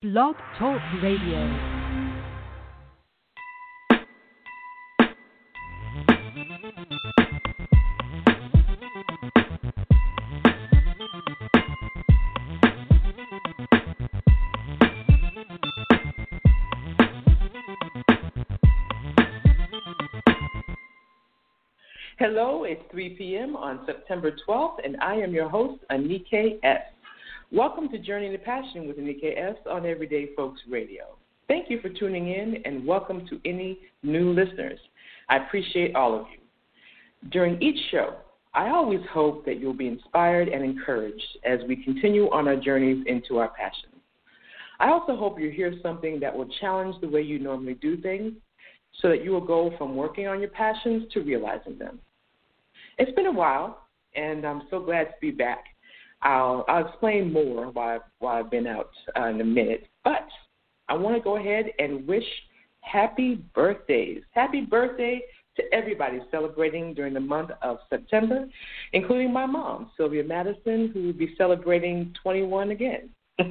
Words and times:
Blog 0.00 0.36
Talk 0.56 0.80
Radio. 1.02 1.88
Hello, 22.20 22.62
it's 22.62 22.80
3 22.92 23.16
p.m. 23.16 23.56
on 23.56 23.80
September 23.84 24.30
12th, 24.48 24.76
and 24.84 24.96
I 24.98 25.14
am 25.14 25.34
your 25.34 25.48
host, 25.48 25.82
Anika 25.90 26.60
S. 26.62 26.82
Welcome 27.50 27.88
to 27.92 27.98
Journey 27.98 28.30
to 28.30 28.36
Passion 28.36 28.86
with 28.86 28.98
Anika 28.98 29.34
S. 29.34 29.56
on 29.70 29.86
Everyday 29.86 30.34
Folks 30.36 30.60
Radio. 30.68 31.16
Thank 31.48 31.70
you 31.70 31.80
for 31.80 31.88
tuning 31.88 32.28
in, 32.28 32.60
and 32.66 32.86
welcome 32.86 33.26
to 33.28 33.40
any 33.46 33.78
new 34.02 34.34
listeners. 34.34 34.78
I 35.30 35.38
appreciate 35.38 35.96
all 35.96 36.14
of 36.14 36.26
you. 36.30 37.30
During 37.30 37.60
each 37.62 37.78
show, 37.90 38.16
I 38.52 38.68
always 38.68 39.00
hope 39.10 39.46
that 39.46 39.58
you'll 39.58 39.72
be 39.72 39.88
inspired 39.88 40.48
and 40.48 40.62
encouraged 40.62 41.38
as 41.42 41.60
we 41.66 41.82
continue 41.82 42.30
on 42.30 42.48
our 42.48 42.56
journeys 42.56 43.02
into 43.06 43.38
our 43.38 43.48
passions. 43.48 43.94
I 44.78 44.90
also 44.90 45.16
hope 45.16 45.40
you 45.40 45.48
hear 45.48 45.72
something 45.82 46.20
that 46.20 46.36
will 46.36 46.50
challenge 46.60 46.96
the 47.00 47.08
way 47.08 47.22
you 47.22 47.38
normally 47.38 47.74
do 47.80 47.96
things 47.96 48.34
so 49.00 49.08
that 49.08 49.24
you 49.24 49.30
will 49.30 49.40
go 49.40 49.72
from 49.78 49.96
working 49.96 50.26
on 50.26 50.40
your 50.40 50.50
passions 50.50 51.10
to 51.14 51.20
realizing 51.20 51.78
them. 51.78 51.98
It's 52.98 53.12
been 53.12 53.24
a 53.24 53.32
while, 53.32 53.86
and 54.14 54.44
I'm 54.44 54.64
so 54.68 54.80
glad 54.80 55.04
to 55.04 55.14
be 55.22 55.30
back. 55.30 55.64
I'll, 56.22 56.64
I'll 56.68 56.88
explain 56.88 57.32
more 57.32 57.70
why, 57.70 57.98
why 58.18 58.40
I've 58.40 58.50
been 58.50 58.66
out 58.66 58.90
uh, 59.16 59.26
in 59.26 59.40
a 59.40 59.44
minute, 59.44 59.88
but 60.04 60.26
I 60.88 60.94
want 60.94 61.16
to 61.16 61.22
go 61.22 61.36
ahead 61.36 61.66
and 61.78 62.06
wish 62.06 62.24
happy 62.80 63.36
birthdays. 63.54 64.22
Happy 64.32 64.62
birthday 64.62 65.22
to 65.56 65.62
everybody 65.74 66.20
celebrating 66.30 66.94
during 66.94 67.14
the 67.14 67.20
month 67.20 67.50
of 67.62 67.78
September, 67.90 68.46
including 68.92 69.32
my 69.32 69.44
mom, 69.44 69.90
Sylvia 69.96 70.24
Madison, 70.24 70.90
who 70.94 71.06
will 71.06 71.12
be 71.12 71.34
celebrating 71.36 72.14
21 72.22 72.70
again. 72.70 73.10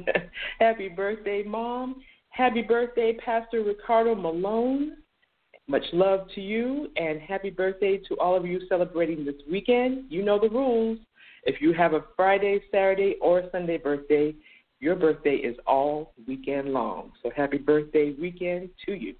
happy 0.58 0.88
birthday, 0.88 1.42
Mom. 1.42 2.02
Happy 2.30 2.62
birthday, 2.62 3.16
Pastor 3.24 3.62
Ricardo 3.62 4.14
Malone. 4.14 4.96
Much 5.66 5.84
love 5.92 6.26
to 6.34 6.40
you, 6.40 6.88
and 6.96 7.20
happy 7.20 7.50
birthday 7.50 7.98
to 8.08 8.16
all 8.18 8.34
of 8.34 8.46
you 8.46 8.60
celebrating 8.68 9.24
this 9.24 9.34
weekend. 9.50 10.04
You 10.08 10.22
know 10.22 10.38
the 10.40 10.48
rules. 10.48 10.98
If 11.48 11.62
you 11.62 11.72
have 11.72 11.94
a 11.94 12.04
Friday, 12.14 12.60
Saturday, 12.70 13.16
or 13.22 13.42
Sunday 13.50 13.78
birthday, 13.78 14.34
your 14.80 14.94
birthday 14.94 15.36
is 15.36 15.56
all 15.66 16.12
weekend 16.26 16.74
long. 16.74 17.12
So 17.22 17.30
happy 17.34 17.56
birthday 17.56 18.14
weekend 18.20 18.68
to 18.84 18.92
you. 18.92 19.14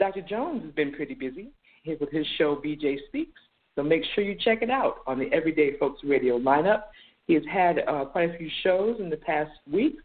Dr. 0.00 0.22
Jones 0.22 0.64
has 0.64 0.72
been 0.72 0.92
pretty 0.92 1.14
busy 1.14 1.50
here 1.84 1.96
with 2.00 2.10
his 2.10 2.26
show 2.36 2.56
BJ 2.56 2.96
Speaks, 3.06 3.40
so 3.76 3.84
make 3.84 4.02
sure 4.12 4.24
you 4.24 4.34
check 4.34 4.60
it 4.60 4.70
out 4.70 4.96
on 5.06 5.20
the 5.20 5.32
Everyday 5.32 5.78
Folks 5.78 6.00
Radio 6.02 6.36
lineup. 6.40 6.86
He 7.28 7.34
has 7.34 7.44
had 7.48 7.84
uh, 7.86 8.06
quite 8.06 8.34
a 8.34 8.36
few 8.36 8.50
shows 8.64 8.96
in 8.98 9.08
the 9.08 9.18
past 9.18 9.52
week 9.72 9.98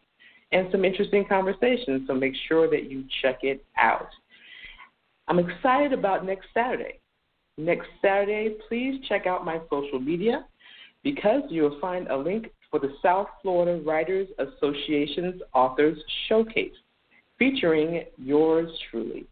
and 0.52 0.68
some 0.72 0.86
interesting 0.86 1.26
conversations, 1.28 2.04
so 2.06 2.14
make 2.14 2.36
sure 2.48 2.70
that 2.70 2.84
you 2.92 3.04
check 3.24 3.40
it 3.42 3.66
out. 3.80 4.10
I'm 5.28 5.40
excited 5.40 5.92
about 5.92 6.24
next 6.24 6.46
Saturday. 6.54 7.00
Next 7.58 7.88
Saturday, 8.00 8.58
please 8.70 9.04
check 9.10 9.26
out 9.26 9.44
my 9.44 9.60
social 9.72 10.00
media 10.00 10.46
because 11.14 11.44
you'll 11.48 11.80
find 11.80 12.10
a 12.10 12.18
link 12.18 12.48
for 12.70 12.82
the 12.82 12.94
South 13.02 13.28
Florida 13.42 13.82
Writers 13.86 14.28
Association's 14.40 15.42
Authors 15.54 15.98
Showcase 16.28 16.74
featuring 17.40 18.04
yours 18.18 18.70
truly. 18.92 19.26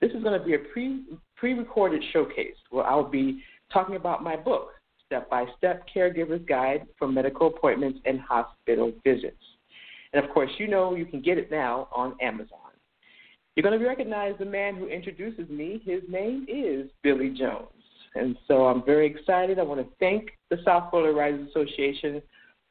This 0.00 0.12
is 0.12 0.22
going 0.22 0.38
to 0.38 0.46
be 0.46 0.54
a 0.54 0.60
pre 0.72 1.02
pre 1.34 1.54
recorded 1.54 2.04
showcase 2.12 2.54
where 2.70 2.86
I'll 2.86 3.02
be 3.02 3.42
talking 3.72 3.96
about 3.96 4.22
my 4.22 4.36
book, 4.36 4.68
Step 5.06 5.28
by 5.28 5.46
Step 5.56 5.86
Caregiver's 5.92 6.46
Guide 6.48 6.86
for 6.96 7.08
Medical 7.08 7.48
Appointments 7.48 7.98
and 8.04 8.20
Hospital 8.20 8.92
Visits. 9.02 9.42
And 10.12 10.24
of 10.24 10.30
course, 10.30 10.50
you 10.58 10.68
know 10.68 10.94
you 10.94 11.04
can 11.04 11.20
get 11.20 11.36
it 11.36 11.50
now 11.50 11.88
on 11.92 12.14
Amazon. 12.22 12.70
You're 13.56 13.64
going 13.64 13.76
to 13.76 13.84
recognize 13.84 14.34
the 14.38 14.44
man 14.44 14.76
who 14.76 14.86
introduces 14.86 15.48
me. 15.48 15.82
His 15.84 16.02
name 16.08 16.46
is 16.48 16.88
Billy 17.02 17.30
Jones. 17.30 17.77
And 18.14 18.36
so 18.46 18.66
I'm 18.66 18.84
very 18.84 19.06
excited. 19.06 19.58
I 19.58 19.62
want 19.62 19.80
to 19.80 19.86
thank 20.00 20.30
the 20.50 20.58
South 20.64 20.90
Florida 20.90 21.16
Writers 21.16 21.48
Association 21.50 22.22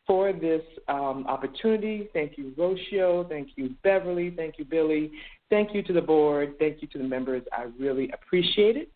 for 0.06 0.32
this 0.32 0.62
um, 0.88 1.26
opportunity. 1.28 2.10
Thank 2.14 2.38
you, 2.38 2.54
Rocio. 2.58 3.28
Thank 3.28 3.50
you, 3.56 3.76
Beverly. 3.84 4.32
Thank 4.36 4.58
you, 4.58 4.66
Billy. 4.66 5.12
Thank 5.50 5.74
you 5.74 5.84
to 5.84 5.94
the 5.94 6.02
board. 6.02 6.56
Thank 6.60 6.82
you 6.82 6.88
to 6.90 6.98
the 6.98 7.04
members. 7.04 7.44
I 7.52 7.68
really 7.78 8.10
appreciate 8.12 8.78
it. 8.78 8.90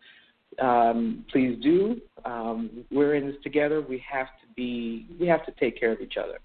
um, 0.61 1.25
please 1.31 1.58
do. 1.61 1.99
Um, 2.23 2.85
we're 2.91 3.16
in 3.16 3.28
this 3.28 3.35
together. 3.43 3.81
We 3.81 4.03
have 4.09 4.28
to 4.28 4.47
be. 4.55 5.05
We 5.20 5.28
have 5.28 5.46
to 5.46 5.52
take 5.59 5.79
care 5.79 5.91
of 5.91 6.02
each 6.02 6.16
other. 6.17 6.40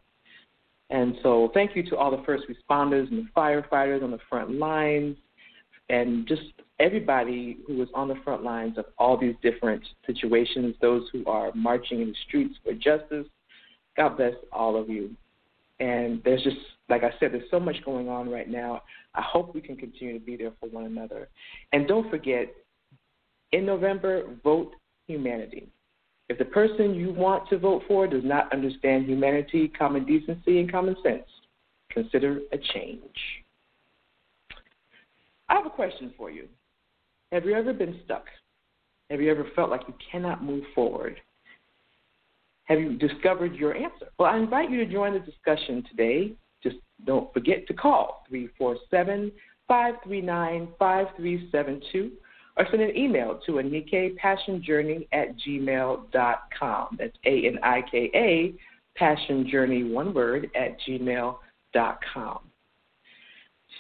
And 0.90 1.16
so, 1.22 1.50
thank 1.54 1.74
you 1.74 1.82
to 1.90 1.96
all 1.96 2.10
the 2.10 2.22
first 2.24 2.44
responders 2.48 3.10
and 3.10 3.26
the 3.26 3.28
firefighters 3.36 4.02
on 4.02 4.10
the 4.10 4.20
front 4.28 4.52
lines, 4.52 5.16
and 5.88 6.26
just 6.26 6.42
everybody 6.78 7.58
who 7.66 7.76
was 7.76 7.88
on 7.94 8.08
the 8.08 8.16
front 8.24 8.42
lines 8.42 8.78
of 8.78 8.86
all 8.98 9.16
these 9.16 9.34
different 9.42 9.82
situations. 10.06 10.74
Those 10.80 11.08
who 11.12 11.24
are 11.26 11.52
marching 11.54 12.02
in 12.02 12.08
the 12.08 12.16
streets 12.26 12.54
for 12.64 12.72
justice. 12.72 13.26
God 13.96 14.16
bless 14.16 14.34
all 14.52 14.80
of 14.80 14.88
you. 14.88 15.10
And 15.80 16.22
there's 16.24 16.42
just, 16.42 16.56
like 16.88 17.02
I 17.02 17.10
said, 17.18 17.32
there's 17.32 17.50
so 17.50 17.58
much 17.58 17.76
going 17.84 18.08
on 18.08 18.30
right 18.30 18.48
now. 18.48 18.82
I 19.14 19.22
hope 19.22 19.54
we 19.54 19.60
can 19.60 19.76
continue 19.76 20.18
to 20.18 20.24
be 20.24 20.36
there 20.36 20.52
for 20.60 20.68
one 20.68 20.84
another. 20.84 21.28
And 21.72 21.88
don't 21.88 22.08
forget, 22.10 22.54
in 23.52 23.66
November, 23.66 24.24
vote 24.44 24.72
humanity. 25.06 25.68
If 26.28 26.38
the 26.38 26.44
person 26.44 26.94
you 26.94 27.12
want 27.12 27.48
to 27.50 27.58
vote 27.58 27.82
for 27.86 28.06
does 28.06 28.24
not 28.24 28.52
understand 28.52 29.06
humanity, 29.06 29.68
common 29.68 30.04
decency, 30.04 30.60
and 30.60 30.70
common 30.70 30.96
sense, 31.02 31.24
consider 31.90 32.40
a 32.52 32.58
change. 32.74 33.00
I 35.48 35.54
have 35.54 35.66
a 35.66 35.70
question 35.70 36.12
for 36.16 36.30
you. 36.30 36.48
Have 37.32 37.44
you 37.44 37.54
ever 37.54 37.72
been 37.72 38.00
stuck? 38.04 38.24
Have 39.10 39.20
you 39.20 39.30
ever 39.30 39.46
felt 39.54 39.70
like 39.70 39.82
you 39.86 39.94
cannot 40.10 40.42
move 40.42 40.64
forward? 40.74 41.16
Have 42.64 42.80
you 42.80 42.98
discovered 42.98 43.54
your 43.54 43.76
answer? 43.76 44.08
Well, 44.18 44.32
I 44.32 44.36
invite 44.36 44.70
you 44.70 44.84
to 44.84 44.92
join 44.92 45.12
the 45.12 45.20
discussion 45.20 45.84
today. 45.88 46.32
Just 46.62 46.76
don't 47.04 47.32
forget 47.32 47.66
to 47.68 47.74
call 47.74 48.24
347 48.28 49.32
539 49.68 50.68
5372 50.78 52.12
or 52.56 52.66
send 52.70 52.82
an 52.82 52.96
email 52.96 53.40
to 53.46 53.52
Anika 53.52 54.16
Passion 54.16 54.62
Journey 54.62 55.06
at 55.12 55.28
gmail.com. 55.46 56.96
That's 56.98 57.16
A 57.24 57.46
N 57.46 57.58
I 57.62 57.82
K 57.90 58.10
A, 58.14 58.54
Passion 58.98 59.48
Journey, 59.50 59.84
one 59.84 60.14
word, 60.14 60.50
at 60.54 60.76
gmail.com. 60.88 62.38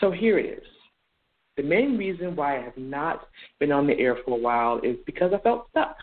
So 0.00 0.10
here 0.10 0.38
it 0.38 0.58
is. 0.58 0.64
The 1.56 1.62
main 1.62 1.96
reason 1.96 2.36
why 2.36 2.58
I 2.58 2.62
have 2.62 2.76
not 2.76 3.28
been 3.58 3.72
on 3.72 3.86
the 3.86 3.98
air 3.98 4.18
for 4.24 4.36
a 4.36 4.40
while 4.40 4.78
is 4.82 4.96
because 5.06 5.32
I 5.34 5.38
felt 5.38 5.68
stuck. 5.70 5.96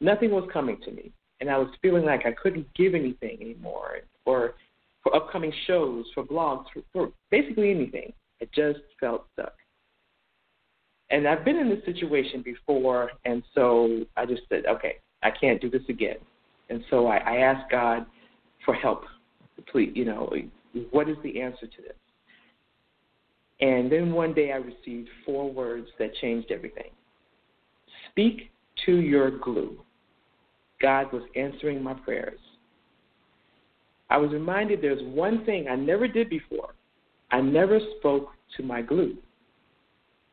Nothing 0.00 0.30
was 0.30 0.48
coming 0.52 0.78
to 0.84 0.92
me, 0.92 1.10
and 1.40 1.50
I 1.50 1.58
was 1.58 1.68
feeling 1.82 2.04
like 2.04 2.26
I 2.26 2.32
couldn't 2.32 2.72
give 2.74 2.94
anything 2.94 3.38
anymore, 3.40 3.88
or 3.88 3.95
upcoming 5.46 5.58
shows, 5.66 6.04
for 6.14 6.24
blogs, 6.24 6.66
for, 6.72 6.82
for 6.92 7.12
basically 7.30 7.70
anything. 7.70 8.12
I 8.40 8.46
just 8.54 8.80
felt 9.00 9.26
stuck. 9.32 9.54
And 11.10 11.26
I've 11.28 11.44
been 11.44 11.56
in 11.56 11.68
this 11.68 11.84
situation 11.84 12.42
before, 12.42 13.10
and 13.24 13.42
so 13.54 14.04
I 14.16 14.26
just 14.26 14.42
said, 14.48 14.64
okay, 14.66 14.96
I 15.22 15.30
can't 15.30 15.60
do 15.60 15.70
this 15.70 15.82
again. 15.88 16.16
And 16.68 16.82
so 16.90 17.06
I, 17.06 17.18
I 17.18 17.36
asked 17.38 17.70
God 17.70 18.06
for 18.64 18.74
help. 18.74 19.04
Please, 19.70 19.92
you 19.94 20.04
know, 20.04 20.32
what 20.90 21.08
is 21.08 21.16
the 21.22 21.40
answer 21.40 21.66
to 21.66 21.82
this? 21.82 21.96
And 23.60 23.90
then 23.90 24.12
one 24.12 24.34
day 24.34 24.52
I 24.52 24.56
received 24.56 25.08
four 25.24 25.50
words 25.50 25.88
that 25.98 26.14
changed 26.20 26.50
everything. 26.50 26.90
Speak 28.10 28.50
to 28.84 28.96
your 28.96 29.30
glue. 29.38 29.78
God 30.82 31.10
was 31.12 31.22
answering 31.36 31.82
my 31.82 31.94
prayers. 31.94 32.38
I 34.16 34.18
was 34.18 34.32
reminded 34.32 34.80
there's 34.80 35.02
one 35.14 35.44
thing 35.44 35.68
I 35.68 35.76
never 35.76 36.08
did 36.08 36.30
before. 36.30 36.70
I 37.30 37.42
never 37.42 37.78
spoke 37.98 38.30
to 38.56 38.62
my 38.62 38.80
glue. 38.80 39.14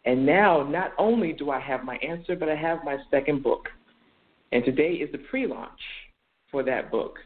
And 0.06 0.26
now, 0.26 0.64
not 0.64 0.94
only 0.98 1.34
do 1.34 1.52
I 1.52 1.60
have 1.60 1.84
my 1.84 1.98
answer, 1.98 2.38
but 2.38 2.48
I 2.48 2.56
have 2.56 2.78
my 2.86 2.96
second 3.12 3.44
book. 3.44 3.68
And 4.54 4.64
today 4.64 4.94
is 4.94 5.12
the 5.12 5.18
pre 5.18 5.48
launch 5.48 5.82
for 6.50 6.64
that 6.64 6.92
book. 6.92 7.18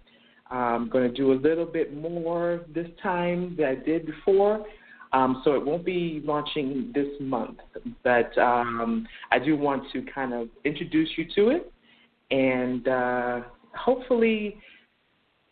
I'm 0.50 0.90
going 0.90 1.08
to 1.08 1.16
do 1.16 1.32
a 1.32 1.36
little 1.36 1.64
bit 1.66 1.96
more 1.96 2.62
this 2.74 2.88
time 3.04 3.56
than 3.56 3.68
I 3.68 3.76
did 3.76 4.08
before. 4.08 4.66
Um, 5.14 5.44
so 5.46 5.54
it 5.54 5.64
won't 5.64 5.86
be 5.86 6.24
launching 6.26 6.92
this 6.96 7.08
month, 7.20 7.60
but 8.04 8.36
um, 8.40 9.08
I 9.32 9.38
do 9.38 9.56
want 9.56 9.84
to 9.94 10.04
kind 10.12 10.34
of 10.34 10.48
introduce 10.66 11.10
you 11.18 11.26
to 11.36 11.50
it, 11.50 11.72
and 12.32 12.88
uh, 12.88 13.42
hopefully, 13.74 14.58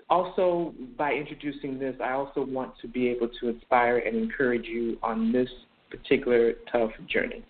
also 0.10 0.74
by 0.98 1.14
introducing 1.14 1.80
this, 1.80 1.96
I 2.04 2.12
also 2.12 2.46
want 2.46 2.74
to 2.82 2.88
be 2.88 3.08
able 3.08 3.30
to 3.40 3.50
inspire 3.50 4.00
and 4.00 4.16
encourage 4.16 4.66
you 4.66 4.98
on 5.02 5.32
this 5.32 5.50
particular 5.90 6.54
tough 6.72 6.92
journey. 7.08 7.44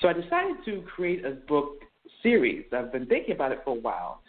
So 0.00 0.08
I 0.08 0.12
decided 0.12 0.56
to 0.66 0.82
create 0.82 1.24
a 1.24 1.32
book 1.32 1.80
series. 2.22 2.64
I've 2.72 2.92
been 2.92 3.06
thinking 3.06 3.34
about 3.34 3.52
it 3.52 3.60
for 3.64 3.76
a 3.76 3.80
while, 3.80 4.20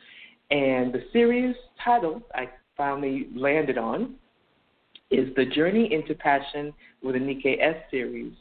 and 0.52 0.94
the 0.94 1.04
series 1.12 1.56
title 1.84 2.22
I 2.34 2.50
finally 2.78 3.30
landed 3.36 3.78
on 3.78 4.16
is 5.12 5.34
the 5.36 5.46
Journey 5.46 5.94
into 5.94 6.16
Passion 6.16 6.74
with 7.04 7.16
Anika 7.16 7.62
S 7.62 7.76
series, 7.92 8.34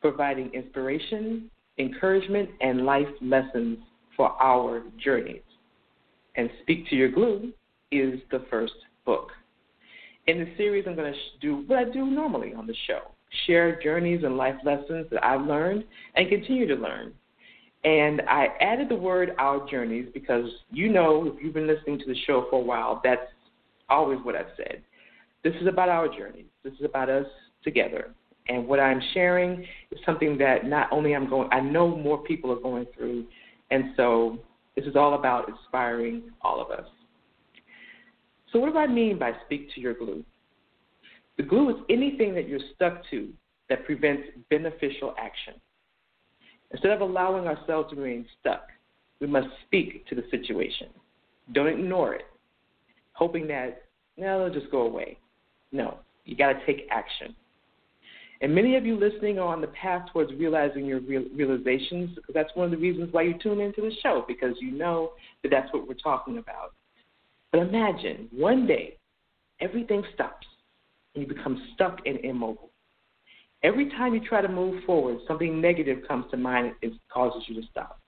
providing 0.00 0.52
inspiration, 0.52 1.50
encouragement, 1.78 2.50
and 2.60 2.84
life 2.84 3.08
lessons 3.22 3.78
for 4.16 4.30
our 4.42 4.82
journeys. 5.02 5.42
And 6.36 6.50
Speak 6.62 6.88
to 6.88 6.96
Your 6.96 7.10
Glue 7.10 7.52
is 7.90 8.20
the 8.30 8.44
first 8.50 8.74
book. 9.04 9.30
In 10.26 10.38
the 10.38 10.48
series, 10.56 10.84
I'm 10.86 10.96
going 10.96 11.12
to 11.12 11.18
do 11.40 11.64
what 11.66 11.78
I 11.78 11.84
do 11.84 12.06
normally 12.06 12.54
on 12.54 12.66
the 12.66 12.74
show 12.86 13.00
share 13.46 13.80
journeys 13.80 14.24
and 14.24 14.36
life 14.36 14.56
lessons 14.64 15.06
that 15.10 15.24
I've 15.24 15.46
learned 15.46 15.84
and 16.16 16.28
continue 16.28 16.66
to 16.66 16.74
learn. 16.74 17.12
And 17.84 18.22
I 18.28 18.48
added 18.60 18.88
the 18.88 18.96
word 18.96 19.34
our 19.38 19.66
journeys 19.70 20.08
because 20.12 20.44
you 20.70 20.88
know, 20.90 21.26
if 21.26 21.42
you've 21.42 21.54
been 21.54 21.66
listening 21.66 21.98
to 22.00 22.06
the 22.06 22.16
show 22.26 22.46
for 22.50 22.60
a 22.60 22.64
while, 22.64 23.00
that's 23.02 23.22
always 23.88 24.18
what 24.22 24.36
I've 24.36 24.52
said. 24.56 24.82
This 25.42 25.54
is 25.60 25.66
about 25.66 25.88
our 25.88 26.08
journeys, 26.08 26.44
This 26.62 26.74
is 26.74 26.84
about 26.84 27.08
us 27.08 27.26
together. 27.64 28.10
And 28.48 28.66
what 28.66 28.80
I'm 28.80 29.00
sharing 29.14 29.64
is 29.90 29.98
something 30.04 30.36
that 30.38 30.66
not 30.66 30.88
only 30.92 31.14
I'm 31.14 31.30
going, 31.30 31.48
I 31.52 31.60
know 31.60 31.96
more 31.96 32.18
people 32.18 32.52
are 32.52 32.60
going 32.60 32.86
through, 32.94 33.24
and 33.70 33.92
so 33.96 34.38
this 34.76 34.84
is 34.84 34.96
all 34.96 35.14
about 35.14 35.48
inspiring 35.48 36.24
all 36.42 36.60
of 36.60 36.70
us. 36.70 36.86
So, 38.52 38.58
what 38.58 38.72
do 38.72 38.78
I 38.78 38.86
mean 38.86 39.18
by 39.18 39.32
speak 39.44 39.72
to 39.74 39.80
your 39.80 39.94
glue? 39.94 40.24
The 41.36 41.42
glue 41.42 41.70
is 41.70 41.76
anything 41.88 42.34
that 42.34 42.48
you're 42.48 42.60
stuck 42.74 43.02
to 43.10 43.28
that 43.68 43.84
prevents 43.84 44.24
beneficial 44.50 45.14
action. 45.18 45.54
Instead 46.72 46.92
of 46.92 47.00
allowing 47.00 47.46
ourselves 47.46 47.90
to 47.90 47.96
remain 47.96 48.26
stuck, 48.40 48.68
we 49.20 49.26
must 49.26 49.48
speak 49.66 50.06
to 50.08 50.14
the 50.14 50.24
situation. 50.30 50.88
Don't 51.52 51.66
ignore 51.66 52.14
it, 52.14 52.24
hoping 53.12 53.46
that, 53.48 53.82
no, 54.16 54.46
it'll 54.46 54.60
just 54.60 54.70
go 54.70 54.82
away. 54.82 55.18
No, 55.72 55.98
you 56.24 56.36
got 56.36 56.52
to 56.52 56.66
take 56.66 56.86
action. 56.90 57.34
And 58.42 58.54
many 58.54 58.76
of 58.76 58.86
you 58.86 58.96
listening 58.98 59.38
are 59.38 59.52
on 59.52 59.60
the 59.60 59.66
path 59.68 60.08
towards 60.12 60.32
realizing 60.32 60.86
your 60.86 61.00
real, 61.00 61.24
realizations 61.34 62.16
that's 62.32 62.50
one 62.54 62.64
of 62.64 62.70
the 62.70 62.78
reasons 62.78 63.12
why 63.12 63.22
you 63.22 63.34
tune 63.42 63.60
into 63.60 63.82
the 63.82 63.92
show 64.02 64.24
because 64.26 64.54
you 64.60 64.70
know 64.72 65.12
that 65.42 65.50
that's 65.50 65.70
what 65.74 65.86
we're 65.86 65.94
talking 65.94 66.38
about. 66.38 66.72
But 67.52 67.60
imagine 67.60 68.28
one 68.32 68.66
day 68.66 68.96
everything 69.60 70.02
stops 70.14 70.46
and 71.14 71.26
you 71.26 71.34
become 71.34 71.62
stuck 71.74 71.98
and 72.06 72.18
immobile. 72.24 72.70
Every 73.62 73.90
time 73.90 74.14
you 74.14 74.20
try 74.26 74.40
to 74.40 74.48
move 74.48 74.84
forward, 74.84 75.18
something 75.28 75.60
negative 75.60 75.98
comes 76.08 76.24
to 76.30 76.36
mind 76.36 76.72
and 76.82 76.92
causes 77.12 77.42
you 77.46 77.60
to 77.60 77.66
stop. 77.70 77.98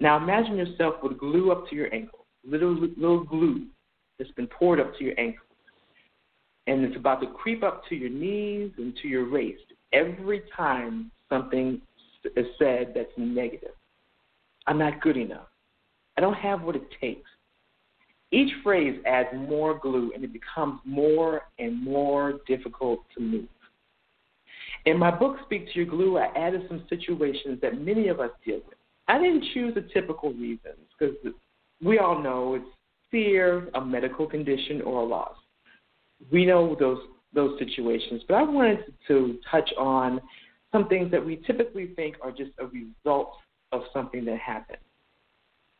Now 0.00 0.16
imagine 0.16 0.56
yourself 0.56 0.96
with 1.02 1.18
glue 1.18 1.50
up 1.50 1.68
to 1.68 1.74
your 1.74 1.92
ankle, 1.92 2.26
little 2.44 2.74
little 2.96 3.24
glue 3.24 3.66
that's 4.18 4.30
been 4.32 4.46
poured 4.46 4.78
up 4.78 4.96
to 4.98 5.04
your 5.04 5.18
ankle 5.18 5.48
and 6.68 6.84
it's 6.84 6.96
about 6.96 7.20
to 7.22 7.26
creep 7.26 7.62
up 7.64 7.82
to 7.88 7.94
your 7.96 8.10
knees 8.10 8.70
and 8.76 8.94
to 9.00 9.08
your 9.08 9.28
waist 9.30 9.62
every 9.92 10.42
time 10.54 11.10
something 11.30 11.80
is 12.36 12.46
said 12.58 12.92
that's 12.94 13.10
negative. 13.16 13.70
I'm 14.66 14.78
not 14.78 15.00
good 15.00 15.16
enough. 15.16 15.48
I 16.18 16.20
don't 16.20 16.34
have 16.34 16.60
what 16.62 16.76
it 16.76 16.82
takes. 17.00 17.28
Each 18.30 18.52
phrase 18.62 19.00
adds 19.06 19.28
more 19.34 19.78
glue 19.78 20.12
and 20.14 20.22
it 20.22 20.32
becomes 20.32 20.80
more 20.84 21.42
and 21.58 21.82
more 21.82 22.40
difficult 22.46 23.00
to 23.16 23.22
move. 23.22 23.48
In 24.84 24.98
my 24.98 25.10
book, 25.10 25.36
Speak 25.44 25.66
to 25.66 25.72
Your 25.74 25.86
Glue, 25.86 26.18
I 26.18 26.26
added 26.36 26.62
some 26.68 26.84
situations 26.88 27.58
that 27.62 27.80
many 27.80 28.08
of 28.08 28.20
us 28.20 28.30
deal 28.44 28.60
with. 28.68 28.76
I 29.08 29.18
didn't 29.18 29.44
choose 29.54 29.74
the 29.74 29.86
typical 29.92 30.32
reasons 30.32 30.76
because 30.98 31.16
we 31.82 31.98
all 31.98 32.22
know 32.22 32.54
it's 32.54 32.66
fear, 33.10 33.68
a 33.74 33.80
medical 33.80 34.26
condition, 34.26 34.82
or 34.82 35.00
a 35.00 35.04
loss 35.04 35.34
we 36.30 36.44
know 36.44 36.76
those 36.78 36.98
those 37.34 37.58
situations, 37.58 38.22
but 38.26 38.34
I 38.34 38.42
wanted 38.42 38.94
to 39.06 39.38
touch 39.50 39.70
on 39.78 40.20
some 40.72 40.88
things 40.88 41.10
that 41.10 41.24
we 41.24 41.36
typically 41.46 41.88
think 41.94 42.16
are 42.22 42.30
just 42.30 42.50
a 42.58 42.66
result 42.66 43.34
of 43.70 43.82
something 43.92 44.24
that 44.24 44.38
happened. 44.38 44.78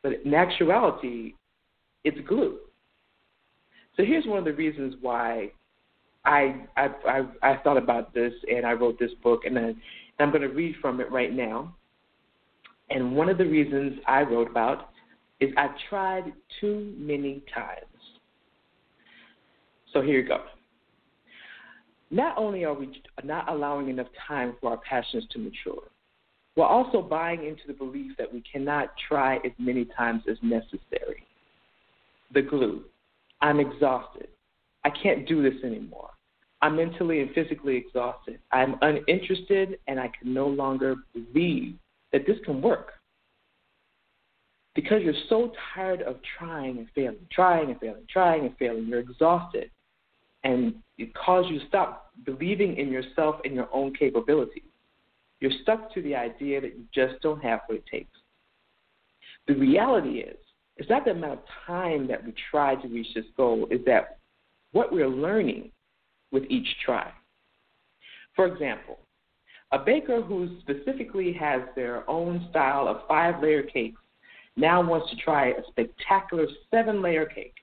But 0.02 0.12
in 0.26 0.34
actuality, 0.34 1.34
it's 2.04 2.18
glue. 2.26 2.58
So 3.96 4.04
here's 4.04 4.26
one 4.26 4.38
of 4.38 4.44
the 4.44 4.52
reasons 4.52 4.94
why 5.00 5.52
I 6.24 6.64
I 6.76 6.88
I, 7.06 7.22
I 7.42 7.56
thought 7.58 7.76
about 7.76 8.14
this 8.14 8.32
and 8.48 8.64
I 8.64 8.72
wrote 8.72 8.98
this 8.98 9.12
book, 9.22 9.42
and, 9.44 9.56
then, 9.56 9.64
and 9.64 9.76
I'm 10.18 10.30
going 10.30 10.42
to 10.42 10.54
read 10.54 10.76
from 10.80 11.00
it 11.00 11.10
right 11.10 11.32
now. 11.32 11.74
And 12.90 13.14
one 13.14 13.28
of 13.28 13.38
the 13.38 13.44
reasons 13.44 13.98
I 14.06 14.22
wrote 14.22 14.50
about 14.50 14.90
is 15.40 15.50
I've 15.56 15.76
tried 15.88 16.32
too 16.60 16.94
many 16.96 17.42
times. 17.54 17.84
So 19.92 20.00
here 20.00 20.20
you 20.20 20.28
go. 20.28 20.44
Not 22.10 22.38
only 22.38 22.64
are 22.64 22.74
we 22.74 23.02
not 23.22 23.48
allowing 23.50 23.88
enough 23.88 24.06
time 24.26 24.56
for 24.60 24.70
our 24.70 24.78
passions 24.78 25.24
to 25.32 25.38
mature, 25.38 25.82
we're 26.56 26.66
also 26.66 27.02
buying 27.02 27.44
into 27.44 27.62
the 27.66 27.72
belief 27.72 28.16
that 28.18 28.32
we 28.32 28.42
cannot 28.50 28.90
try 29.08 29.36
as 29.36 29.52
many 29.58 29.84
times 29.96 30.22
as 30.28 30.36
necessary. 30.42 31.27
The 32.32 32.42
glue. 32.42 32.84
I'm 33.40 33.60
exhausted. 33.60 34.28
I 34.84 34.90
can't 34.90 35.26
do 35.26 35.42
this 35.42 35.62
anymore. 35.64 36.10
I'm 36.60 36.76
mentally 36.76 37.20
and 37.20 37.30
physically 37.34 37.76
exhausted. 37.76 38.40
I'm 38.52 38.76
uninterested 38.82 39.78
and 39.86 40.00
I 40.00 40.10
can 40.18 40.34
no 40.34 40.48
longer 40.48 40.96
believe 41.12 41.74
that 42.12 42.26
this 42.26 42.36
can 42.44 42.60
work. 42.60 42.92
Because 44.74 45.02
you're 45.02 45.14
so 45.28 45.52
tired 45.74 46.02
of 46.02 46.16
trying 46.38 46.78
and 46.78 46.88
failing, 46.94 47.26
trying 47.32 47.70
and 47.70 47.80
failing, 47.80 48.06
trying 48.10 48.46
and 48.46 48.56
failing, 48.58 48.86
you're 48.86 49.00
exhausted 49.00 49.70
and 50.44 50.74
it 50.98 51.12
causes 51.14 51.50
you 51.50 51.60
to 51.60 51.66
stop 51.66 52.12
believing 52.24 52.76
in 52.76 52.90
yourself 52.90 53.36
and 53.44 53.54
your 53.54 53.68
own 53.72 53.94
capabilities. 53.94 54.62
You're 55.40 55.52
stuck 55.62 55.92
to 55.94 56.02
the 56.02 56.14
idea 56.14 56.60
that 56.60 56.76
you 56.76 56.84
just 56.92 57.20
don't 57.22 57.42
have 57.42 57.60
what 57.66 57.78
it 57.78 57.84
takes. 57.90 58.10
The 59.46 59.54
reality 59.54 60.20
is, 60.20 60.36
it's 60.78 60.88
not 60.88 61.04
the 61.04 61.10
amount 61.10 61.40
of 61.40 61.44
time 61.66 62.06
that 62.06 62.24
we 62.24 62.32
try 62.50 62.76
to 62.76 62.88
reach 62.88 63.08
this 63.14 63.24
goal, 63.36 63.66
is 63.70 63.80
that 63.86 64.18
what 64.72 64.92
we're 64.92 65.08
learning 65.08 65.70
with 66.30 66.44
each 66.48 66.68
try. 66.84 67.12
For 68.36 68.46
example, 68.46 68.98
a 69.72 69.78
baker 69.78 70.22
who 70.22 70.58
specifically 70.60 71.32
has 71.34 71.62
their 71.74 72.08
own 72.08 72.46
style 72.50 72.88
of 72.88 73.06
five 73.08 73.42
layer 73.42 73.62
cakes 73.62 74.00
now 74.56 74.80
wants 74.82 75.10
to 75.10 75.16
try 75.16 75.48
a 75.48 75.62
spectacular 75.68 76.46
seven 76.70 77.02
layer 77.02 77.26
cake, 77.26 77.54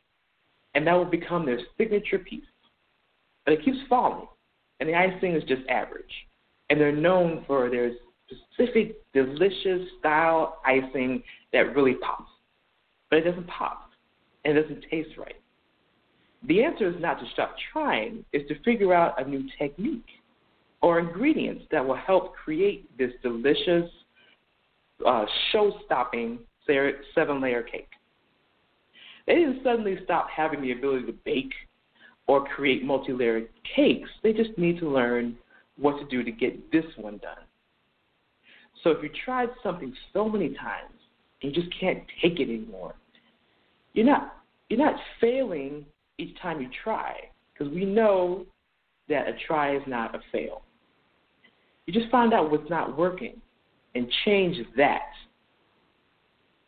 and 0.75 0.85
that 0.85 0.93
will 0.93 1.05
become 1.05 1.45
their 1.45 1.59
signature 1.77 2.19
piece. 2.19 2.43
But 3.45 3.53
it 3.53 3.63
keeps 3.63 3.77
falling, 3.89 4.27
and 4.79 4.89
the 4.89 4.95
icing 4.95 5.33
is 5.33 5.43
just 5.43 5.61
average. 5.69 6.03
And 6.69 6.79
they're 6.79 6.91
known 6.91 7.43
for 7.47 7.69
their 7.69 7.91
specific, 8.53 8.97
delicious 9.13 9.87
style 9.99 10.59
icing 10.65 11.23
that 11.53 11.75
really 11.75 11.95
pops. 11.95 12.31
But 13.09 13.19
it 13.19 13.21
doesn't 13.23 13.47
pop, 13.47 13.89
and 14.43 14.57
it 14.57 14.61
doesn't 14.61 14.85
taste 14.89 15.17
right. 15.17 15.35
The 16.47 16.63
answer 16.63 16.89
is 16.89 16.95
not 16.99 17.19
to 17.19 17.25
stop 17.33 17.55
trying, 17.71 18.23
it's 18.31 18.47
to 18.49 18.61
figure 18.63 18.93
out 18.93 19.19
a 19.19 19.27
new 19.27 19.43
technique 19.57 20.05
or 20.81 20.99
ingredients 20.99 21.65
that 21.71 21.85
will 21.85 21.95
help 21.95 22.35
create 22.35 22.85
this 22.97 23.11
delicious, 23.23 23.89
uh, 25.05 25.25
show 25.51 25.79
stopping 25.85 26.39
seven 26.67 27.41
layer 27.41 27.63
cake. 27.63 27.89
They 29.27 29.35
didn't 29.35 29.63
suddenly 29.63 29.97
stop 30.03 30.27
having 30.29 30.61
the 30.61 30.71
ability 30.71 31.05
to 31.07 31.13
bake 31.25 31.53
or 32.27 32.45
create 32.47 32.83
multi 32.83 33.13
layered 33.13 33.49
cakes. 33.75 34.09
They 34.23 34.33
just 34.33 34.55
need 34.57 34.79
to 34.79 34.89
learn 34.89 35.37
what 35.77 35.99
to 35.99 36.05
do 36.05 36.23
to 36.23 36.31
get 36.31 36.71
this 36.71 36.85
one 36.97 37.17
done. 37.17 37.43
So 38.83 38.91
if 38.91 39.03
you 39.03 39.09
tried 39.25 39.49
something 39.63 39.93
so 40.13 40.29
many 40.29 40.49
times 40.49 40.94
you 41.45 41.51
just 41.51 41.73
can't 41.79 42.03
take 42.21 42.39
it 42.39 42.49
anymore, 42.49 42.95
you're 43.93 44.05
not 44.05 44.37
you're 44.69 44.79
not 44.79 44.95
failing 45.21 45.85
each 46.17 46.35
time 46.41 46.61
you 46.61 46.69
try 46.83 47.15
because 47.53 47.73
we 47.73 47.85
know 47.85 48.45
that 49.09 49.27
a 49.27 49.33
try 49.47 49.75
is 49.75 49.83
not 49.87 50.15
a 50.15 50.19
fail. 50.31 50.61
You 51.85 51.93
just 51.93 52.09
find 52.09 52.33
out 52.33 52.49
what's 52.49 52.69
not 52.69 52.97
working 52.97 53.39
and 53.93 54.11
change 54.25 54.57
that 54.75 55.11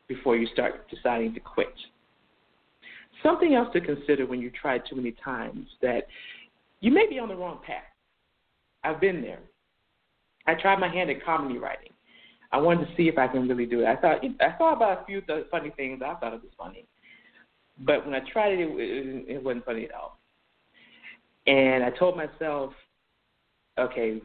before 0.08 0.38
you 0.38 0.48
start 0.54 0.90
deciding 0.90 1.34
to 1.34 1.40
quit. 1.40 1.74
Something 3.24 3.56
else 3.56 3.70
to 3.74 3.82
consider 3.82 4.26
when 4.26 4.40
you 4.40 4.52
try 4.52 4.78
too 4.78 4.96
many 4.96 5.14
times 5.24 5.68
that 5.82 6.08
you 6.82 6.92
may 6.92 7.08
be 7.10 7.18
on 7.18 7.30
the 7.30 7.36
wrong 7.36 7.60
path. 7.66 7.84
I've 8.84 9.02
been 9.02 9.22
there. 9.22 9.40
I 10.46 10.54
tried 10.54 10.80
my 10.80 10.88
hand 10.88 11.10
at 11.10 11.26
comedy 11.26 11.58
writing. 11.58 11.92
I 12.52 12.58
wanted 12.58 12.88
to 12.88 12.96
see 12.96 13.08
if 13.10 13.18
I 13.18 13.28
can 13.28 13.48
really 13.48 13.66
do 13.66 13.82
it. 13.82 13.86
I 13.86 13.96
thought 13.96 14.24
I 14.24 14.52
thought 14.58 14.74
about 14.78 15.02
a 15.02 15.06
few 15.06 15.22
th- 15.22 15.48
funny 15.52 15.72
things. 15.76 16.02
I 16.04 16.14
thought 16.16 16.34
it 16.34 16.42
was 16.42 16.52
funny, 16.58 16.86
but 17.80 18.06
when 18.06 18.16
I 18.16 18.22
tried 18.32 18.54
it, 18.54 18.70
it, 18.70 19.26
it, 19.28 19.44
wasn't 19.44 19.66
funny 19.66 19.86
at 19.86 19.94
all. 19.94 20.18
And 21.46 21.84
I 21.84 21.90
told 21.92 22.18
myself, 22.18 22.74
okay, 23.78 24.22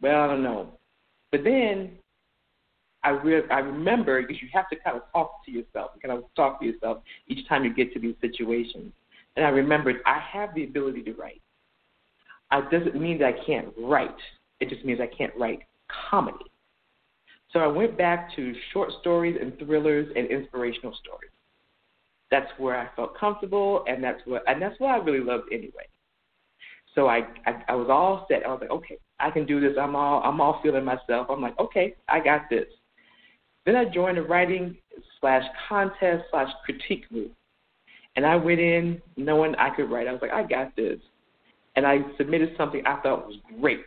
well, 0.00 0.22
I 0.22 0.26
don't 0.26 0.42
know. 0.42 0.68
But 1.30 1.44
then 1.44 1.92
I 3.02 3.10
re- 3.10 3.48
I 3.50 3.58
remember 3.58 4.20
because 4.22 4.40
you 4.40 4.48
have 4.52 4.68
to 4.70 4.76
kind 4.76 4.96
of 4.96 5.02
talk 5.12 5.44
to 5.46 5.50
yourself, 5.50 5.92
kind 6.00 6.16
of 6.16 6.24
talk 6.36 6.60
to 6.60 6.66
yourself 6.66 6.98
each 7.26 7.46
time 7.48 7.64
you 7.64 7.74
get 7.74 7.92
to 7.94 8.00
these 8.00 8.14
situations. 8.20 8.92
And 9.36 9.44
I 9.44 9.48
remembered 9.48 9.96
I 10.06 10.20
have 10.32 10.54
the 10.54 10.64
ability 10.64 11.02
to 11.04 11.12
write. 11.14 11.40
It 12.52 12.70
doesn't 12.70 13.00
mean 13.00 13.18
that 13.18 13.34
I 13.34 13.44
can't 13.46 13.68
write. 13.78 14.10
It 14.60 14.68
just 14.68 14.84
means 14.84 15.00
I 15.00 15.06
can't 15.06 15.32
write 15.38 15.60
comedy. 16.10 16.44
So 17.52 17.60
I 17.60 17.66
went 17.66 17.98
back 17.98 18.34
to 18.36 18.54
short 18.72 18.90
stories 19.00 19.36
and 19.40 19.56
thrillers 19.58 20.08
and 20.16 20.26
inspirational 20.28 20.94
stories. 21.02 21.30
That's 22.30 22.50
where 22.56 22.78
I 22.78 22.88
felt 22.96 23.16
comfortable, 23.18 23.84
and 23.86 24.02
that's 24.02 24.20
what 24.24 24.42
and 24.46 24.60
that's 24.60 24.78
what 24.80 24.88
I 24.88 24.96
really 24.96 25.22
loved 25.22 25.52
anyway. 25.52 25.86
So 26.94 27.06
I, 27.06 27.26
I 27.46 27.62
I 27.68 27.74
was 27.74 27.88
all 27.90 28.26
set. 28.28 28.44
I 28.46 28.48
was 28.48 28.58
like, 28.62 28.70
okay, 28.70 28.96
I 29.20 29.30
can 29.30 29.44
do 29.44 29.60
this. 29.60 29.76
I'm 29.78 29.94
all 29.94 30.22
I'm 30.22 30.40
all 30.40 30.60
feeling 30.62 30.84
myself. 30.84 31.26
I'm 31.28 31.42
like, 31.42 31.58
okay, 31.58 31.94
I 32.08 32.20
got 32.20 32.48
this. 32.48 32.66
Then 33.66 33.76
I 33.76 33.84
joined 33.84 34.16
a 34.16 34.22
writing 34.22 34.76
slash 35.20 35.44
contest 35.68 36.24
slash 36.30 36.50
critique 36.64 37.06
group, 37.10 37.32
and 38.16 38.24
I 38.24 38.36
went 38.36 38.60
in 38.60 39.00
knowing 39.18 39.54
I 39.56 39.68
could 39.70 39.90
write. 39.90 40.08
I 40.08 40.12
was 40.12 40.22
like, 40.22 40.32
I 40.32 40.42
got 40.42 40.74
this, 40.74 40.98
and 41.76 41.86
I 41.86 41.98
submitted 42.16 42.54
something 42.56 42.82
I 42.86 42.96
thought 43.02 43.26
was 43.26 43.36
great. 43.60 43.84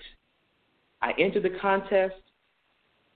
I 1.01 1.13
entered 1.19 1.43
the 1.43 1.57
contest, 1.59 2.15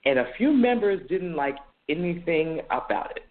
and 0.05 0.19
a 0.19 0.31
few 0.37 0.51
members 0.51 1.01
didn't 1.09 1.35
like 1.35 1.57
anything 1.89 2.61
about 2.71 3.11
it. 3.17 3.23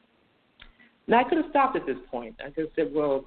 Now 1.07 1.21
I 1.21 1.25
could 1.25 1.39
have 1.39 1.51
stopped 1.51 1.77
at 1.77 1.87
this 1.87 1.97
point. 2.11 2.37
I 2.45 2.51
could 2.51 2.65
have 2.65 2.73
said, 2.77 2.93
well, 2.93 3.25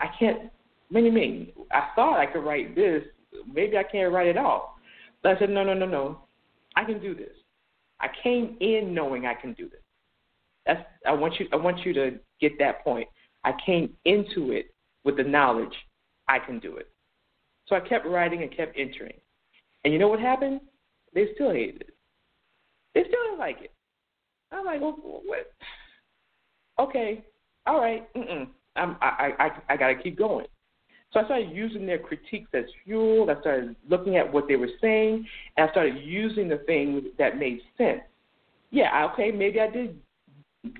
I 0.00 0.06
can't. 0.18 0.50
What 0.90 1.00
do 1.00 1.06
you 1.06 1.12
mean? 1.12 1.52
I 1.72 1.88
thought 1.94 2.18
I 2.18 2.26
could 2.26 2.44
write 2.44 2.74
this. 2.74 3.02
Maybe 3.52 3.78
I 3.78 3.82
can't 3.82 4.12
write 4.12 4.26
it 4.26 4.36
all. 4.36 4.78
But 5.22 5.36
I 5.36 5.40
said, 5.40 5.50
no, 5.50 5.64
no, 5.64 5.74
no, 5.74 5.86
no. 5.86 6.20
I 6.76 6.84
can 6.84 7.00
do 7.00 7.14
this. 7.14 7.32
I 8.00 8.08
came 8.22 8.56
in 8.60 8.92
knowing 8.92 9.26
I 9.26 9.34
can 9.34 9.54
do 9.54 9.68
this. 9.68 9.80
That's 10.66 10.82
I 11.06 11.12
want 11.12 11.38
you 11.38 11.46
I 11.52 11.56
want 11.56 11.84
you 11.84 11.92
to 11.94 12.18
get 12.40 12.58
that 12.58 12.84
point. 12.84 13.08
I 13.44 13.52
came 13.64 13.94
into 14.04 14.52
it 14.52 14.74
with 15.04 15.16
the 15.16 15.22
knowledge 15.22 15.74
I 16.28 16.38
can 16.38 16.58
do 16.58 16.76
it. 16.76 16.88
So 17.66 17.76
I 17.76 17.80
kept 17.80 18.06
writing 18.06 18.42
and 18.42 18.54
kept 18.54 18.78
entering. 18.78 19.14
And 19.84 19.92
you 19.92 19.98
know 19.98 20.08
what 20.08 20.20
happened? 20.20 20.60
They 21.14 21.28
still 21.34 21.52
hated 21.52 21.82
it. 21.82 21.93
They 22.94 23.02
still 23.02 23.22
didn't 23.24 23.38
like 23.38 23.58
it. 23.62 23.72
I'm 24.52 24.64
like, 24.64 24.80
well, 24.80 24.96
what? 25.24 25.52
Okay, 26.78 27.24
all 27.66 27.80
right. 27.80 28.12
Mm-mm. 28.14 28.48
I'm, 28.76 28.96
I 29.00 29.30
I 29.38 29.50
I 29.74 29.76
got 29.76 29.88
to 29.88 30.02
keep 30.02 30.18
going. 30.18 30.46
So 31.12 31.20
I 31.20 31.24
started 31.24 31.50
using 31.52 31.86
their 31.86 31.98
critiques 31.98 32.50
as 32.54 32.64
fuel. 32.84 33.30
I 33.30 33.40
started 33.40 33.76
looking 33.88 34.16
at 34.16 34.32
what 34.32 34.48
they 34.48 34.56
were 34.56 34.70
saying, 34.80 35.24
and 35.56 35.68
I 35.68 35.70
started 35.70 36.02
using 36.02 36.48
the 36.48 36.58
things 36.66 37.04
that 37.18 37.38
made 37.38 37.60
sense. 37.78 38.00
Yeah, 38.70 39.08
okay, 39.12 39.30
maybe 39.30 39.60
I 39.60 39.70
did 39.70 39.96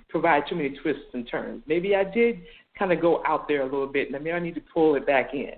provide 0.08 0.42
too 0.48 0.56
many 0.56 0.76
twists 0.82 1.04
and 1.12 1.28
turns. 1.28 1.62
Maybe 1.68 1.94
I 1.94 2.02
did 2.02 2.40
kind 2.76 2.92
of 2.92 3.00
go 3.00 3.22
out 3.24 3.46
there 3.46 3.62
a 3.62 3.64
little 3.64 3.86
bit, 3.86 4.10
and 4.12 4.24
maybe 4.24 4.32
I 4.32 4.40
need 4.40 4.56
to 4.56 4.62
pull 4.72 4.96
it 4.96 5.06
back 5.06 5.34
in. 5.34 5.52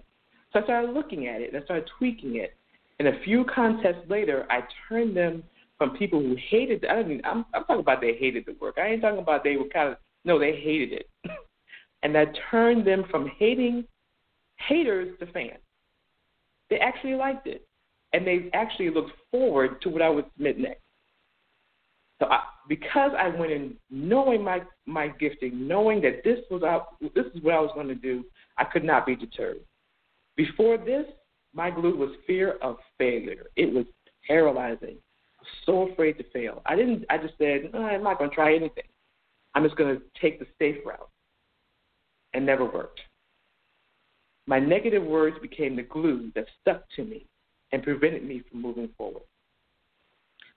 So 0.53 0.61
I 0.61 0.65
started 0.65 0.93
looking 0.93 1.27
at 1.27 1.41
it, 1.41 1.55
and 1.55 1.63
I 1.63 1.65
started 1.65 1.89
tweaking 1.99 2.37
it. 2.37 2.55
And 2.99 3.09
a 3.09 3.19
few 3.25 3.45
contests 3.45 4.05
later, 4.09 4.47
I 4.51 4.61
turned 4.89 5.17
them 5.17 5.43
from 5.79 5.97
people 5.97 6.21
who 6.21 6.37
hated. 6.51 6.85
I 6.87 7.03
mean 7.03 7.21
I'm, 7.25 7.45
I'm 7.55 7.65
talking 7.65 7.81
about 7.81 8.01
they 8.01 8.15
hated 8.15 8.45
the 8.47 8.57
work. 8.61 8.77
I 8.79 8.89
ain't 8.89 9.03
talking 9.03 9.19
about 9.19 9.45
they 9.45 9.57
were 9.57 9.69
kind 9.69 9.91
of 9.91 9.97
no, 10.25 10.39
they 10.39 10.57
hated 10.57 10.93
it. 10.93 11.09
and 12.03 12.15
that 12.15 12.37
turned 12.51 12.87
them 12.87 13.05
from 13.11 13.31
hating 13.39 13.85
haters 14.57 15.17
to 15.21 15.27
fans. 15.33 15.61
They 16.69 16.79
actually 16.79 17.15
liked 17.15 17.47
it, 17.47 17.67
and 18.13 18.27
they 18.27 18.51
actually 18.53 18.91
looked 18.91 19.13
forward 19.31 19.81
to 19.83 19.89
what 19.89 20.03
I 20.03 20.09
would 20.09 20.25
submit 20.35 20.59
next. 20.59 20.81
So 22.21 22.27
I, 22.27 22.41
because 22.69 23.13
I 23.19 23.29
went 23.29 23.53
in 23.53 23.75
knowing 23.91 24.43
my 24.43 24.63
my 24.87 25.09
gifting, 25.09 25.69
knowing 25.69 26.01
that 26.03 26.25
this 26.25 26.39
was 26.51 26.63
out, 26.63 26.97
this 27.15 27.27
is 27.35 27.43
what 27.43 27.55
I 27.55 27.61
was 27.61 27.71
going 27.75 27.89
to 27.89 27.95
do, 27.95 28.25
I 28.59 28.65
could 28.65 28.85
not 28.85 29.07
be 29.07 29.15
deterred. 29.15 29.59
Before 30.37 30.79
this, 30.79 31.07
my 31.55 31.71
glue 31.71 31.97
was 31.97 32.11
fear 32.27 32.57
of 32.63 32.77
failure. 32.99 33.47
It 33.57 33.73
was 33.73 33.87
paralyzing. 34.27 34.97
So 35.65 35.89
afraid 35.89 36.19
to 36.19 36.25
fail. 36.33 36.63
I 36.67 36.77
didn't. 36.77 37.05
I 37.11 37.19
just 37.19 37.35
said, 37.39 37.71
I'm 37.75 38.03
not 38.03 38.19
going 38.19 38.31
to 38.31 38.35
try 38.35 38.55
anything. 38.55 38.85
I'm 39.55 39.65
just 39.65 39.77
going 39.77 39.97
to 39.97 40.03
take 40.21 40.39
the 40.39 40.47
safe 40.59 40.77
route, 40.85 41.09
and 42.35 42.45
never 42.45 42.65
worked. 42.65 43.01
My 44.47 44.59
negative 44.61 45.03
words 45.03 45.37
became 45.41 45.75
the 45.77 45.83
glue 45.83 46.31
that 46.35 46.47
stuck 46.61 46.85
to 46.97 47.05
me 47.05 47.27
and 47.73 47.83
prevented 47.83 48.25
me 48.25 48.43
from 48.49 48.63
moving 48.63 48.89
forward. 48.97 49.23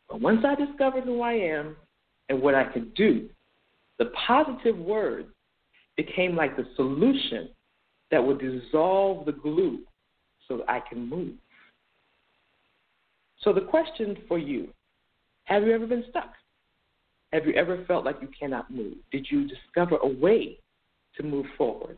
But 0.10 0.22
once 0.22 0.44
I 0.46 0.56
discovered 0.56 1.06
who 1.06 1.22
I 1.22 1.34
am 1.34 1.76
and 2.30 2.42
what 2.42 2.56
I 2.56 2.66
could 2.66 2.94
do, 2.94 3.30
the 3.98 4.12
positive 4.28 4.78
words 4.78 5.30
became 5.98 6.36
like 6.36 6.56
the 6.56 6.66
solution 6.76 7.50
that 8.12 8.24
would 8.24 8.40
dissolve 8.40 9.26
the 9.26 9.32
glue 9.32 9.80
so 10.48 10.58
that 10.58 10.70
I 10.70 10.80
can 10.80 11.08
move. 11.08 11.36
So, 13.42 13.54
the 13.54 13.62
question 13.62 14.18
for 14.28 14.38
you 14.38 14.70
have 15.50 15.64
you 15.64 15.74
ever 15.74 15.88
been 15.88 16.06
stuck? 16.10 16.32
Have 17.34 17.46
you 17.46 17.54
ever 17.54 17.84
felt 17.88 18.06
like 18.06 18.18
you 18.22 18.30
cannot 18.40 18.72
move? 18.72 18.94
Did 19.12 19.28
you 19.30 19.48
discover 19.48 19.98
a 19.98 20.08
way 20.08 20.60
to 21.18 21.24
move 21.24 21.46
forward? 21.58 21.98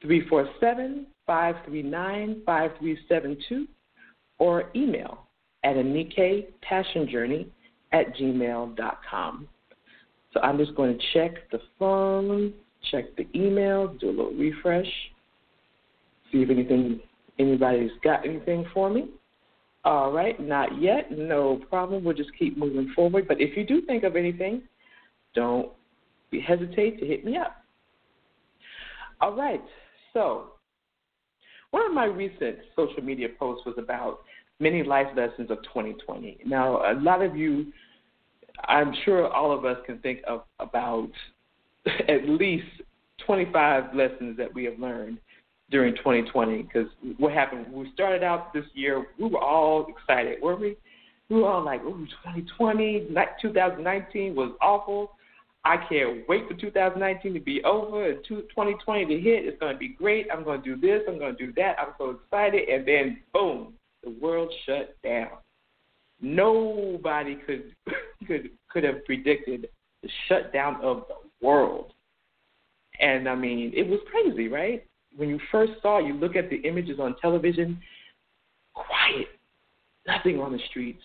347 0.00 1.06
539 1.24 2.42
5372 2.44 3.68
or 4.38 4.70
email 4.74 5.26
at 5.62 5.76
Anika 5.76 6.46
Passion 6.62 7.08
Journey 7.08 7.46
at 7.92 8.14
gmail.com. 8.16 9.48
So 10.32 10.40
I'm 10.40 10.58
just 10.58 10.74
going 10.74 10.98
to 10.98 11.04
check 11.12 11.48
the 11.52 11.60
phone, 11.78 12.52
check 12.90 13.04
the 13.16 13.28
email, 13.36 13.94
do 14.00 14.08
a 14.08 14.10
little 14.10 14.32
refresh, 14.32 14.90
see 16.32 16.42
if 16.42 16.50
anything 16.50 16.98
anybody's 17.38 17.92
got 18.02 18.26
anything 18.26 18.66
for 18.74 18.90
me. 18.90 19.10
All 19.84 20.12
right, 20.12 20.38
not 20.38 20.80
yet. 20.80 21.10
No 21.10 21.60
problem. 21.68 22.04
We'll 22.04 22.14
just 22.14 22.30
keep 22.38 22.56
moving 22.56 22.92
forward. 22.94 23.26
But 23.26 23.40
if 23.40 23.56
you 23.56 23.66
do 23.66 23.82
think 23.82 24.04
of 24.04 24.14
anything, 24.14 24.62
don't 25.34 25.70
hesitate 26.46 27.00
to 27.00 27.06
hit 27.06 27.24
me 27.24 27.36
up. 27.36 27.56
All 29.20 29.34
right, 29.36 29.62
so 30.12 30.52
one 31.70 31.86
of 31.86 31.92
my 31.92 32.04
recent 32.04 32.58
social 32.74 33.02
media 33.02 33.28
posts 33.38 33.64
was 33.64 33.76
about 33.78 34.20
many 34.58 34.82
life 34.82 35.06
lessons 35.16 35.50
of 35.50 35.62
2020. 35.62 36.38
Now, 36.44 36.92
a 36.92 36.94
lot 36.94 37.22
of 37.22 37.36
you, 37.36 37.72
I'm 38.66 38.92
sure 39.04 39.28
all 39.32 39.56
of 39.56 39.64
us 39.64 39.76
can 39.86 39.98
think 39.98 40.20
of 40.26 40.42
about 40.58 41.10
at 42.08 42.28
least 42.28 42.66
25 43.26 43.94
lessons 43.94 44.36
that 44.36 44.52
we 44.52 44.64
have 44.64 44.78
learned 44.78 45.18
during 45.72 45.96
2020 45.96 46.62
because 46.62 46.86
what 47.18 47.32
happened, 47.32 47.66
we 47.72 47.90
started 47.94 48.22
out 48.22 48.52
this 48.52 48.66
year, 48.74 49.06
we 49.18 49.28
were 49.28 49.42
all 49.42 49.86
excited, 49.88 50.40
weren't 50.40 50.60
we? 50.60 50.76
We 51.30 51.36
were 51.40 51.48
all 51.48 51.64
like, 51.64 51.82
ooh, 51.82 52.06
2020, 52.24 53.08
2019 53.40 54.36
was 54.36 54.52
awful. 54.60 55.16
I 55.64 55.76
can't 55.88 56.28
wait 56.28 56.46
for 56.46 56.54
2019 56.54 57.34
to 57.34 57.40
be 57.40 57.64
over 57.64 58.10
and 58.10 58.18
2020 58.28 59.06
to 59.06 59.20
hit. 59.20 59.46
It's 59.46 59.58
going 59.58 59.72
to 59.72 59.78
be 59.78 59.88
great. 59.88 60.26
I'm 60.32 60.44
going 60.44 60.62
to 60.62 60.76
do 60.76 60.80
this. 60.80 61.02
I'm 61.08 61.18
going 61.18 61.36
to 61.36 61.46
do 61.46 61.52
that. 61.56 61.76
I'm 61.78 61.94
so 61.98 62.10
excited. 62.10 62.68
And 62.68 62.86
then, 62.86 63.18
boom, 63.32 63.74
the 64.04 64.10
world 64.20 64.52
shut 64.66 64.96
down. 65.02 65.30
Nobody 66.20 67.36
could 67.46 67.74
could 68.26 68.50
could 68.70 68.84
have 68.84 69.04
predicted 69.04 69.68
the 70.02 70.08
shutdown 70.28 70.76
of 70.82 71.04
the 71.08 71.46
world. 71.46 71.92
And 73.00 73.28
I 73.28 73.34
mean, 73.34 73.72
it 73.74 73.88
was 73.88 74.00
crazy, 74.10 74.48
right? 74.48 74.84
When 75.16 75.28
you 75.28 75.38
first 75.50 75.72
saw, 75.82 75.98
you 75.98 76.14
look 76.14 76.36
at 76.36 76.48
the 76.50 76.56
images 76.56 76.98
on 76.98 77.16
television, 77.20 77.80
quiet, 78.74 79.28
nothing 80.06 80.40
on 80.40 80.52
the 80.52 80.60
streets, 80.70 81.02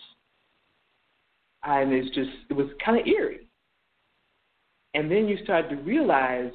and 1.64 1.92
it's 1.92 2.14
just 2.14 2.30
it 2.48 2.54
was 2.54 2.68
kind 2.84 3.00
of 3.00 3.06
eerie 3.06 3.48
and 4.94 5.10
then 5.10 5.28
you 5.28 5.38
start 5.44 5.68
to 5.70 5.76
realize, 5.76 6.50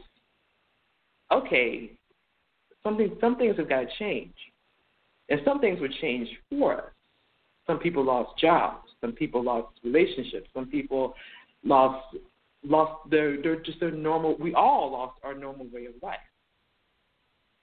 okay, 1.31 1.91
something 2.83 3.15
some 3.21 3.37
things 3.37 3.57
have 3.57 3.69
got 3.69 3.81
to 3.81 3.87
change, 3.99 4.33
and 5.29 5.39
some 5.45 5.59
things 5.59 5.79
would 5.79 5.93
change 6.01 6.27
for 6.49 6.77
us. 6.77 6.91
Some 7.67 7.79
people 7.79 8.03
lost 8.03 8.37
jobs. 8.39 8.89
Some 8.99 9.13
people 9.13 9.43
lost 9.43 9.67
relationships. 9.83 10.49
Some 10.53 10.65
people 10.65 11.13
lost 11.63 12.17
lost 12.65 13.09
their 13.09 13.41
their 13.41 13.55
just 13.57 13.79
their 13.79 13.91
normal. 13.91 14.35
We 14.37 14.53
all 14.53 14.91
lost 14.91 15.19
our 15.23 15.33
normal 15.33 15.67
way 15.71 15.85
of 15.85 15.93
life, 16.01 16.17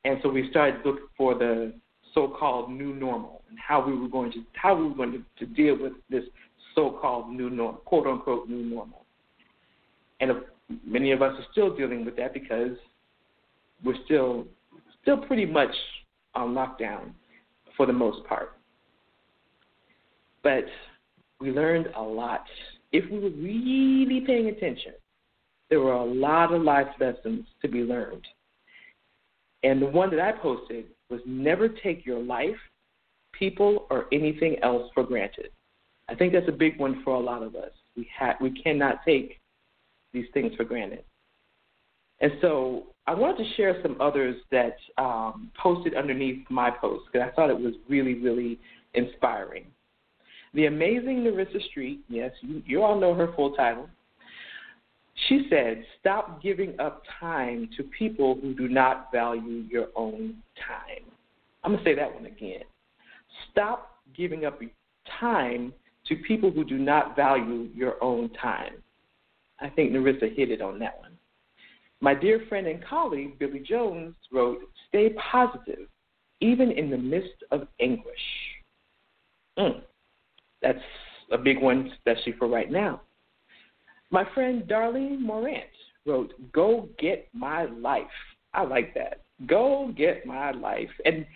and 0.04 0.18
so 0.22 0.28
we 0.28 0.48
started 0.50 0.80
looking 0.84 1.06
for 1.16 1.34
the 1.34 1.74
so-called 2.14 2.70
new 2.70 2.94
normal 2.94 3.42
and 3.48 3.58
how 3.58 3.84
we 3.84 3.96
were 3.96 4.08
going 4.08 4.32
to 4.32 4.42
how 4.54 4.74
we 4.74 4.84
were 4.84 4.94
going 4.94 5.12
to, 5.12 5.22
to 5.38 5.52
deal 5.54 5.80
with 5.80 5.92
this 6.08 6.24
so-called 6.74 7.30
new 7.30 7.50
normal, 7.50 7.80
quote 7.80 8.06
unquote 8.06 8.48
new 8.48 8.62
normal. 8.62 9.04
And 10.20 10.32
many 10.84 11.12
of 11.12 11.22
us 11.22 11.34
are 11.38 11.46
still 11.52 11.74
dealing 11.76 12.04
with 12.04 12.16
that 12.16 12.32
because 12.32 12.76
we're 13.84 14.02
still 14.04 14.46
still 15.02 15.18
pretty 15.18 15.46
much 15.46 15.74
on 16.34 16.54
lockdown 16.54 17.12
for 17.76 17.86
the 17.86 17.92
most 17.92 18.26
part. 18.26 18.52
But 20.42 20.64
we 21.40 21.50
learned 21.50 21.88
a 21.96 22.02
lot. 22.02 22.44
If 22.92 23.10
we 23.10 23.18
were 23.18 23.30
really 23.30 24.20
paying 24.26 24.48
attention, 24.48 24.92
there 25.68 25.80
were 25.80 25.92
a 25.92 26.04
lot 26.04 26.52
of 26.52 26.62
life 26.62 26.88
lessons 26.98 27.46
to 27.62 27.68
be 27.68 27.80
learned. 27.80 28.26
And 29.62 29.80
the 29.80 29.86
one 29.86 30.10
that 30.10 30.20
I 30.20 30.32
posted 30.32 30.86
was 31.10 31.20
never 31.26 31.68
take 31.68 32.06
your 32.06 32.22
life, 32.22 32.56
people, 33.32 33.86
or 33.90 34.06
anything 34.12 34.56
else 34.62 34.90
for 34.94 35.02
granted. 35.02 35.50
I 36.08 36.14
think 36.14 36.32
that's 36.32 36.48
a 36.48 36.52
big 36.52 36.78
one 36.78 37.02
for 37.04 37.14
a 37.14 37.20
lot 37.20 37.42
of 37.42 37.54
us. 37.54 37.70
We 37.96 38.08
ha- 38.16 38.36
we 38.40 38.50
cannot 38.50 39.04
take 39.04 39.38
these 40.12 40.26
things 40.32 40.54
for 40.56 40.64
granted. 40.64 41.04
And 42.20 42.32
so 42.40 42.86
I 43.06 43.14
wanted 43.14 43.44
to 43.44 43.54
share 43.54 43.80
some 43.82 43.96
others 44.00 44.36
that 44.50 44.76
um, 44.98 45.50
posted 45.60 45.94
underneath 45.94 46.44
my 46.50 46.70
post 46.70 47.04
because 47.10 47.26
I 47.26 47.34
thought 47.34 47.50
it 47.50 47.58
was 47.58 47.74
really, 47.88 48.14
really 48.14 48.58
inspiring. 48.94 49.64
The 50.52 50.66
amazing 50.66 51.24
Nerissa 51.24 51.60
Street, 51.70 52.00
yes, 52.08 52.32
you, 52.40 52.62
you 52.66 52.82
all 52.82 52.98
know 52.98 53.14
her 53.14 53.32
full 53.36 53.52
title. 53.52 53.88
She 55.28 55.46
said, 55.50 55.84
Stop 55.98 56.42
giving 56.42 56.78
up 56.78 57.02
time 57.18 57.68
to 57.76 57.82
people 57.82 58.38
who 58.40 58.54
do 58.54 58.68
not 58.68 59.12
value 59.12 59.64
your 59.70 59.88
own 59.96 60.36
time. 60.66 61.04
I'm 61.62 61.72
going 61.72 61.84
to 61.84 61.90
say 61.90 61.94
that 61.94 62.14
one 62.14 62.26
again. 62.26 62.62
Stop 63.50 63.98
giving 64.16 64.44
up 64.44 64.60
time 65.18 65.72
to 66.06 66.16
people 66.16 66.50
who 66.50 66.64
do 66.64 66.78
not 66.78 67.14
value 67.16 67.68
your 67.74 68.02
own 68.02 68.30
time. 68.30 68.74
I 69.60 69.68
think 69.68 69.92
Nerissa 69.92 70.28
hit 70.34 70.50
it 70.50 70.62
on 70.62 70.78
that 70.78 70.98
one. 71.00 71.12
My 72.00 72.14
dear 72.14 72.44
friend 72.48 72.66
and 72.66 72.82
colleague, 72.84 73.38
Billy 73.38 73.60
Jones, 73.60 74.14
wrote, 74.32 74.60
Stay 74.88 75.10
positive, 75.30 75.86
even 76.40 76.72
in 76.72 76.90
the 76.90 76.96
midst 76.96 77.44
of 77.50 77.68
anguish. 77.78 78.04
Mm, 79.58 79.82
that's 80.62 80.78
a 81.30 81.36
big 81.36 81.60
one, 81.60 81.92
especially 81.94 82.32
for 82.38 82.48
right 82.48 82.70
now. 82.70 83.02
My 84.10 84.24
friend 84.34 84.62
Darlene 84.64 85.20
Morant 85.20 85.64
wrote, 86.06 86.32
Go 86.52 86.88
get 86.98 87.28
my 87.32 87.64
life. 87.64 88.04
I 88.54 88.64
like 88.64 88.94
that. 88.94 89.22
Go 89.46 89.92
get 89.96 90.26
my 90.26 90.50
life. 90.52 90.90
And 91.04 91.26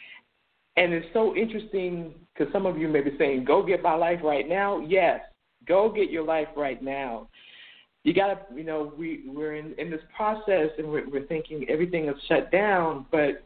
and 0.76 0.92
it's 0.92 1.06
so 1.12 1.36
interesting 1.36 2.14
because 2.32 2.52
some 2.52 2.66
of 2.66 2.76
you 2.76 2.88
may 2.88 3.00
be 3.00 3.16
saying, 3.18 3.44
Go 3.44 3.64
get 3.64 3.82
my 3.82 3.94
life 3.94 4.20
right 4.22 4.48
now. 4.48 4.80
Yes, 4.80 5.20
go 5.66 5.90
get 5.90 6.10
your 6.10 6.24
life 6.24 6.48
right 6.56 6.82
now 6.82 7.28
you 8.04 8.12
got 8.12 8.26
to, 8.26 8.54
you 8.54 8.64
know, 8.64 8.92
we 8.96 9.22
we're 9.26 9.56
in 9.56 9.74
in 9.78 9.90
this 9.90 10.02
process 10.14 10.68
and 10.78 10.86
we're, 10.86 11.08
we're 11.08 11.26
thinking 11.26 11.66
everything 11.68 12.08
is 12.08 12.14
shut 12.28 12.52
down, 12.52 13.06
but 13.10 13.42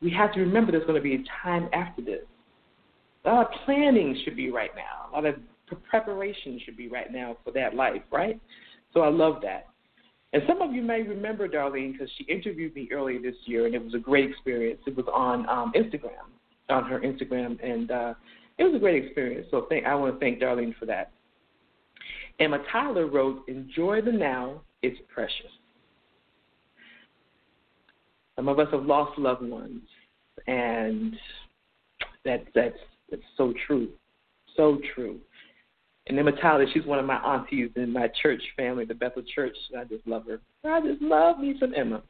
we 0.00 0.10
have 0.10 0.32
to 0.32 0.40
remember 0.40 0.72
there's 0.72 0.86
going 0.86 1.00
to 1.00 1.02
be 1.02 1.14
a 1.16 1.24
time 1.42 1.68
after 1.72 2.02
this. 2.02 2.22
A 3.24 3.28
lot 3.28 3.46
of 3.46 3.52
planning 3.66 4.18
should 4.24 4.36
be 4.36 4.50
right 4.50 4.70
now. 4.74 5.10
A 5.10 5.14
lot 5.14 5.26
of 5.26 5.36
preparation 5.76 6.60
should 6.64 6.76
be 6.76 6.88
right 6.88 7.12
now 7.12 7.36
for 7.44 7.52
that 7.52 7.74
life, 7.74 8.02
right? 8.10 8.40
So 8.92 9.00
I 9.00 9.08
love 9.08 9.36
that. 9.42 9.66
And 10.32 10.42
some 10.46 10.60
of 10.60 10.74
you 10.74 10.82
may 10.82 11.02
remember 11.02 11.48
Darlene 11.48 11.92
because 11.92 12.10
she 12.18 12.24
interviewed 12.24 12.74
me 12.74 12.88
earlier 12.92 13.20
this 13.20 13.34
year, 13.46 13.66
and 13.66 13.74
it 13.74 13.82
was 13.82 13.94
a 13.94 13.98
great 13.98 14.30
experience. 14.30 14.80
It 14.86 14.96
was 14.96 15.06
on 15.12 15.48
um, 15.48 15.72
Instagram, 15.74 16.28
on 16.68 16.84
her 16.84 17.00
Instagram, 17.00 17.62
and 17.64 17.90
uh, 17.90 18.14
it 18.58 18.64
was 18.64 18.74
a 18.74 18.78
great 18.78 19.02
experience. 19.02 19.46
So 19.50 19.66
thank, 19.70 19.86
I 19.86 19.94
want 19.94 20.14
to 20.14 20.20
thank 20.20 20.40
Darlene 20.40 20.76
for 20.76 20.86
that. 20.86 21.12
Emma 22.40 22.58
Tyler 22.70 23.06
wrote, 23.06 23.42
Enjoy 23.48 24.02
the 24.02 24.12
now, 24.12 24.60
it's 24.82 24.98
precious. 25.12 25.50
Some 28.36 28.48
of 28.48 28.58
us 28.58 28.68
have 28.70 28.84
lost 28.84 29.18
loved 29.18 29.42
ones, 29.42 29.82
and 30.46 31.16
that, 32.24 32.44
that's, 32.54 32.78
that's 33.10 33.22
so 33.36 33.54
true. 33.66 33.88
So 34.56 34.78
true. 34.94 35.18
And 36.08 36.18
Emma 36.18 36.32
Tyler, 36.32 36.66
she's 36.72 36.86
one 36.86 36.98
of 36.98 37.04
my 37.04 37.16
aunties 37.16 37.70
in 37.76 37.92
my 37.92 38.08
church 38.22 38.42
family, 38.56 38.86
the 38.86 38.94
Bethel 38.94 39.22
Church. 39.34 39.56
I 39.78 39.84
just 39.84 40.06
love 40.06 40.24
her. 40.26 40.40
I 40.64 40.80
just 40.80 41.02
love 41.02 41.38
me 41.38 41.54
some 41.60 41.74
Emma. 41.74 42.02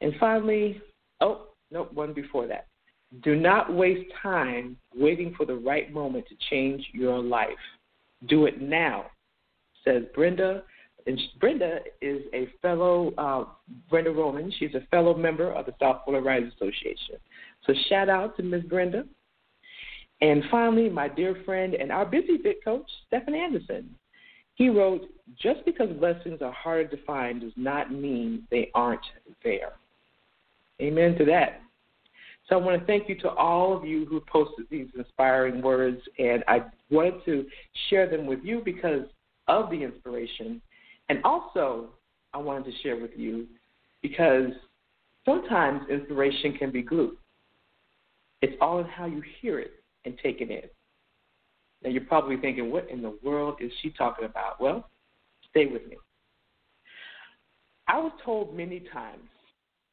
And 0.00 0.14
finally, 0.18 0.80
oh, 1.20 1.48
nope, 1.70 1.92
one 1.92 2.14
before 2.14 2.46
that. 2.46 2.66
Do 3.22 3.36
not 3.36 3.72
waste 3.72 4.10
time 4.22 4.76
waiting 4.94 5.34
for 5.36 5.46
the 5.46 5.54
right 5.54 5.92
moment 5.92 6.26
to 6.28 6.34
change 6.50 6.84
your 6.92 7.18
life. 7.18 7.50
Do 8.26 8.46
it 8.46 8.60
now, 8.60 9.06
says 9.84 10.04
Brenda. 10.14 10.62
And 11.06 11.20
Brenda 11.38 11.80
is 12.00 12.22
a 12.34 12.48
fellow, 12.62 13.12
uh, 13.16 13.44
Brenda 13.88 14.10
Roman. 14.10 14.52
She's 14.58 14.74
a 14.74 14.84
fellow 14.90 15.14
member 15.14 15.52
of 15.52 15.66
the 15.66 15.74
South 15.80 16.00
Florida 16.04 16.50
Association. 16.56 17.16
So 17.66 17.74
shout 17.88 18.08
out 18.08 18.36
to 18.38 18.42
Miss 18.42 18.64
Brenda. 18.64 19.04
And 20.20 20.44
finally, 20.50 20.88
my 20.88 21.08
dear 21.08 21.36
friend 21.44 21.74
and 21.74 21.92
our 21.92 22.06
busy 22.06 22.38
fit 22.42 22.64
coach, 22.64 22.88
Stephen 23.06 23.34
Anderson. 23.34 23.94
He 24.54 24.70
wrote, 24.70 25.02
just 25.38 25.64
because 25.66 25.90
blessings 25.98 26.40
are 26.40 26.52
harder 26.52 26.88
to 26.88 27.04
find 27.04 27.42
does 27.42 27.52
not 27.56 27.92
mean 27.92 28.44
they 28.50 28.70
aren't 28.74 29.04
there. 29.44 29.72
Amen 30.80 31.16
to 31.18 31.24
that. 31.26 31.60
So 32.48 32.54
I 32.54 32.58
want 32.58 32.80
to 32.80 32.86
thank 32.86 33.08
you 33.08 33.16
to 33.20 33.30
all 33.30 33.76
of 33.76 33.84
you 33.84 34.06
who 34.06 34.20
posted 34.20 34.66
these 34.70 34.86
inspiring 34.96 35.60
words, 35.60 36.00
and 36.18 36.44
I 36.46 36.62
wanted 36.90 37.24
to 37.24 37.44
share 37.90 38.08
them 38.08 38.24
with 38.24 38.38
you 38.42 38.62
because 38.64 39.02
of 39.48 39.68
the 39.68 39.82
inspiration. 39.82 40.62
And 41.08 41.18
also, 41.24 41.90
I 42.32 42.38
wanted 42.38 42.66
to 42.66 42.82
share 42.82 42.96
with 42.96 43.10
you 43.16 43.46
because 44.00 44.52
sometimes 45.24 45.82
inspiration 45.90 46.56
can 46.56 46.70
be 46.70 46.82
glue. 46.82 47.16
It's 48.42 48.54
all 48.60 48.78
in 48.78 48.86
how 48.86 49.06
you 49.06 49.22
hear 49.40 49.58
it 49.58 49.72
and 50.06 50.16
take 50.22 50.40
it 50.40 50.50
in. 50.50 50.62
Now, 51.82 51.90
you're 51.90 52.04
probably 52.04 52.36
thinking, 52.38 52.70
what 52.70 52.88
in 52.90 53.02
the 53.02 53.18
world 53.22 53.56
is 53.60 53.70
she 53.82 53.90
talking 53.90 54.24
about? 54.24 54.60
Well, 54.60 54.88
stay 55.50 55.66
with 55.66 55.86
me. 55.86 55.96
I 57.88 57.98
was 57.98 58.12
told 58.24 58.56
many 58.56 58.80
times 58.92 59.28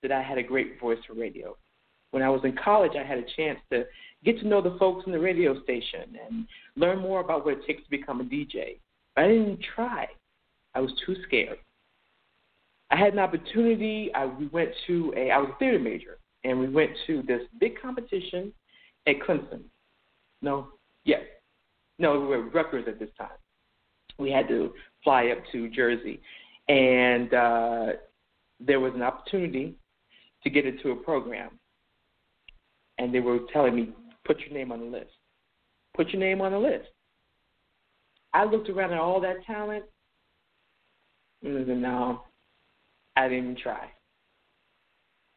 that 0.01 0.11
I 0.11 0.21
had 0.21 0.37
a 0.37 0.43
great 0.43 0.79
voice 0.79 0.99
for 1.05 1.13
radio. 1.13 1.57
When 2.11 2.23
I 2.23 2.29
was 2.29 2.41
in 2.43 2.55
college, 2.63 2.93
I 2.97 3.03
had 3.03 3.17
a 3.17 3.25
chance 3.35 3.59
to 3.71 3.85
get 4.23 4.39
to 4.39 4.47
know 4.47 4.61
the 4.61 4.77
folks 4.79 5.05
in 5.05 5.11
the 5.11 5.19
radio 5.19 5.61
station 5.63 6.17
and 6.27 6.45
learn 6.75 6.99
more 6.99 7.19
about 7.19 7.43
what 7.43 7.55
it 7.55 7.65
takes 7.67 7.83
to 7.83 7.89
become 7.89 8.21
a 8.21 8.23
DJ. 8.23 8.79
I 9.17 9.27
didn't 9.27 9.59
try. 9.75 10.07
I 10.75 10.79
was 10.79 10.91
too 11.05 11.15
scared. 11.27 11.57
I 12.91 12.95
had 12.95 13.13
an 13.13 13.19
opportunity. 13.19 14.11
I, 14.13 14.25
we 14.25 14.47
went 14.47 14.69
to 14.87 15.13
a, 15.17 15.31
I 15.31 15.37
was 15.39 15.49
a 15.53 15.59
theater 15.59 15.79
major, 15.79 16.17
and 16.43 16.59
we 16.59 16.69
went 16.69 16.91
to 17.07 17.23
this 17.23 17.41
big 17.59 17.81
competition 17.81 18.53
at 19.07 19.15
Clemson. 19.27 19.61
No, 20.43 20.67
yes. 21.05 21.21
No, 21.97 22.19
we 22.19 22.27
were 22.27 22.49
Rutgers 22.49 22.85
at 22.87 22.99
this 22.99 23.09
time. 23.17 23.29
We 24.19 24.29
had 24.29 24.47
to 24.49 24.73
fly 25.03 25.27
up 25.27 25.39
to 25.53 25.69
Jersey, 25.69 26.21
and 26.67 27.33
uh, 27.33 27.85
there 28.59 28.79
was 28.79 28.93
an 28.93 29.01
opportunity 29.01 29.75
to 30.43 30.49
get 30.49 30.65
into 30.65 30.91
a 30.91 30.95
program. 30.95 31.57
And 32.99 33.13
they 33.13 33.21
were 33.21 33.39
telling 33.51 33.75
me, 33.75 33.89
put 34.25 34.39
your 34.41 34.51
name 34.51 34.71
on 34.71 34.79
the 34.79 34.85
list. 34.85 35.11
Put 35.95 36.09
your 36.09 36.19
name 36.19 36.41
on 36.41 36.51
the 36.51 36.59
list. 36.59 36.89
I 38.33 38.43
looked 38.43 38.69
around 38.69 38.91
at 38.91 38.99
all 38.99 39.21
that 39.21 39.43
talent, 39.45 39.85
and 41.41 41.81
no, 41.81 42.23
I 43.15 43.29
didn't 43.29 43.43
even 43.43 43.57
try. 43.61 43.89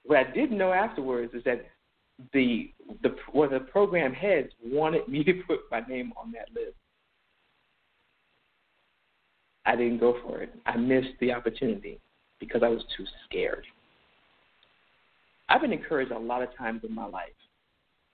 What 0.04 0.18
I 0.18 0.32
did 0.32 0.50
know 0.50 0.72
afterwards 0.72 1.32
is 1.34 1.44
that 1.44 1.64
the 2.32 2.70
the 3.02 3.14
well, 3.32 3.48
the 3.48 3.60
program 3.60 4.12
heads 4.12 4.50
wanted 4.64 5.06
me 5.08 5.22
to 5.24 5.34
put 5.46 5.60
my 5.70 5.80
name 5.80 6.12
on 6.16 6.32
that 6.32 6.48
list. 6.54 6.76
I 9.66 9.76
didn't 9.76 9.98
go 9.98 10.16
for 10.26 10.42
it. 10.42 10.54
I 10.64 10.76
missed 10.76 11.18
the 11.20 11.32
opportunity 11.32 12.00
because 12.38 12.62
I 12.62 12.68
was 12.68 12.82
too 12.96 13.04
scared. 13.28 13.64
I've 15.48 15.60
been 15.60 15.72
encouraged 15.72 16.12
a 16.12 16.18
lot 16.18 16.42
of 16.42 16.56
times 16.56 16.82
in 16.88 16.94
my 16.94 17.06
life, 17.06 17.30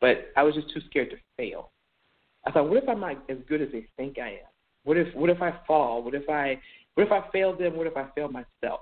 but 0.00 0.32
I 0.36 0.42
was 0.42 0.54
just 0.54 0.70
too 0.72 0.80
scared 0.88 1.10
to 1.10 1.16
fail. 1.36 1.70
I 2.46 2.50
thought, 2.50 2.68
what 2.68 2.82
if 2.82 2.88
I'm 2.88 3.00
not 3.00 3.22
as 3.28 3.38
good 3.48 3.62
as 3.62 3.68
they 3.72 3.86
think 3.96 4.18
I 4.18 4.28
am? 4.28 4.52
What 4.84 4.96
if 4.96 5.14
what 5.14 5.30
if 5.30 5.40
I 5.40 5.54
fall? 5.66 6.02
What 6.02 6.14
if 6.14 6.28
I 6.28 6.58
what 6.94 7.06
if 7.06 7.12
I 7.12 7.28
fail 7.30 7.56
them? 7.56 7.76
What 7.76 7.86
if 7.86 7.96
I 7.96 8.06
fail 8.14 8.28
myself? 8.28 8.80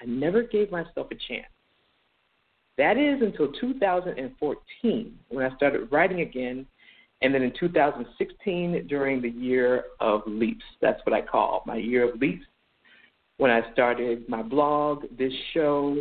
I 0.00 0.06
never 0.06 0.42
gave 0.42 0.70
myself 0.70 1.08
a 1.10 1.16
chance. 1.28 1.52
That 2.80 2.96
is 2.96 3.20
until 3.20 3.52
2014 3.52 5.18
when 5.28 5.44
I 5.44 5.54
started 5.54 5.92
writing 5.92 6.22
again, 6.22 6.64
and 7.20 7.34
then 7.34 7.42
in 7.42 7.52
2016 7.60 8.86
during 8.86 9.20
the 9.20 9.28
year 9.28 9.84
of 10.00 10.22
leaps. 10.26 10.64
That's 10.80 10.98
what 11.04 11.12
I 11.12 11.20
call 11.20 11.62
my 11.66 11.76
year 11.76 12.10
of 12.10 12.18
leaps. 12.18 12.46
When 13.36 13.50
I 13.50 13.70
started 13.74 14.26
my 14.30 14.40
blog, 14.40 15.04
this 15.18 15.32
show, 15.52 15.94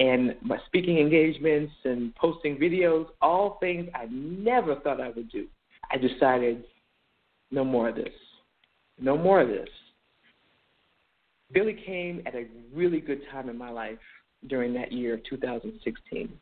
and 0.00 0.34
my 0.42 0.58
speaking 0.66 0.98
engagements 0.98 1.72
and 1.84 2.12
posting 2.16 2.56
videos, 2.56 3.06
all 3.22 3.58
things 3.60 3.88
I 3.94 4.06
never 4.10 4.74
thought 4.80 5.00
I 5.00 5.10
would 5.10 5.30
do. 5.30 5.46
I 5.92 5.96
decided 5.96 6.64
no 7.52 7.62
more 7.62 7.90
of 7.90 7.94
this. 7.94 8.08
No 8.98 9.16
more 9.16 9.42
of 9.42 9.48
this. 9.48 9.68
Billy 11.52 11.80
came 11.86 12.20
at 12.26 12.34
a 12.34 12.46
really 12.74 12.98
good 12.98 13.20
time 13.30 13.48
in 13.48 13.56
my 13.56 13.70
life 13.70 13.98
during 14.48 14.72
that 14.74 14.92
year 14.92 15.14
of 15.14 15.24
2016. 15.24 16.32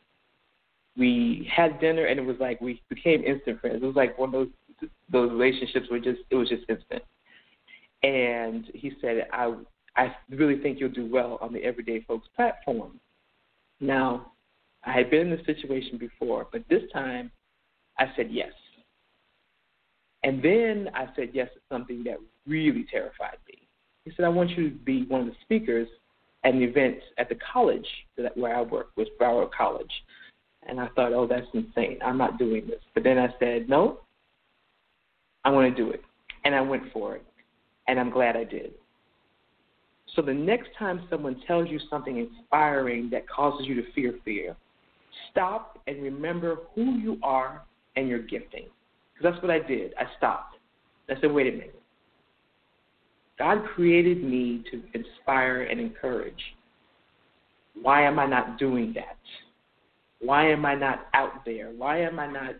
We 0.96 1.50
had 1.52 1.80
dinner 1.80 2.06
and 2.06 2.20
it 2.20 2.24
was 2.24 2.36
like 2.38 2.60
we 2.60 2.80
became 2.88 3.24
instant 3.24 3.60
friends. 3.60 3.82
It 3.82 3.86
was 3.86 3.96
like 3.96 4.16
one 4.18 4.28
of 4.28 4.32
those 4.32 4.48
those 5.10 5.30
relationships 5.30 5.86
were 5.90 5.98
just 5.98 6.20
it 6.30 6.36
was 6.36 6.48
just 6.48 6.62
instant. 6.68 7.02
And 8.02 8.66
he 8.74 8.92
said, 9.00 9.26
I 9.32 9.54
I 9.96 10.14
really 10.30 10.60
think 10.60 10.78
you'll 10.78 10.90
do 10.90 11.10
well 11.10 11.38
on 11.40 11.52
the 11.52 11.62
Everyday 11.64 12.00
Folks 12.02 12.28
platform. 12.36 13.00
Now, 13.80 14.32
I 14.84 14.92
had 14.92 15.10
been 15.10 15.30
in 15.30 15.30
this 15.30 15.46
situation 15.46 15.98
before, 15.98 16.46
but 16.52 16.62
this 16.68 16.82
time 16.92 17.30
I 17.98 18.06
said 18.16 18.28
yes. 18.30 18.52
And 20.22 20.42
then 20.42 20.90
I 20.94 21.06
said 21.16 21.30
yes 21.32 21.48
to 21.54 21.60
something 21.70 22.02
that 22.04 22.16
really 22.46 22.86
terrified 22.90 23.36
me. 23.48 23.58
He 24.04 24.12
said, 24.16 24.24
I 24.24 24.30
want 24.30 24.50
you 24.50 24.70
to 24.70 24.76
be 24.76 25.04
one 25.04 25.20
of 25.22 25.26
the 25.26 25.34
speakers 25.42 25.88
an 26.44 26.62
event 26.62 26.98
at 27.18 27.28
the 27.28 27.36
college 27.52 27.86
that, 28.16 28.36
where 28.36 28.56
I 28.56 28.62
work, 28.62 28.88
was 28.96 29.08
Broward 29.20 29.50
College. 29.56 29.90
And 30.66 30.80
I 30.80 30.88
thought, 30.94 31.12
oh, 31.12 31.26
that's 31.26 31.46
insane. 31.52 31.98
I'm 32.04 32.16
not 32.16 32.38
doing 32.38 32.66
this. 32.66 32.80
But 32.94 33.02
then 33.02 33.18
I 33.18 33.28
said, 33.38 33.68
no, 33.68 34.00
I 35.44 35.50
want 35.50 35.74
to 35.74 35.82
do 35.82 35.90
it. 35.90 36.02
And 36.44 36.54
I 36.54 36.60
went 36.60 36.84
for 36.92 37.16
it. 37.16 37.24
And 37.88 38.00
I'm 38.00 38.10
glad 38.10 38.36
I 38.36 38.44
did. 38.44 38.72
So 40.14 40.22
the 40.22 40.32
next 40.32 40.68
time 40.78 41.06
someone 41.10 41.42
tells 41.46 41.68
you 41.68 41.80
something 41.90 42.18
inspiring 42.18 43.10
that 43.10 43.28
causes 43.28 43.66
you 43.66 43.74
to 43.74 43.92
fear 43.92 44.14
fear, 44.24 44.56
stop 45.30 45.78
and 45.86 46.02
remember 46.02 46.58
who 46.74 46.98
you 46.98 47.18
are 47.22 47.62
and 47.96 48.08
your 48.08 48.20
gifting. 48.20 48.66
Because 49.12 49.32
that's 49.32 49.42
what 49.42 49.50
I 49.50 49.58
did. 49.58 49.92
I 49.98 50.04
stopped. 50.16 50.56
I 51.10 51.20
said, 51.20 51.32
wait 51.32 51.48
a 51.48 51.52
minute. 51.52 51.82
God 53.38 53.64
created 53.74 54.22
me 54.22 54.62
to 54.70 54.82
inspire 54.92 55.62
and 55.62 55.80
encourage. 55.80 56.40
Why 57.80 58.02
am 58.02 58.18
I 58.18 58.26
not 58.26 58.58
doing 58.58 58.92
that? 58.94 59.18
Why 60.20 60.50
am 60.50 60.64
I 60.64 60.74
not 60.74 61.06
out 61.12 61.44
there? 61.44 61.70
Why 61.76 62.00
am 62.00 62.18
I 62.18 62.26
not 62.26 62.54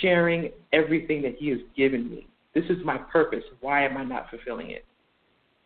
sharing 0.00 0.50
everything 0.72 1.22
that 1.22 1.36
He 1.38 1.48
has 1.48 1.60
given 1.76 2.10
me? 2.10 2.26
This 2.54 2.64
is 2.64 2.84
my 2.84 2.98
purpose. 2.98 3.44
Why 3.60 3.84
am 3.84 3.96
I 3.96 4.04
not 4.04 4.28
fulfilling 4.30 4.70
it? 4.70 4.84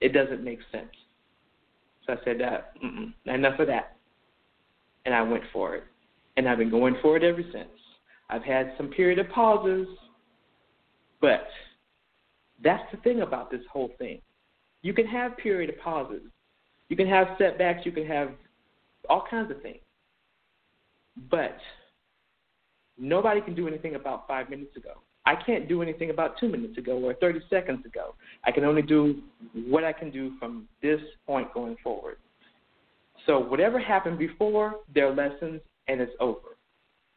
It 0.00 0.12
doesn't 0.12 0.44
make 0.44 0.58
sense. 0.70 0.90
So 2.06 2.14
I 2.14 2.16
said, 2.24 2.42
uh, 2.42 3.32
enough 3.32 3.58
of 3.58 3.66
that. 3.68 3.96
And 5.06 5.14
I 5.14 5.22
went 5.22 5.44
for 5.52 5.74
it. 5.76 5.84
And 6.36 6.48
I've 6.48 6.58
been 6.58 6.70
going 6.70 6.96
for 7.00 7.16
it 7.16 7.24
ever 7.24 7.42
since. 7.52 7.68
I've 8.28 8.44
had 8.44 8.72
some 8.76 8.88
period 8.88 9.18
of 9.18 9.28
pauses, 9.30 9.86
but 11.20 11.46
that's 12.62 12.82
the 12.90 12.98
thing 12.98 13.20
about 13.20 13.50
this 13.50 13.60
whole 13.70 13.90
thing. 13.98 14.20
You 14.82 14.92
can 14.92 15.06
have 15.06 15.36
period 15.36 15.70
of 15.70 15.78
pauses. 15.78 16.22
You 16.88 16.96
can 16.96 17.08
have 17.08 17.28
setbacks. 17.38 17.86
You 17.86 17.92
can 17.92 18.06
have 18.06 18.30
all 19.08 19.24
kinds 19.28 19.50
of 19.50 19.62
things. 19.62 19.80
But 21.30 21.56
nobody 22.98 23.40
can 23.40 23.54
do 23.54 23.68
anything 23.68 23.94
about 23.94 24.26
five 24.26 24.50
minutes 24.50 24.76
ago. 24.76 24.94
I 25.24 25.36
can't 25.36 25.68
do 25.68 25.82
anything 25.82 26.10
about 26.10 26.38
two 26.38 26.48
minutes 26.48 26.78
ago 26.78 26.98
or 26.98 27.14
30 27.14 27.40
seconds 27.48 27.86
ago. 27.86 28.14
I 28.44 28.50
can 28.50 28.64
only 28.64 28.82
do 28.82 29.22
what 29.54 29.84
I 29.84 29.92
can 29.92 30.10
do 30.10 30.32
from 30.38 30.68
this 30.82 31.00
point 31.26 31.54
going 31.54 31.76
forward. 31.82 32.16
So 33.26 33.38
whatever 33.38 33.78
happened 33.78 34.18
before, 34.18 34.76
there 34.92 35.06
are 35.06 35.14
lessons, 35.14 35.60
and 35.86 36.00
it's 36.00 36.12
over. 36.18 36.56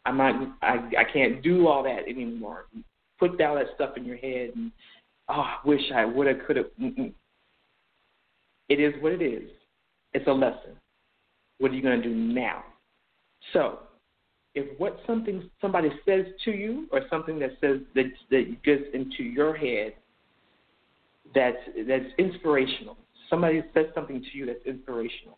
I'm 0.05 0.17
not. 0.17 0.55
I 0.61 0.75
I 0.99 1.03
can't 1.11 1.41
do 1.41 1.67
all 1.67 1.81
that 1.83 2.07
anymore. 2.07 2.65
Put 3.19 3.41
all 3.41 3.55
that 3.55 3.67
stuff 3.73 3.97
in 3.97 4.05
your 4.05 4.17
head 4.17 4.51
and 4.55 4.71
oh, 5.29 5.33
I 5.33 5.57
wish 5.65 5.81
I 5.93 6.05
would 6.05 6.27
have, 6.27 6.37
could 6.45 6.57
have. 6.57 6.65
Mm, 6.79 6.97
mm. 6.97 7.13
It 8.69 8.79
is 8.79 8.93
what 9.01 9.11
it 9.11 9.21
is. 9.21 9.49
It's 10.13 10.27
a 10.27 10.31
lesson. 10.31 10.71
What 11.59 11.71
are 11.71 11.75
you 11.75 11.81
going 11.81 12.01
to 12.01 12.07
do 12.07 12.15
now? 12.15 12.63
So, 13.53 13.79
if 14.55 14.79
what 14.79 14.97
something 15.05 15.49
somebody 15.61 15.89
says 16.05 16.25
to 16.45 16.51
you, 16.51 16.87
or 16.91 17.01
something 17.09 17.39
that 17.39 17.51
says 17.61 17.79
that 17.93 18.05
that 18.31 18.63
gets 18.63 18.83
into 18.93 19.23
your 19.23 19.55
head, 19.55 19.93
that's 21.33 21.57
that's 21.87 22.05
inspirational. 22.17 22.97
Somebody 23.29 23.63
says 23.73 23.87
something 23.93 24.21
to 24.21 24.37
you 24.37 24.45
that's 24.45 24.65
inspirational. 24.65 25.37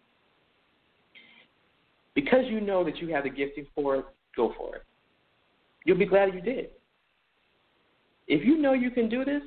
Because 2.13 2.46
you 2.48 2.62
know 2.62 2.84
that 2.84 2.98
you 2.98 3.13
have 3.13 3.26
the 3.26 3.30
gifting 3.30 3.68
for 3.76 3.98
it, 3.98 4.06
go 4.36 4.54
for 4.58 4.76
it. 4.78 4.84
You'll 5.86 5.98
be 5.98 6.06
glad 6.06 6.34
you 6.34 6.42
did. 6.42 6.70
If 8.28 8.46
you 8.46 8.58
know 8.58 8.74
you 8.74 8.92
can 8.92 9.08
do 9.08 9.24
this, 9.24 9.42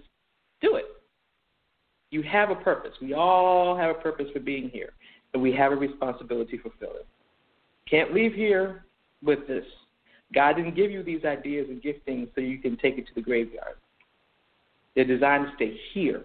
do 0.62 0.76
it. 0.76 0.84
You 2.10 2.22
have 2.22 2.50
a 2.50 2.56
purpose. 2.56 2.92
We 3.00 3.14
all 3.14 3.76
have 3.76 3.90
a 3.90 4.00
purpose 4.00 4.26
for 4.32 4.40
being 4.40 4.68
here, 4.70 4.90
and 5.32 5.42
we 5.42 5.52
have 5.52 5.72
a 5.72 5.76
responsibility 5.76 6.56
to 6.56 6.62
fulfill 6.62 6.96
it. 6.96 7.06
Can't 7.88 8.12
leave 8.12 8.34
here 8.34 8.84
with 9.22 9.46
this. 9.46 9.64
God 10.34 10.56
didn't 10.56 10.76
give 10.76 10.90
you 10.90 11.02
these 11.02 11.24
ideas 11.24 11.68
and 11.68 11.82
giftings 11.82 12.28
so 12.34 12.40
you 12.40 12.58
can 12.58 12.76
take 12.76 12.98
it 12.98 13.06
to 13.06 13.14
the 13.14 13.20
graveyard. 13.20 13.74
They're 14.94 15.04
designed 15.04 15.46
to 15.46 15.52
stay 15.56 15.78
here 15.92 16.24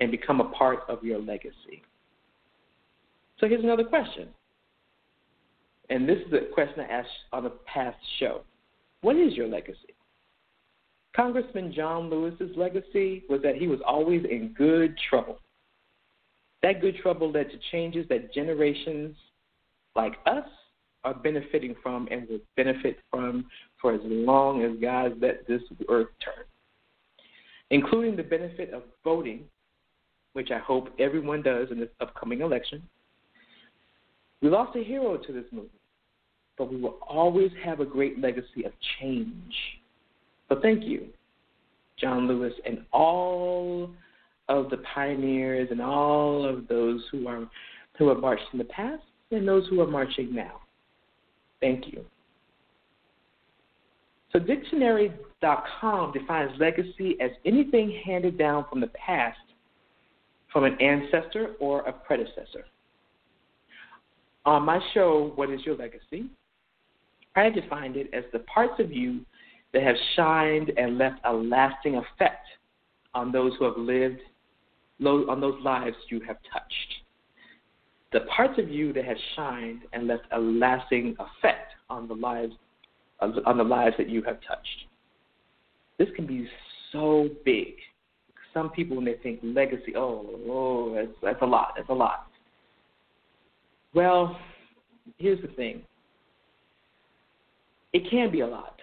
and 0.00 0.10
become 0.10 0.40
a 0.40 0.50
part 0.50 0.80
of 0.88 1.04
your 1.04 1.20
legacy. 1.20 1.82
So 3.38 3.48
here's 3.48 3.62
another 3.62 3.84
question. 3.84 4.28
And 5.90 6.08
this 6.08 6.18
is 6.26 6.32
a 6.32 6.52
question 6.54 6.80
I 6.80 6.92
asked 6.92 7.08
on 7.32 7.46
a 7.46 7.50
past 7.50 7.98
show. 8.18 8.42
What 9.02 9.16
is 9.16 9.34
your 9.34 9.48
legacy? 9.48 9.91
Congressman 11.14 11.72
John 11.74 12.08
Lewis's 12.08 12.56
legacy 12.56 13.22
was 13.28 13.42
that 13.42 13.56
he 13.56 13.66
was 13.66 13.80
always 13.86 14.24
in 14.24 14.54
good 14.56 14.96
trouble. 15.10 15.38
That 16.62 16.80
good 16.80 16.96
trouble 16.96 17.30
led 17.30 17.50
to 17.50 17.58
changes 17.70 18.06
that 18.08 18.32
generations 18.32 19.16
like 19.94 20.14
us 20.26 20.46
are 21.04 21.14
benefiting 21.14 21.74
from 21.82 22.08
and 22.10 22.28
will 22.28 22.38
benefit 22.56 22.98
from 23.10 23.46
for 23.80 23.92
as 23.92 24.00
long 24.04 24.62
as 24.62 24.80
God 24.80 25.20
let 25.20 25.46
this 25.46 25.60
earth 25.88 26.08
turn, 26.24 26.44
including 27.70 28.16
the 28.16 28.22
benefit 28.22 28.72
of 28.72 28.84
voting, 29.04 29.44
which 30.32 30.50
I 30.50 30.58
hope 30.58 30.88
everyone 30.98 31.42
does 31.42 31.68
in 31.70 31.80
this 31.80 31.90
upcoming 32.00 32.40
election. 32.40 32.82
We 34.40 34.48
lost 34.48 34.76
a 34.76 34.82
hero 34.82 35.16
to 35.16 35.32
this 35.32 35.44
movement. 35.52 35.70
but 36.56 36.70
we 36.70 36.80
will 36.80 36.98
always 37.06 37.50
have 37.64 37.80
a 37.80 37.84
great 37.84 38.20
legacy 38.20 38.64
of 38.64 38.72
change. 39.00 39.54
So 40.52 40.60
thank 40.60 40.84
you, 40.84 41.06
John 41.98 42.28
Lewis, 42.28 42.52
and 42.66 42.84
all 42.92 43.90
of 44.50 44.68
the 44.68 44.76
pioneers 44.94 45.68
and 45.70 45.80
all 45.80 46.46
of 46.46 46.68
those 46.68 47.00
who 47.10 47.26
are 47.26 47.48
who 47.98 48.10
have 48.10 48.18
marched 48.18 48.44
in 48.52 48.58
the 48.58 48.66
past 48.66 49.02
and 49.30 49.48
those 49.48 49.66
who 49.68 49.80
are 49.80 49.86
marching 49.86 50.34
now. 50.34 50.60
Thank 51.62 51.86
you. 51.90 52.04
So 54.30 54.40
dictionary.com 54.40 56.12
defines 56.12 56.50
legacy 56.58 57.16
as 57.18 57.30
anything 57.46 58.02
handed 58.04 58.36
down 58.36 58.66
from 58.68 58.82
the 58.82 58.88
past 58.88 59.38
from 60.52 60.64
an 60.64 60.76
ancestor 60.82 61.54
or 61.60 61.80
a 61.88 61.92
predecessor. 61.94 62.66
On 64.44 64.62
my 64.64 64.80
show, 64.92 65.32
What 65.34 65.48
is 65.48 65.64
Your 65.64 65.76
Legacy? 65.76 66.26
I 67.36 67.48
defined 67.48 67.96
it 67.96 68.10
as 68.12 68.24
the 68.34 68.40
parts 68.40 68.74
of 68.78 68.92
you 68.92 69.24
that 69.72 69.82
have 69.82 69.96
shined 70.16 70.72
and 70.76 70.98
left 70.98 71.20
a 71.24 71.32
lasting 71.32 71.96
effect 71.96 72.46
on 73.14 73.32
those 73.32 73.52
who 73.58 73.64
have 73.64 73.76
lived, 73.76 74.20
on 75.04 75.40
those 75.40 75.60
lives 75.62 75.96
you 76.08 76.20
have 76.20 76.36
touched. 76.52 76.94
The 78.12 78.20
parts 78.34 78.58
of 78.58 78.68
you 78.68 78.92
that 78.92 79.04
have 79.04 79.16
shined 79.34 79.82
and 79.92 80.06
left 80.06 80.24
a 80.32 80.38
lasting 80.38 81.16
effect 81.18 81.72
on 81.88 82.08
the 82.08 82.14
lives 82.14 82.54
on 83.20 83.56
the 83.56 83.62
lives 83.62 83.94
that 83.98 84.08
you 84.08 84.20
have 84.22 84.38
touched. 84.46 84.86
This 85.98 86.08
can 86.16 86.26
be 86.26 86.48
so 86.90 87.28
big. 87.44 87.74
Some 88.52 88.70
people, 88.70 88.96
when 88.96 89.04
they 89.04 89.14
think 89.22 89.38
legacy, 89.42 89.94
oh, 89.96 90.26
oh, 90.48 90.94
that's, 90.94 91.08
that's 91.22 91.42
a 91.42 91.46
lot. 91.46 91.74
That's 91.76 91.88
a 91.88 91.94
lot. 91.94 92.26
Well, 93.94 94.36
here's 95.18 95.40
the 95.40 95.48
thing. 95.48 95.82
It 97.92 98.10
can 98.10 98.30
be 98.32 98.40
a 98.40 98.46
lot, 98.46 98.76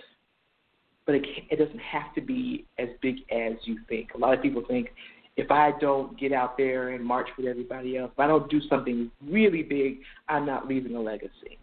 but 1.09 1.15
it, 1.15 1.25
it 1.49 1.55
doesn't 1.55 1.79
have 1.79 2.13
to 2.13 2.21
be 2.21 2.67
as 2.77 2.87
big 3.01 3.15
as 3.31 3.53
you 3.63 3.79
think. 3.89 4.09
A 4.13 4.17
lot 4.19 4.35
of 4.35 4.43
people 4.43 4.63
think 4.67 4.89
if 5.37 5.49
I 5.49 5.71
don't 5.79 6.15
get 6.19 6.31
out 6.31 6.55
there 6.55 6.89
and 6.89 7.03
march 7.03 7.27
with 7.35 7.47
everybody 7.47 7.97
else, 7.97 8.11
if 8.13 8.19
I 8.19 8.27
don't 8.27 8.47
do 8.47 8.61
something 8.69 9.09
really 9.27 9.63
big, 9.63 10.01
I'm 10.27 10.45
not 10.45 10.67
leaving 10.67 10.95
a 10.95 11.01
legacy. 11.01 11.57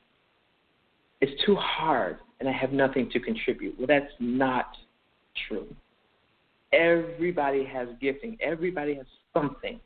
It's 1.21 1.45
too 1.45 1.55
hard 1.55 2.19
and 2.41 2.49
I 2.49 2.53
have 2.53 2.73
nothing 2.73 3.09
to 3.13 3.21
contribute. 3.21 3.77
Well, 3.79 3.87
that's 3.87 4.13
not 4.19 4.77
true. 5.47 5.73
Everybody 6.73 7.65
has 7.67 7.87
gifting, 8.01 8.37
everybody 8.41 8.97
has 8.97 9.07
something. 9.33 9.79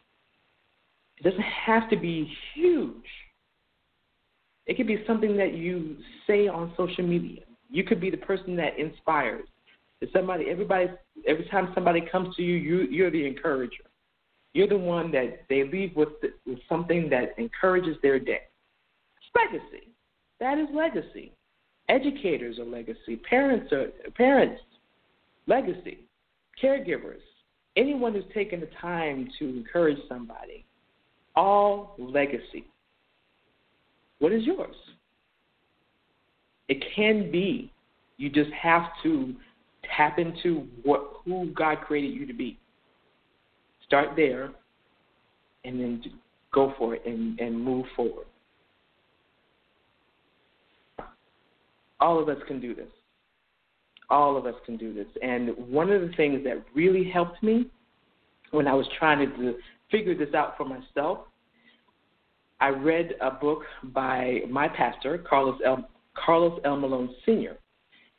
It 1.19 1.23
doesn't 1.23 1.43
have 1.43 1.91
to 1.91 1.99
be 1.99 2.33
huge. 2.55 2.95
It 4.65 4.79
could 4.79 4.87
be 4.87 5.05
something 5.07 5.37
that 5.37 5.53
you 5.53 5.99
say 6.27 6.49
on 6.49 6.73
social 6.79 7.07
media. 7.07 7.43
You 7.71 7.85
could 7.85 8.01
be 8.01 8.11
the 8.11 8.17
person 8.17 8.57
that 8.57 8.79
inspires. 8.79 9.47
If 10.01 10.11
somebody, 10.13 10.47
everybody, 10.49 10.89
every 11.27 11.47
time 11.49 11.73
somebody 11.75 12.01
comes 12.01 12.35
to 12.37 12.43
you, 12.43 12.57
you 12.57 12.79
you're 12.91 13.11
the 13.11 13.27
encourager. 13.27 13.85
You're 14.53 14.69
the 14.69 14.79
one 14.79 15.13
that 15.13 15.45
they 15.49 15.65
leave 15.65 15.95
with, 15.95 16.09
with 16.47 16.59
something 16.69 17.09
that 17.11 17.35
encourages 17.39 17.97
their 18.03 18.19
day. 18.19 18.43
It's 19.19 19.53
legacy. 19.53 19.89
That 20.41 20.59
is 20.59 20.67
legacy. 20.75 21.33
Educators 21.89 22.59
are 22.59 22.65
legacy. 22.65 23.17
Parents 23.29 23.73
are 23.73 23.89
parents, 24.17 24.61
legacy. 25.47 25.99
Caregivers, 26.63 27.21
anyone 27.77 28.13
who's 28.13 28.25
taken 28.35 28.61
the 28.61 28.69
time 28.81 29.29
to 29.39 29.49
encourage 29.49 29.99
somebody, 30.09 30.65
all 31.37 31.95
legacy. 31.99 32.67
What 34.19 34.33
is 34.33 34.45
yours? 34.45 34.77
It 36.69 36.85
can 36.95 37.31
be. 37.31 37.73
You 38.19 38.29
just 38.29 38.53
have 38.53 38.85
to 39.03 39.35
tap 40.01 40.19
into 40.19 40.67
what 40.83 41.21
who 41.25 41.51
God 41.55 41.83
created 41.83 42.15
you 42.15 42.27
to 42.27 42.33
be. 42.33 42.59
Start 43.87 44.11
there, 44.17 44.51
and 45.65 45.79
then 45.79 46.03
go 46.55 46.73
for 46.79 46.95
it 46.95 47.03
and, 47.05 47.39
and 47.39 47.63
move 47.63 47.85
forward. 47.95 48.27
All 52.01 52.19
of 52.19 52.29
us 52.31 52.39
can 52.49 52.61
do 52.61 52.75
this. 52.75 52.89
All 54.09 54.37
of 54.37 54.47
us 54.47 54.55
can 54.65 54.79
do 54.79 54.95
this. 54.95 55.07
And 55.23 55.51
one 55.69 55.91
of 55.91 56.01
the 56.01 56.13
things 56.17 56.43
that 56.45 56.65
really 56.75 57.09
helped 57.09 57.43
me 57.43 57.67
when 58.53 58.67
I 58.67 58.73
was 58.73 58.87
trying 58.99 59.19
to 59.19 59.55
figure 59.91 60.17
this 60.17 60.35
out 60.35 60.57
for 60.57 60.65
myself, 60.65 61.19
I 62.61 62.69
read 62.69 63.15
a 63.21 63.31
book 63.31 63.63
by 63.85 64.41
my 64.49 64.67
pastor, 64.67 65.19
Carlos 65.19 65.61
L. 65.65 65.89
Carlos 66.15 66.59
L. 66.65 66.77
Malone 66.77 67.15
Sr. 67.27 67.59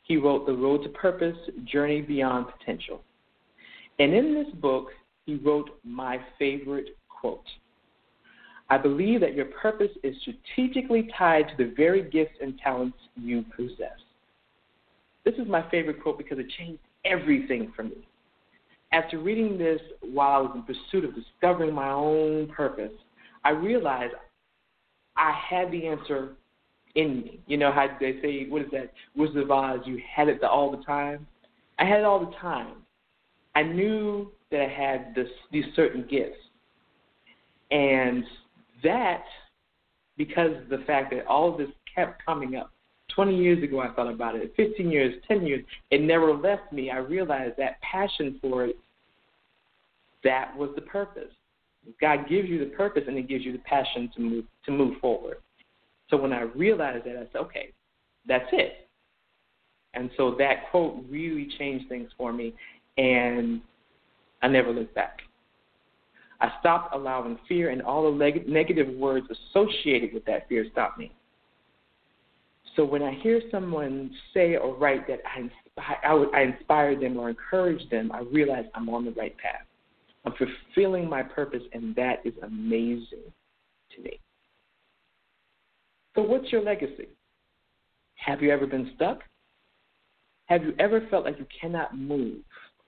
He 0.02 0.16
wrote 0.16 0.46
The 0.46 0.52
Road 0.52 0.82
to 0.82 0.88
Purpose 0.88 1.36
Journey 1.64 2.00
Beyond 2.00 2.46
Potential. 2.58 3.02
And 3.98 4.12
in 4.12 4.34
this 4.34 4.52
book, 4.54 4.88
he 5.26 5.36
wrote 5.36 5.70
my 5.84 6.18
favorite 6.38 6.96
quote 7.08 7.46
I 8.70 8.78
believe 8.78 9.20
that 9.20 9.34
your 9.34 9.46
purpose 9.46 9.90
is 10.02 10.16
strategically 10.22 11.10
tied 11.18 11.46
to 11.48 11.54
the 11.58 11.74
very 11.76 12.08
gifts 12.08 12.38
and 12.40 12.58
talents 12.58 12.96
you 13.16 13.44
possess. 13.54 13.98
This 15.24 15.34
is 15.34 15.46
my 15.46 15.68
favorite 15.70 16.02
quote 16.02 16.16
because 16.16 16.38
it 16.38 16.46
changed 16.58 16.80
everything 17.04 17.70
for 17.76 17.82
me. 17.82 18.06
After 18.92 19.18
reading 19.18 19.58
this 19.58 19.80
while 20.00 20.38
I 20.38 20.40
was 20.40 20.52
in 20.54 20.62
pursuit 20.62 21.04
of 21.04 21.14
discovering 21.14 21.74
my 21.74 21.90
own 21.90 22.48
purpose, 22.48 22.92
I 23.44 23.50
realized 23.50 24.14
I 25.16 25.32
had 25.48 25.70
the 25.70 25.86
answer 25.86 26.32
in 26.94 27.22
me. 27.22 27.40
You 27.46 27.56
know 27.56 27.72
how 27.72 27.88
they 28.00 28.20
say, 28.22 28.46
what 28.48 28.62
is 28.62 28.68
that? 28.72 28.92
Wizard 29.16 29.44
of 29.44 29.50
Oz, 29.50 29.80
you 29.84 30.00
had 30.14 30.28
it 30.28 30.42
all 30.42 30.70
the 30.70 30.82
time? 30.84 31.26
I 31.78 31.84
had 31.84 32.00
it 32.00 32.04
all 32.04 32.20
the 32.20 32.36
time. 32.36 32.76
I 33.54 33.62
knew 33.62 34.30
that 34.50 34.60
I 34.60 34.68
had 34.68 35.14
this, 35.14 35.28
these 35.50 35.64
certain 35.74 36.06
gifts. 36.08 36.36
And 37.70 38.24
that, 38.82 39.24
because 40.16 40.56
of 40.62 40.68
the 40.68 40.84
fact 40.86 41.12
that 41.14 41.26
all 41.26 41.56
this 41.56 41.68
kept 41.94 42.24
coming 42.24 42.56
up, 42.56 42.70
20 43.14 43.36
years 43.36 43.62
ago 43.62 43.80
I 43.80 43.92
thought 43.94 44.10
about 44.10 44.36
it, 44.36 44.52
15 44.56 44.90
years, 44.90 45.14
10 45.28 45.46
years, 45.46 45.64
it 45.90 46.00
never 46.00 46.34
left 46.34 46.72
me. 46.72 46.90
I 46.90 46.98
realized 46.98 47.54
that 47.58 47.80
passion 47.80 48.38
for 48.40 48.66
it, 48.66 48.76
that 50.24 50.56
was 50.56 50.70
the 50.74 50.82
purpose. 50.82 51.32
God 52.00 52.28
gives 52.28 52.48
you 52.48 52.58
the 52.58 52.74
purpose 52.76 53.02
and 53.06 53.16
He 53.16 53.22
gives 53.22 53.44
you 53.44 53.52
the 53.52 53.58
passion 53.58 54.10
to 54.14 54.20
move 54.20 54.44
to 54.66 54.70
move 54.70 55.00
forward. 55.00 55.38
So 56.12 56.18
when 56.18 56.32
I 56.34 56.42
realized 56.42 57.06
that, 57.06 57.16
I 57.16 57.26
said, 57.32 57.38
okay, 57.38 57.72
that's 58.28 58.44
it. 58.52 58.86
And 59.94 60.10
so 60.18 60.34
that 60.38 60.70
quote 60.70 61.02
really 61.08 61.48
changed 61.58 61.88
things 61.88 62.10
for 62.18 62.34
me, 62.34 62.54
and 62.98 63.62
I 64.42 64.48
never 64.48 64.72
looked 64.72 64.94
back. 64.94 65.20
I 66.42 66.50
stopped 66.60 66.94
allowing 66.94 67.38
fear 67.48 67.70
and 67.70 67.80
all 67.80 68.02
the 68.02 68.10
leg- 68.10 68.46
negative 68.46 68.94
words 68.94 69.26
associated 69.30 70.12
with 70.12 70.24
that 70.26 70.48
fear 70.50 70.66
stop 70.70 70.98
me. 70.98 71.12
So 72.76 72.84
when 72.84 73.02
I 73.02 73.14
hear 73.22 73.40
someone 73.50 74.10
say 74.34 74.56
or 74.56 74.76
write 74.76 75.06
that 75.08 75.20
I, 75.24 75.48
I, 76.04 76.14
would, 76.14 76.34
I 76.34 76.42
inspire 76.42 76.98
them 76.98 77.16
or 77.16 77.30
encourage 77.30 77.88
them, 77.88 78.12
I 78.12 78.20
realize 78.20 78.64
I'm 78.74 78.90
on 78.90 79.06
the 79.06 79.12
right 79.12 79.36
path. 79.38 79.64
I'm 80.26 80.34
fulfilling 80.34 81.08
my 81.08 81.22
purpose, 81.22 81.62
and 81.72 81.94
that 81.96 82.20
is 82.24 82.34
amazing 82.42 83.32
to 83.96 84.02
me. 84.02 84.18
So, 86.14 86.22
what's 86.22 86.50
your 86.52 86.62
legacy? 86.62 87.08
Have 88.16 88.42
you 88.42 88.50
ever 88.50 88.66
been 88.66 88.92
stuck? 88.94 89.20
Have 90.46 90.62
you 90.64 90.74
ever 90.78 91.06
felt 91.10 91.24
like 91.24 91.38
you 91.38 91.46
cannot 91.58 91.96
move, 91.96 92.40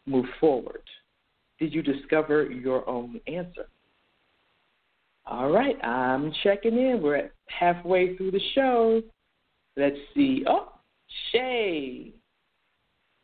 move 0.07 0.27
forward? 0.39 0.83
Did 1.59 1.73
you 1.73 1.83
discover 1.83 2.45
your 2.51 2.89
own 2.89 3.21
answer? 3.27 3.69
All 5.27 5.51
right, 5.51 5.83
I'm 5.83 6.33
checking 6.43 6.77
in. 6.77 7.01
We're 7.03 7.17
at 7.17 7.33
halfway 7.47 8.17
through 8.17 8.33
the 8.33 8.41
show. 8.55 9.03
Let's 9.77 9.97
see. 10.15 10.45
Oh, 10.47 10.73
Shay. 11.33 12.13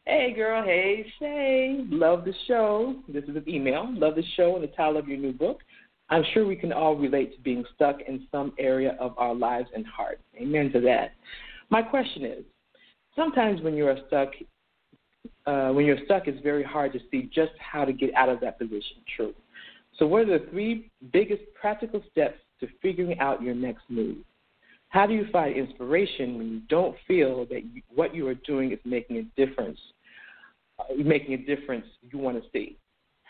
Hey, 0.06 0.32
girl. 0.34 0.64
Hey, 0.64 1.06
Shay. 1.18 1.84
Love 1.90 2.24
the 2.24 2.32
show. 2.48 2.96
This 3.08 3.24
is 3.24 3.36
an 3.36 3.44
email. 3.46 3.86
Love 3.92 4.14
the 4.14 4.24
show 4.36 4.54
and 4.54 4.64
the 4.64 4.68
title 4.68 4.96
of 4.96 5.08
your 5.08 5.18
new 5.18 5.32
book. 5.32 5.60
I'm 6.10 6.24
sure 6.34 6.44
we 6.44 6.56
can 6.56 6.72
all 6.72 6.96
relate 6.96 7.34
to 7.36 7.40
being 7.40 7.64
stuck 7.74 8.00
in 8.06 8.26
some 8.32 8.52
area 8.58 8.96
of 8.98 9.16
our 9.16 9.34
lives 9.34 9.68
and 9.74 9.86
heart. 9.86 10.20
Amen 10.36 10.72
to 10.72 10.80
that. 10.80 11.12
My 11.70 11.82
question 11.82 12.24
is 12.24 12.44
sometimes 13.14 13.62
when 13.62 13.74
you 13.74 13.86
are 13.86 13.96
stuck, 14.08 14.30
uh, 15.46 15.70
when 15.70 15.86
you're 15.86 16.04
stuck, 16.04 16.26
it's 16.26 16.42
very 16.42 16.64
hard 16.64 16.92
to 16.92 16.98
see 17.10 17.30
just 17.32 17.52
how 17.58 17.84
to 17.84 17.92
get 17.92 18.12
out 18.14 18.28
of 18.28 18.40
that 18.40 18.58
position. 18.58 18.98
True. 19.16 19.34
So, 19.98 20.06
what 20.06 20.22
are 20.22 20.38
the 20.38 20.46
three 20.50 20.90
biggest 21.12 21.42
practical 21.54 22.02
steps 22.10 22.38
to 22.60 22.68
figuring 22.82 23.18
out 23.20 23.42
your 23.42 23.54
next 23.54 23.82
move? 23.88 24.18
How 24.88 25.06
do 25.06 25.14
you 25.14 25.26
find 25.30 25.56
inspiration 25.56 26.36
when 26.36 26.48
you 26.48 26.60
don't 26.68 26.96
feel 27.06 27.46
that 27.46 27.64
you, 27.64 27.82
what 27.94 28.14
you 28.14 28.26
are 28.26 28.34
doing 28.34 28.72
is 28.72 28.78
making 28.84 29.18
a 29.18 29.22
difference, 29.46 29.78
uh, 30.80 30.94
making 30.96 31.34
a 31.34 31.38
difference 31.38 31.86
you 32.10 32.18
want 32.18 32.42
to 32.42 32.48
see? 32.52 32.76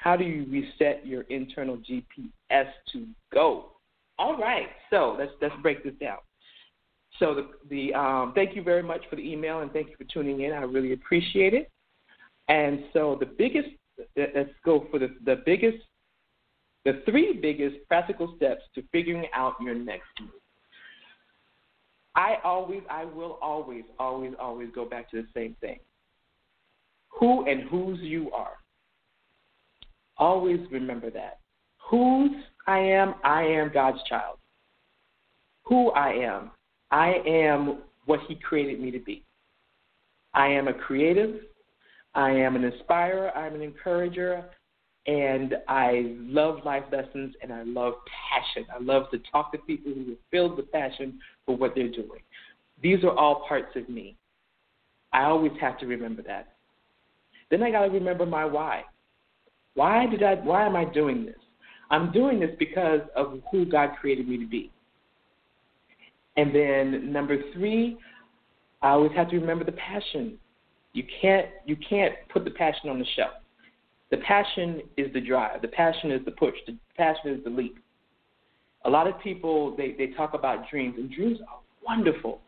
How 0.01 0.17
do 0.17 0.25
you 0.25 0.47
reset 0.51 1.07
your 1.07 1.23
internal 1.23 1.77
GPS 1.77 2.67
to 2.93 3.07
go? 3.35 3.73
All 4.19 4.39
right, 4.39 4.69
so 4.89 5.15
let's 5.19 5.33
let's 5.43 5.55
break 5.63 5.85
this 5.85 5.93
down. 6.01 6.19
So 7.19 7.35
the, 7.35 7.49
the 7.69 7.95
um, 7.95 8.33
thank 8.35 8.57
you 8.57 8.63
very 8.63 8.83
much 8.83 9.03
for 9.11 9.17
the 9.17 9.23
email 9.23 9.61
and 9.61 9.71
thank 9.73 9.89
you 9.89 9.97
for 9.99 10.05
tuning 10.05 10.41
in. 10.41 10.53
I 10.53 10.63
really 10.63 10.95
appreciate 10.95 11.53
it. 11.53 11.71
And 12.49 12.85
so 12.95 13.19
the 13.21 13.27
biggest, 13.27 13.69
let's 14.17 14.51
go 14.65 14.87
for 14.91 14.99
the, 14.99 15.15
the 15.27 15.43
biggest, 15.45 15.79
the 16.87 17.03
three 17.05 17.35
biggest 17.35 17.77
practical 17.87 18.33
steps 18.37 18.63
to 18.75 18.83
figuring 18.93 19.27
out 19.35 19.55
your 19.61 19.75
next 19.75 20.09
move. 20.19 20.31
I 22.17 22.37
always, 22.43 22.83
I 22.91 23.05
will 23.05 23.39
always, 23.43 23.85
always, 23.99 24.33
always 24.41 24.69
go 24.75 24.87
back 24.87 25.11
to 25.11 25.21
the 25.21 25.29
same 25.35 25.57
thing. 25.61 25.79
Who 27.19 27.47
and 27.47 27.69
whose 27.69 28.01
you 28.01 28.31
are. 28.33 28.60
Always 30.21 30.61
remember 30.71 31.11
that. 31.11 31.41
Whose 31.91 32.31
I 32.67 32.79
am, 32.79 33.15
I 33.25 33.43
am 33.43 33.73
God's 33.73 33.99
child. 34.09 34.37
Who 35.65 35.91
I 35.93 36.13
am, 36.13 36.51
I 36.91 37.15
am 37.27 37.79
what 38.05 38.21
He 38.29 38.35
created 38.35 38.81
me 38.81 38.91
to 38.91 38.99
be. 38.99 39.25
I 40.35 40.49
am 40.49 40.69
a 40.69 40.75
creative. 40.75 41.41
I 42.15 42.31
am 42.31 42.55
an 42.55 42.65
inspirer. 42.65 43.31
I'm 43.31 43.55
an 43.55 43.63
encourager. 43.63 44.45
And 45.07 45.55
I 45.69 46.15
love 46.19 46.59
life 46.65 46.85
lessons 46.93 47.35
and 47.43 47.53
I 47.53 47.63
love 47.63 47.95
passion. 48.29 48.67
I 48.73 48.81
love 48.83 49.11
to 49.13 49.19
talk 49.33 49.53
to 49.53 49.59
people 49.59 49.93
who 49.93 50.13
are 50.13 50.17
filled 50.31 50.57
with 50.57 50.71
passion 50.71 51.19
for 51.47 51.57
what 51.57 51.75
they're 51.75 51.91
doing. 51.91 52.21
These 52.83 53.03
are 53.05 53.17
all 53.17 53.47
parts 53.49 53.75
of 53.75 53.89
me. 53.89 54.17
I 55.13 55.25
always 55.25 55.53
have 55.61 55.79
to 55.79 55.87
remember 55.87 56.23
that. 56.23 56.53
Then 57.51 57.63
I 57.63 57.71
got 57.71 57.87
to 57.87 57.91
remember 57.91 58.27
my 58.27 58.45
why. 58.45 58.85
Why 59.75 60.07
did 60.07 60.23
I? 60.23 60.35
Why 60.35 60.67
am 60.67 60.77
I 60.77 60.85
doing 60.85 61.25
this? 61.25 61.37
I'm 61.91 62.13
doing 62.13 62.39
this 62.39 62.51
because 62.59 63.01
of 63.17 63.41
who 63.51 63.65
God 63.65 63.91
created 64.01 64.29
me 64.29 64.39
to 64.39 64.47
be. 64.47 64.71
And 66.37 66.55
then 66.55 67.13
number 67.13 67.37
three, 67.53 67.99
I 68.83 68.91
always 68.91 69.13
have 69.13 69.29
to 69.31 69.39
remember 69.39 69.65
the 69.65 69.73
passion. 69.73 70.39
You 70.93 71.05
can't 71.21 71.47
you 71.67 71.77
can't 71.77 72.15
put 72.33 72.45
the 72.45 72.51
passion 72.51 72.89
on 72.91 72.99
the 72.99 73.07
shelf. 73.17 73.33
The 74.11 74.19
passion 74.19 74.83
is 74.97 75.13
the 75.13 75.21
drive. 75.21 75.63
The 75.63 75.69
passion 75.69 76.11
is 76.11 76.25
the 76.25 76.33
push. 76.33 76.55
The 76.67 76.77
passion 76.97 77.33
is 77.33 77.45
the 77.45 77.51
leap. 77.51 77.79
A 78.85 78.91
lot 78.91 79.07
of 79.07 79.21
people 79.21 79.77
they, 79.77 79.95
they 79.97 80.09
talk 80.09 80.35
about 80.35 80.69
dreams, 80.71 80.95
and 80.99 81.11
dreams 81.13 81.39
are 81.49 81.61
wonderful. 81.87 82.41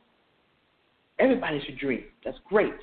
Everybody 1.19 1.63
should 1.65 1.79
dream. 1.79 2.05
That's 2.25 2.39
great. 2.49 2.75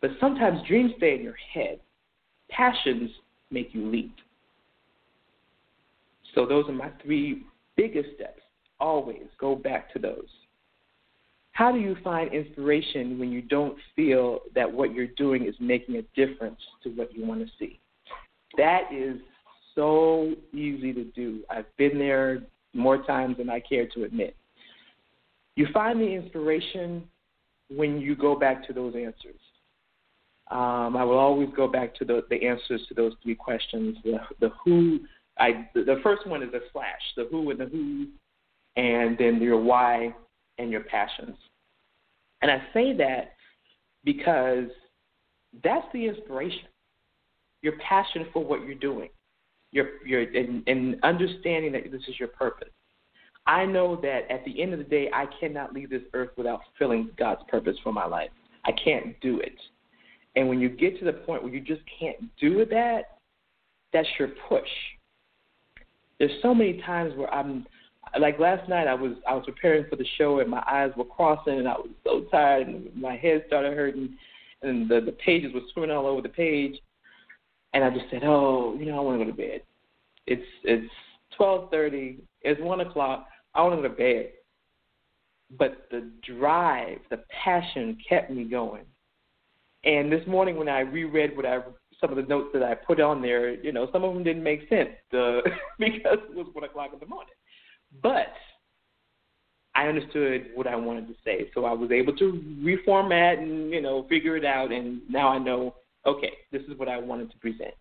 But 0.00 0.10
sometimes 0.20 0.66
dreams 0.68 0.92
stay 0.98 1.16
in 1.16 1.22
your 1.22 1.36
head. 1.52 1.80
Passions 2.50 3.10
make 3.50 3.74
you 3.74 3.90
leap. 3.90 4.14
So 6.34 6.46
those 6.46 6.68
are 6.68 6.72
my 6.72 6.90
three 7.02 7.44
biggest 7.76 8.10
steps. 8.14 8.40
Always 8.78 9.24
go 9.38 9.54
back 9.54 9.92
to 9.92 9.98
those. 9.98 10.28
How 11.52 11.72
do 11.72 11.78
you 11.78 11.96
find 12.02 12.32
inspiration 12.32 13.18
when 13.18 13.30
you 13.30 13.42
don't 13.42 13.76
feel 13.94 14.40
that 14.54 14.70
what 14.70 14.94
you're 14.94 15.08
doing 15.08 15.46
is 15.46 15.54
making 15.60 15.96
a 15.96 16.02
difference 16.14 16.60
to 16.84 16.90
what 16.90 17.14
you 17.14 17.26
want 17.26 17.40
to 17.40 17.52
see? 17.58 17.80
That 18.56 18.84
is 18.92 19.18
so 19.74 20.34
easy 20.52 20.92
to 20.92 21.04
do. 21.04 21.40
I've 21.50 21.66
been 21.76 21.98
there 21.98 22.42
more 22.72 23.02
times 23.04 23.36
than 23.36 23.50
I 23.50 23.60
care 23.60 23.86
to 23.94 24.04
admit. 24.04 24.36
You 25.56 25.66
find 25.74 26.00
the 26.00 26.06
inspiration 26.06 27.04
when 27.68 28.00
you 28.00 28.16
go 28.16 28.38
back 28.38 28.66
to 28.66 28.72
those 28.72 28.94
answers. 28.94 29.40
Um, 30.50 30.96
I 30.96 31.04
will 31.04 31.18
always 31.18 31.48
go 31.56 31.68
back 31.68 31.94
to 31.96 32.04
the, 32.04 32.24
the 32.28 32.46
answers 32.46 32.82
to 32.88 32.94
those 32.94 33.12
three 33.22 33.36
questions. 33.36 33.96
The, 34.02 34.18
the 34.40 34.50
who, 34.64 35.00
I, 35.38 35.68
the 35.74 36.00
first 36.02 36.26
one 36.26 36.42
is 36.42 36.52
a 36.54 36.60
slash, 36.72 37.00
the 37.16 37.28
who 37.30 37.50
and 37.50 37.60
the 37.60 37.66
who, 37.66 38.06
and 38.76 39.16
then 39.16 39.40
your 39.40 39.60
why 39.60 40.14
and 40.58 40.70
your 40.70 40.82
passions. 40.82 41.36
And 42.42 42.50
I 42.50 42.62
say 42.74 42.92
that 42.96 43.32
because 44.04 44.68
that's 45.62 45.86
the 45.92 46.06
inspiration. 46.06 46.62
Your 47.62 47.74
passion 47.86 48.26
for 48.32 48.44
what 48.44 48.64
you're 48.64 48.74
doing. 48.74 49.10
Your 49.72 50.04
your 50.04 50.22
and, 50.22 50.66
and 50.66 50.96
understanding 51.04 51.72
that 51.72 51.92
this 51.92 52.02
is 52.08 52.18
your 52.18 52.28
purpose. 52.28 52.70
I 53.46 53.64
know 53.64 53.96
that 53.96 54.30
at 54.30 54.44
the 54.44 54.60
end 54.60 54.72
of 54.72 54.78
the 54.78 54.84
day 54.84 55.10
I 55.12 55.26
cannot 55.38 55.72
leave 55.72 55.90
this 55.90 56.02
earth 56.14 56.30
without 56.36 56.60
fulfilling 56.64 57.10
God's 57.18 57.42
purpose 57.48 57.76
for 57.82 57.92
my 57.92 58.06
life. 58.06 58.30
I 58.64 58.72
can't 58.72 59.18
do 59.20 59.40
it. 59.40 59.54
And 60.36 60.48
when 60.48 60.60
you 60.60 60.68
get 60.68 60.98
to 61.00 61.04
the 61.04 61.12
point 61.12 61.42
where 61.42 61.52
you 61.52 61.60
just 61.60 61.82
can't 61.98 62.16
do 62.38 62.64
that, 62.66 63.18
that's 63.92 64.08
your 64.18 64.28
push. 64.48 64.68
There's 66.18 66.30
so 66.42 66.54
many 66.54 66.80
times 66.82 67.14
where 67.16 67.32
I'm 67.32 67.66
like 68.18 68.38
last 68.38 68.68
night 68.68 68.86
I 68.86 68.94
was 68.94 69.12
I 69.28 69.34
was 69.34 69.44
preparing 69.44 69.84
for 69.88 69.96
the 69.96 70.06
show 70.18 70.40
and 70.40 70.50
my 70.50 70.62
eyes 70.66 70.90
were 70.96 71.04
crossing 71.04 71.58
and 71.58 71.68
I 71.68 71.74
was 71.74 71.90
so 72.04 72.22
tired 72.30 72.66
and 72.66 72.94
my 72.94 73.16
head 73.16 73.44
started 73.46 73.76
hurting 73.76 74.16
and 74.62 74.88
the 74.88 75.00
the 75.00 75.12
pages 75.12 75.52
were 75.54 75.60
swimming 75.72 75.90
all 75.90 76.06
over 76.06 76.22
the 76.22 76.28
page 76.28 76.80
and 77.72 77.84
I 77.84 77.90
just 77.90 78.06
said, 78.10 78.22
Oh, 78.24 78.76
you 78.78 78.86
know, 78.86 78.98
I 78.98 79.00
want 79.00 79.18
to 79.18 79.24
go 79.24 79.30
to 79.30 79.36
bed. 79.36 79.62
It's 80.26 80.42
it's 80.64 80.92
twelve 81.36 81.70
thirty, 81.70 82.18
it's 82.42 82.60
one 82.60 82.80
o'clock, 82.80 83.26
I 83.54 83.62
want 83.62 83.76
to 83.80 83.88
go 83.88 83.94
to 83.94 83.98
bed. 83.98 84.32
But 85.58 85.88
the 85.90 86.10
drive, 86.22 86.98
the 87.10 87.22
passion 87.44 87.98
kept 88.08 88.30
me 88.30 88.44
going. 88.44 88.84
And 89.84 90.12
this 90.12 90.26
morning 90.26 90.56
when 90.56 90.68
I 90.68 90.80
reread 90.80 91.36
what 91.36 91.46
I 91.46 91.60
some 92.00 92.10
of 92.10 92.16
the 92.16 92.22
notes 92.22 92.48
that 92.54 92.62
I 92.62 92.74
put 92.74 92.98
on 92.98 93.20
there, 93.20 93.54
you 93.62 93.72
know, 93.72 93.88
some 93.92 94.04
of 94.04 94.14
them 94.14 94.24
didn't 94.24 94.42
make 94.42 94.68
sense 94.68 94.88
uh, 95.12 95.40
because 95.78 96.18
it 96.28 96.34
was 96.34 96.46
one 96.52 96.64
o'clock 96.64 96.90
in 96.92 96.98
the 96.98 97.06
morning. 97.06 97.34
But 98.02 98.32
I 99.74 99.86
understood 99.86 100.48
what 100.54 100.66
I 100.66 100.76
wanted 100.76 101.06
to 101.08 101.14
say, 101.24 101.50
so 101.54 101.64
I 101.64 101.72
was 101.72 101.90
able 101.90 102.16
to 102.16 102.42
reformat 102.62 103.38
and 103.38 103.70
you 103.70 103.80
know 103.80 104.06
figure 104.08 104.36
it 104.36 104.44
out, 104.44 104.72
and 104.72 105.00
now 105.08 105.28
I 105.28 105.38
know 105.38 105.74
okay, 106.06 106.32
this 106.50 106.62
is 106.62 106.78
what 106.78 106.88
I 106.88 106.98
wanted 106.98 107.30
to 107.30 107.38
present. 107.38 107.74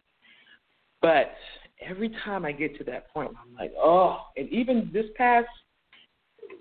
But 1.01 1.33
every 1.81 2.09
time 2.25 2.45
I 2.45 2.51
get 2.51 2.77
to 2.77 2.83
that 2.85 3.09
point, 3.13 3.31
I'm 3.41 3.55
like, 3.55 3.71
oh, 3.77 4.19
and 4.35 4.49
even 4.49 4.89
this 4.93 5.05
past 5.15 5.47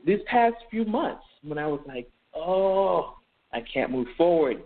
this 0.07 0.21
past 0.27 0.55
few 0.71 0.85
months 0.85 1.25
when 1.43 1.59
I 1.59 1.67
was 1.67 1.81
like, 1.87 2.09
oh, 2.35 3.17
I 3.53 3.61
can't 3.73 3.91
move 3.91 4.07
forward. 4.17 4.63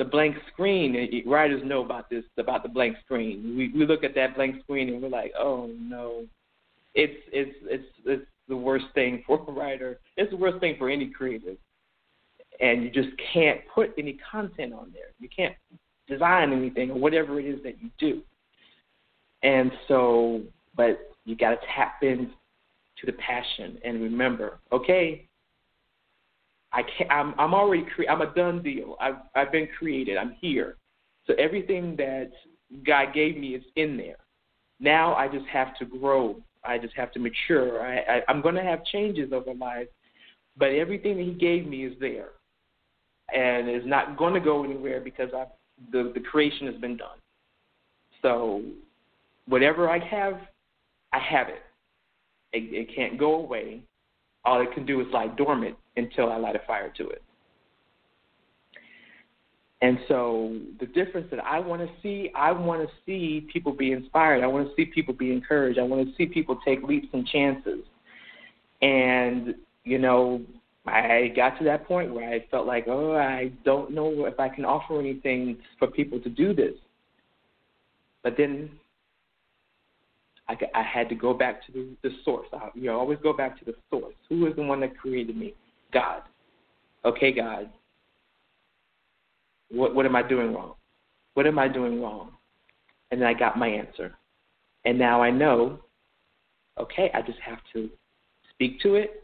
The 0.00 0.06
blank 0.06 0.34
screen, 0.50 1.22
writers 1.26 1.60
know 1.62 1.84
about 1.84 2.08
this, 2.08 2.24
about 2.38 2.62
the 2.62 2.70
blank 2.70 2.96
screen. 3.04 3.54
We 3.54 3.68
we 3.78 3.84
look 3.84 4.02
at 4.02 4.14
that 4.14 4.34
blank 4.34 4.62
screen 4.62 4.88
and 4.88 5.02
we're 5.02 5.10
like, 5.10 5.30
oh 5.38 5.68
no, 5.78 6.24
it's 6.94 7.20
it's 7.30 7.54
it's 7.64 7.84
it's 8.06 8.26
the 8.48 8.56
worst 8.56 8.86
thing 8.94 9.22
for 9.26 9.44
a 9.46 9.52
writer. 9.52 9.98
It's 10.16 10.30
the 10.30 10.38
worst 10.38 10.58
thing 10.60 10.76
for 10.78 10.88
any 10.88 11.10
creative. 11.10 11.58
And 12.62 12.82
you 12.82 12.88
just 12.88 13.10
can't 13.30 13.60
put 13.74 13.92
any 13.98 14.18
content 14.32 14.72
on 14.72 14.90
there. 14.94 15.12
You 15.18 15.28
can't 15.28 15.54
design 16.08 16.54
anything 16.54 16.92
or 16.92 16.98
whatever 16.98 17.38
it 17.38 17.44
is 17.44 17.62
that 17.62 17.76
you 17.82 17.90
do. 17.98 18.22
And 19.42 19.70
so, 19.86 20.40
but 20.78 21.10
you 21.26 21.36
got 21.36 21.50
to 21.50 21.56
tap 21.76 22.02
in 22.02 22.30
to 23.00 23.06
the 23.06 23.12
passion 23.12 23.76
and 23.84 24.00
remember, 24.00 24.60
okay, 24.72 25.28
I 26.72 26.82
can't. 26.82 27.10
I'm 27.10 27.34
I'm 27.38 27.54
already 27.54 27.86
cre- 27.94 28.08
I'm 28.08 28.22
a 28.22 28.32
done 28.34 28.62
deal. 28.62 28.96
I've 29.00 29.16
I've 29.34 29.52
been 29.52 29.68
created. 29.78 30.16
I'm 30.16 30.36
here. 30.40 30.76
So 31.26 31.34
everything 31.34 31.96
that 31.96 32.30
God 32.86 33.12
gave 33.14 33.36
me 33.36 33.54
is 33.54 33.64
in 33.76 33.96
there. 33.96 34.16
Now 34.78 35.14
I 35.14 35.28
just 35.28 35.46
have 35.46 35.76
to 35.78 35.84
grow 35.84 36.42
I 36.64 36.78
just 36.78 36.94
have 36.94 37.12
to 37.12 37.18
mature. 37.18 37.82
I, 37.82 37.98
I, 37.98 38.22
I'm 38.28 38.42
going 38.42 38.54
to 38.54 38.62
have 38.62 38.84
changes 38.84 39.32
over 39.32 39.54
my 39.54 39.78
life, 39.78 39.88
but 40.56 40.70
everything 40.70 41.16
that 41.16 41.24
He 41.24 41.32
gave 41.32 41.66
me 41.66 41.84
is 41.84 41.94
there, 42.00 42.30
and 43.34 43.68
is 43.68 43.86
not 43.86 44.16
going 44.16 44.34
to 44.34 44.40
go 44.40 44.64
anywhere 44.64 45.00
because 45.00 45.30
I, 45.34 45.46
the 45.92 46.12
the 46.14 46.20
creation 46.20 46.66
has 46.66 46.76
been 46.76 46.96
done. 46.96 47.18
So, 48.22 48.62
whatever 49.46 49.88
I 49.88 49.98
have, 49.98 50.34
I 51.12 51.18
have 51.18 51.48
it. 51.48 51.62
It, 52.52 52.74
it 52.74 52.94
can't 52.94 53.18
go 53.18 53.36
away. 53.36 53.82
All 54.44 54.60
it 54.60 54.72
can 54.72 54.86
do 54.86 55.00
is 55.00 55.06
lie 55.12 55.28
dormant 55.28 55.76
until 55.96 56.30
I 56.30 56.36
light 56.36 56.56
a 56.56 56.60
fire 56.66 56.92
to 56.96 57.08
it. 57.08 57.22
And 59.82 59.98
so 60.08 60.58
the 60.78 60.86
difference 60.86 61.28
that 61.30 61.42
I 61.42 61.58
want 61.58 61.80
to 61.80 61.88
see, 62.02 62.30
I 62.34 62.52
want 62.52 62.86
to 62.86 62.94
see 63.06 63.46
people 63.50 63.72
be 63.72 63.92
inspired. 63.92 64.44
I 64.44 64.46
want 64.46 64.68
to 64.68 64.74
see 64.74 64.84
people 64.84 65.14
be 65.14 65.32
encouraged. 65.32 65.78
I 65.78 65.82
want 65.82 66.06
to 66.06 66.14
see 66.16 66.26
people 66.26 66.58
take 66.64 66.82
leaps 66.82 67.08
and 67.12 67.26
chances. 67.26 67.80
And, 68.82 69.54
you 69.84 69.98
know, 69.98 70.42
I 70.86 71.32
got 71.34 71.58
to 71.58 71.64
that 71.64 71.86
point 71.86 72.12
where 72.12 72.28
I 72.28 72.44
felt 72.50 72.66
like, 72.66 72.88
oh, 72.88 73.16
I 73.16 73.52
don't 73.64 73.92
know 73.92 74.26
if 74.26 74.38
I 74.38 74.48
can 74.48 74.64
offer 74.64 74.98
anything 74.98 75.58
for 75.78 75.88
people 75.88 76.20
to 76.20 76.28
do 76.28 76.54
this. 76.54 76.74
But 78.22 78.36
then 78.36 78.70
I, 80.50 80.56
I 80.74 80.82
had 80.82 81.08
to 81.08 81.14
go 81.14 81.32
back 81.32 81.64
to 81.66 81.72
the, 81.72 81.88
the 82.02 82.10
source. 82.24 82.46
I, 82.52 82.68
you 82.74 82.86
know, 82.86 82.98
always 82.98 83.18
go 83.22 83.32
back 83.32 83.58
to 83.58 83.64
the 83.64 83.74
source. 83.88 84.14
Who 84.28 84.46
is 84.46 84.56
the 84.56 84.62
one 84.62 84.80
that 84.80 84.98
created 84.98 85.36
me? 85.36 85.54
God. 85.92 86.22
Okay, 87.04 87.32
God, 87.32 87.70
what, 89.70 89.94
what 89.94 90.04
am 90.04 90.16
I 90.16 90.22
doing 90.22 90.52
wrong? 90.52 90.74
What 91.34 91.46
am 91.46 91.58
I 91.58 91.68
doing 91.68 92.02
wrong? 92.02 92.32
And 93.10 93.20
then 93.20 93.28
I 93.28 93.34
got 93.34 93.58
my 93.58 93.68
answer. 93.68 94.14
And 94.84 94.98
now 94.98 95.22
I 95.22 95.30
know, 95.30 95.80
okay, 96.78 97.10
I 97.14 97.22
just 97.22 97.38
have 97.40 97.58
to 97.72 97.88
speak 98.52 98.80
to 98.80 98.96
it 98.96 99.20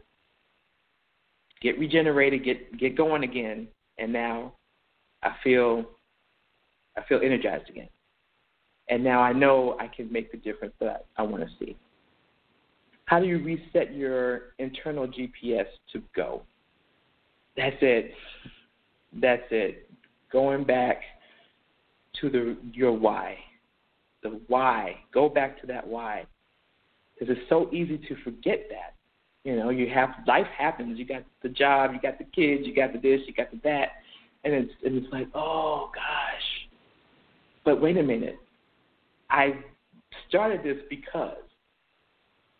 get 1.61 1.79
regenerated, 1.79 2.45
get 2.45 2.79
get 2.79 2.97
going 2.97 3.25
again, 3.25 3.69
and 3.99 4.13
now 4.13 4.53
I 5.23 5.33
feel 5.43 5.85
I 6.97 7.03
feel 7.09 7.21
energized 7.23 7.69
again. 7.69 7.89
And 8.89 9.03
now 9.03 9.21
I 9.21 9.33
know 9.33 9.77
I 9.81 9.89
can 9.89 10.11
make 10.13 10.31
the 10.31 10.39
difference 10.39 10.75
that 10.81 11.07
I 11.17 11.23
want 11.23 11.43
to 11.43 11.49
see. 11.59 11.77
How 13.07 13.21
do 13.21 13.27
you 13.27 13.39
reset 13.43 13.95
your 13.95 14.55
internal 14.59 15.07
GPS 15.07 15.67
to 15.93 16.03
go? 16.15 16.43
That's 17.57 17.77
it. 17.81 18.13
That's 19.21 19.43
it. 19.51 19.89
Going 20.33 20.65
back 20.65 21.01
to 22.21 22.31
the 22.31 22.57
your 22.73 22.93
why. 22.93 23.37
The 24.23 24.41
why. 24.49 24.97
Go 25.13 25.29
back 25.29 25.61
to 25.61 25.67
that 25.69 25.87
why. 25.87 26.27
Because 27.15 27.37
it's 27.37 27.49
so 27.49 27.71
easy 27.73 27.99
to 27.99 28.17
forget 28.23 28.67
that. 28.71 28.95
You 29.45 29.55
know, 29.55 29.71
you 29.71 29.89
have 29.89 30.11
life 30.27 30.47
happens. 30.59 30.99
You 30.99 31.07
got 31.07 31.23
the 31.43 31.49
job, 31.49 31.93
you 31.95 32.01
got 32.01 32.19
the 32.19 32.25
kids, 32.25 32.67
you 32.67 32.75
got 32.75 32.93
the 32.93 32.99
this, 32.99 33.21
you 33.27 33.33
got 33.33 33.53
the 33.53 33.61
that, 33.63 33.91
and 34.45 34.53
it's 34.53 34.73
and 34.85 34.97
it's 34.97 35.13
like, 35.13 35.29
oh 35.35 35.91
gosh. 35.95 36.69
But 37.65 37.81
wait 37.81 37.97
a 37.97 38.03
minute. 38.03 38.39
I 39.31 39.55
started 40.29 40.63
this 40.63 40.79
because 40.89 41.37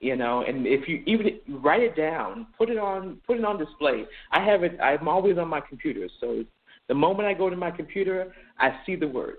you 0.01 0.17
know 0.17 0.43
and 0.43 0.67
if 0.67 0.89
you 0.89 1.03
even 1.07 1.41
write 1.49 1.83
it 1.83 1.97
down 1.97 2.47
put 2.59 2.69
it 2.69 2.79
on 2.79 3.19
put 3.27 3.39
it 3.39 3.45
on 3.45 3.59
display. 3.59 4.05
I 4.33 4.45
have 4.45 4.63
it 4.63 4.79
i'm 4.83 5.09
always 5.09 5.39
on 5.39 5.49
my 5.49 5.61
computer 5.61 6.09
so 6.21 6.45
the 6.89 6.95
moment 6.95 7.29
i 7.29 7.35
go 7.35 7.49
to 7.49 7.57
my 7.57 7.71
computer 7.71 8.33
i 8.59 8.79
see 8.85 8.97
the 8.97 9.09
words. 9.09 9.39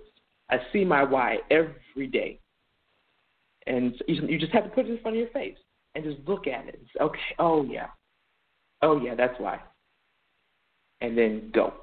I 0.50 0.58
see 0.72 0.86
my 0.86 1.04
why 1.04 1.40
every 1.52 2.08
day. 2.08 2.40
And 3.66 4.02
you 4.08 4.40
just 4.40 4.54
have 4.54 4.64
to 4.64 4.70
put 4.70 4.86
it 4.86 4.92
in 4.92 5.00
front 5.00 5.18
of 5.18 5.20
your 5.20 5.30
face 5.30 5.58
and 5.94 6.04
just 6.04 6.18
look 6.26 6.48
at 6.48 6.68
it 6.68 6.80
it's, 6.82 7.02
okay 7.02 7.20
oh 7.38 7.64
yeah. 7.64 7.88
Oh 8.82 9.00
yeah 9.02 9.14
that's 9.14 9.40
why. 9.40 9.60
And 11.02 11.18
then 11.18 11.52
go. 11.54 11.74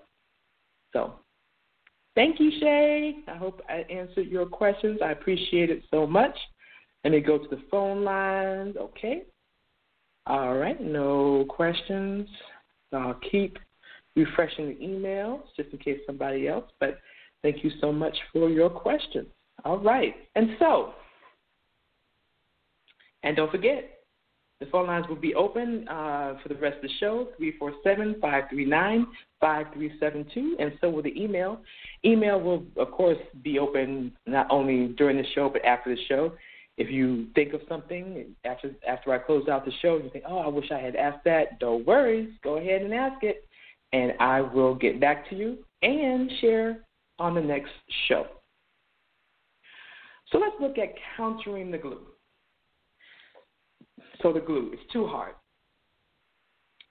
So 0.92 1.14
thank 2.15 2.41
you 2.41 2.51
shay 2.61 3.17
i 3.29 3.37
hope 3.37 3.61
i 3.69 3.85
answered 3.91 4.27
your 4.27 4.47
questions 4.47 5.01
i 5.05 5.11
appreciate 5.11 5.71
it 5.71 5.83
so 5.91 6.07
much 6.07 6.37
let 7.05 7.12
me 7.12 7.21
go 7.21 7.37
to 7.37 7.49
the 7.49 7.62
phone 7.71 8.03
lines. 8.03 8.77
Okay. 8.77 9.25
All 10.27 10.57
right. 10.57 10.81
No 10.81 11.45
questions. 11.49 12.27
I'll 12.93 13.21
keep 13.31 13.59
refreshing 14.17 14.69
the 14.69 14.75
emails 14.77 15.43
just 15.55 15.71
in 15.73 15.79
case 15.79 16.01
somebody 16.07 16.49
else. 16.49 16.65
But 16.81 17.01
thank 17.43 17.62
you 17.62 17.71
so 17.81 17.93
much 17.93 18.17
for 18.33 18.49
your 18.49 18.71
questions. 18.71 19.27
All 19.65 19.79
right. 19.79 20.15
And 20.35 20.51
so, 20.59 20.95
and 23.23 23.37
don't 23.37 23.51
forget, 23.51 23.93
the 24.61 24.67
phone 24.67 24.87
lines 24.87 25.07
will 25.09 25.17
be 25.17 25.35
open 25.35 25.87
uh, 25.89 26.35
for 26.43 26.49
the 26.49 26.55
rest 26.55 26.77
of 26.77 26.83
the 26.83 26.91
show 27.01 27.29
347 27.37 28.21
539 28.21 29.07
5372, 29.41 30.57
and 30.59 30.73
so 30.81 30.89
will 30.89 31.03
the 31.03 31.21
email. 31.21 31.61
Email 32.05 32.41
will, 32.41 32.65
of 32.77 32.91
course, 32.93 33.19
be 33.43 33.59
open 33.59 34.13
not 34.27 34.47
only 34.51 34.89
during 34.97 35.17
the 35.17 35.27
show 35.35 35.49
but 35.49 35.65
after 35.65 35.95
the 35.95 36.01
show. 36.07 36.33
If 36.77 36.91
you 36.91 37.29
think 37.35 37.53
of 37.53 37.61
something 37.69 38.35
after 38.45 38.73
after 38.89 39.13
I 39.13 39.19
close 39.19 39.49
out 39.49 39.65
the 39.65 39.73
show, 39.81 39.97
you 39.97 40.11
think, 40.11 40.25
"Oh, 40.27 40.39
I 40.39 40.49
wish 40.49 40.71
I 40.71 40.79
had 40.79 40.97
asked 40.97 41.25
that." 41.25 41.59
Don't 41.61 41.87
worry, 41.87 42.35
go 42.43 42.57
ahead 42.57 42.83
and 42.83 42.95
ask 42.95 43.23
it, 43.23 43.47
and 43.93 44.15
I 44.19 44.41
will 44.41 44.75
get 44.75 45.01
back 45.01 45.29
to 45.31 45.37
you 45.37 45.59
and 45.83 46.31
share 46.41 46.79
on 47.19 47.35
the 47.35 47.41
next 47.41 47.73
show. 48.09 48.27
So 50.31 50.39
let's 50.39 50.57
look 50.61 50.79
at 50.79 50.95
countering 51.17 51.71
the 51.71 51.79
glue. 51.79 52.01
So 54.25 54.33
the 54.33 54.41
glue, 54.41 54.70
it's 54.72 54.93
too 54.93 55.07
hard. 55.07 55.35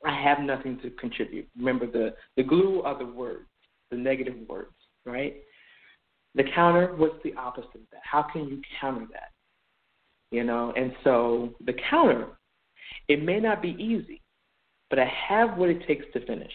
I 0.05 0.17
have 0.23 0.39
nothing 0.39 0.79
to 0.83 0.89
contribute. 0.91 1.49
Remember, 1.57 1.85
the, 1.85 2.13
the 2.37 2.43
glue 2.43 2.81
are 2.83 2.97
the 2.97 3.05
words, 3.05 3.49
the 3.91 3.97
negative 3.97 4.35
words, 4.47 4.73
right? 5.05 5.35
The 6.35 6.43
counter, 6.55 6.95
what's 6.95 7.21
the 7.25 7.33
opposite 7.33 7.75
of 7.75 7.81
that? 7.91 8.01
How 8.03 8.23
can 8.31 8.47
you 8.47 8.61
counter 8.79 9.07
that? 9.11 9.33
you 10.33 10.43
know. 10.43 10.73
And 10.75 10.91
so 11.03 11.53
the 11.63 11.75
counter, 11.89 12.27
it 13.07 13.23
may 13.23 13.39
not 13.39 13.61
be 13.61 13.77
easy, 13.79 14.21
but 14.89 14.99
I 14.99 15.09
have 15.29 15.57
what 15.57 15.69
it 15.69 15.87
takes 15.87 16.05
to 16.13 16.25
finish. 16.25 16.51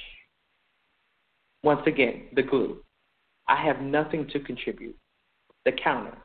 Once 1.63 1.81
again, 1.87 2.25
the 2.35 2.43
glue. 2.43 2.83
I 3.47 3.65
have 3.65 3.81
nothing 3.81 4.29
to 4.33 4.41
contribute. 4.41 4.97
The 5.65 5.73
counter. 5.73 6.19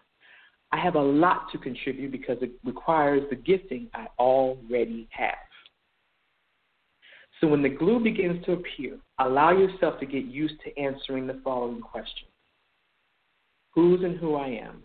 I 0.74 0.78
have 0.78 0.96
a 0.96 1.02
lot 1.02 1.52
to 1.52 1.60
contribute 1.60 2.12
because 2.12 2.38
it 2.42 2.52
requires 2.66 3.22
the 3.30 3.36
gifting 3.36 3.90
I 3.94 4.08
already 4.18 5.08
have. 5.12 5.36
So 7.40 7.48
when 7.48 7.62
the 7.62 7.70
glue 7.70 8.04
begins 8.04 8.44
to 8.46 8.54
appear, 8.54 8.98
allow 9.20 9.52
yourself 9.52 10.00
to 10.00 10.08
get 10.08 10.26
used 10.26 10.56
to 10.64 10.82
answering 10.82 11.28
the 11.28 11.40
following 11.44 11.80
questions 11.80 12.32
Whose 13.76 14.04
and 14.04 14.18
who 14.18 14.34
I 14.34 14.48
am? 14.48 14.82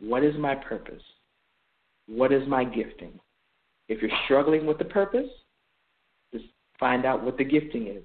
What 0.00 0.24
is 0.24 0.34
my 0.36 0.56
purpose? 0.56 1.02
What 2.08 2.32
is 2.32 2.48
my 2.48 2.64
gifting? 2.64 3.12
If 3.88 4.02
you're 4.02 4.10
struggling 4.24 4.66
with 4.66 4.78
the 4.78 4.86
purpose, 4.86 5.28
just 6.32 6.46
find 6.80 7.04
out 7.04 7.22
what 7.22 7.38
the 7.38 7.44
gifting 7.44 7.86
is. 7.86 8.02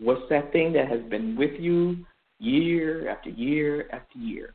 What's 0.00 0.28
that 0.30 0.50
thing 0.52 0.72
that 0.72 0.88
has 0.88 1.02
been 1.08 1.36
with 1.36 1.60
you 1.60 2.04
year 2.40 3.08
after 3.08 3.30
year 3.30 3.88
after 3.92 4.18
year? 4.18 4.54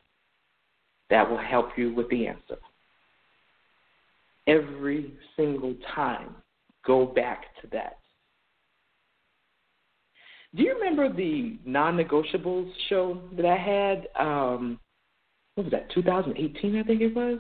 That 1.10 1.30
will 1.30 1.38
help 1.38 1.70
you 1.78 1.94
with 1.94 2.10
the 2.10 2.28
answer. 2.28 2.58
Every 4.46 5.14
single 5.36 5.76
time, 5.96 6.36
go 6.86 7.06
back 7.06 7.44
to 7.62 7.68
that. 7.72 7.98
Do 10.56 10.64
you 10.64 10.74
remember 10.76 11.14
the 11.14 11.58
non 11.66 11.98
negotiables 11.98 12.72
show 12.90 13.22
that 13.36 13.46
I 13.46 13.58
had? 13.58 14.08
Um, 14.20 14.80
what 15.56 15.66
was 15.66 15.72
that, 15.72 15.92
2018, 15.92 16.78
I 16.78 16.84
think 16.84 17.02
it 17.02 17.16
was? 17.16 17.40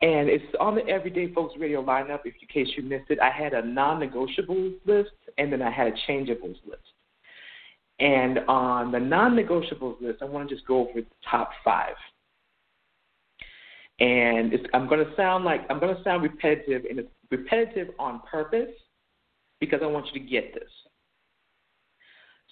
And 0.00 0.28
it's 0.28 0.44
on 0.60 0.76
the 0.76 0.86
Everyday 0.86 1.32
Folks 1.32 1.54
Radio 1.58 1.84
lineup. 1.84 2.20
If 2.24 2.34
in 2.40 2.48
case 2.52 2.72
you 2.76 2.84
missed 2.84 3.10
it, 3.10 3.18
I 3.20 3.30
had 3.30 3.52
a 3.52 3.66
non-negotiables 3.66 4.76
list, 4.86 5.10
and 5.36 5.52
then 5.52 5.60
I 5.60 5.70
had 5.70 5.88
a 5.88 6.10
changeables 6.10 6.56
list. 6.64 6.82
And 7.98 8.38
on 8.46 8.92
the 8.92 9.00
non-negotiables 9.00 10.00
list, 10.00 10.22
I 10.22 10.26
want 10.26 10.48
to 10.48 10.54
just 10.54 10.66
go 10.66 10.88
over 10.88 11.00
the 11.00 11.06
top 11.28 11.50
five. 11.64 11.94
And 14.00 14.54
I'm 14.74 14.88
going 14.88 15.04
to 15.04 15.16
sound 15.16 15.44
like 15.44 15.62
I'm 15.68 15.80
going 15.80 15.96
to 15.96 16.02
sound 16.04 16.22
repetitive, 16.22 16.84
and 16.88 17.00
it's 17.00 17.08
repetitive 17.30 17.88
on 17.98 18.20
purpose 18.30 18.70
because 19.60 19.80
I 19.82 19.86
want 19.86 20.06
you 20.12 20.20
to 20.20 20.26
get 20.26 20.54
this. 20.54 20.70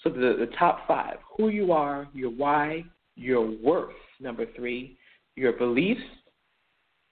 So 0.02 0.10
the, 0.10 0.36
the 0.38 0.50
top 0.58 0.86
five: 0.88 1.18
who 1.36 1.48
you 1.48 1.72
are, 1.72 2.08
your 2.12 2.30
why, 2.30 2.84
your 3.14 3.46
worth. 3.46 3.94
Number 4.20 4.46
three, 4.56 4.98
your 5.36 5.52
beliefs 5.52 6.02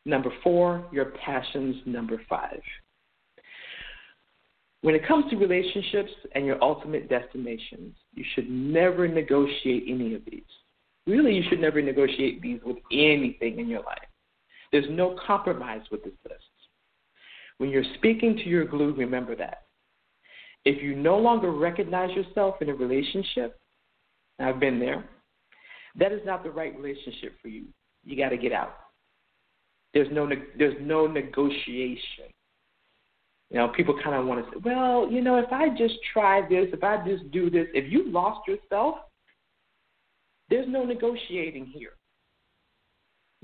Number 0.07 0.31
four, 0.43 0.87
your 0.93 1.07
passions. 1.25 1.77
Number 1.87 2.21
five. 2.29 2.61
When 4.83 4.95
it 4.95 5.07
comes 5.09 5.31
to 5.31 5.37
relationships 5.37 6.11
and 6.35 6.45
your 6.45 6.63
ultimate 6.63 7.09
destinations, 7.09 7.95
you 8.13 8.25
should 8.35 8.51
never 8.51 9.09
negotiate 9.09 9.85
any 9.89 10.15
of 10.15 10.23
these. 10.31 10.43
Really, 11.07 11.35
you 11.35 11.43
should 11.49 11.61
never 11.61 11.81
negotiate 11.81 12.43
these 12.43 12.61
with 12.65 12.77
anything 12.93 13.61
in 13.61 13.69
your 13.69 13.83
life. 13.83 13.99
There's 14.75 14.91
no 14.91 15.17
compromise 15.25 15.83
with 15.93 16.03
this 16.03 16.15
list. 16.29 16.43
When 17.59 17.71
you're 17.71 17.85
speaking 17.95 18.35
to 18.39 18.49
your 18.49 18.65
glue, 18.65 18.93
remember 18.93 19.37
that. 19.37 19.67
If 20.65 20.83
you 20.83 20.97
no 20.97 21.17
longer 21.17 21.53
recognize 21.53 22.11
yourself 22.11 22.57
in 22.61 22.69
a 22.71 22.75
relationship, 22.75 23.57
I've 24.41 24.59
been 24.59 24.81
there, 24.81 25.09
that 25.95 26.11
is 26.11 26.23
not 26.27 26.43
the 26.43 26.51
right 26.51 26.77
relationship 26.77 27.35
for 27.41 27.47
you. 27.47 27.67
You 28.03 28.17
got 28.17 28.31
to 28.31 28.37
get 28.37 28.51
out. 28.51 28.75
There's 29.93 30.09
no 30.11 30.29
there's 30.59 30.77
no 30.81 31.07
negotiation. 31.07 32.33
You 33.51 33.59
know, 33.59 33.69
people 33.69 33.97
kind 34.03 34.17
of 34.17 34.27
want 34.27 34.45
to 34.45 34.51
say, 34.51 34.61
well, 34.65 35.09
you 35.09 35.21
know, 35.21 35.37
if 35.37 35.53
I 35.53 35.69
just 35.79 35.95
try 36.13 36.41
this, 36.49 36.67
if 36.73 36.83
I 36.83 36.97
just 37.07 37.31
do 37.31 37.49
this, 37.49 37.69
if 37.75 37.93
you 37.93 38.11
lost 38.11 38.41
yourself, 38.49 38.97
there's 40.51 40.67
no 40.69 40.85
negotiating 40.85 41.67
here. 41.67 41.93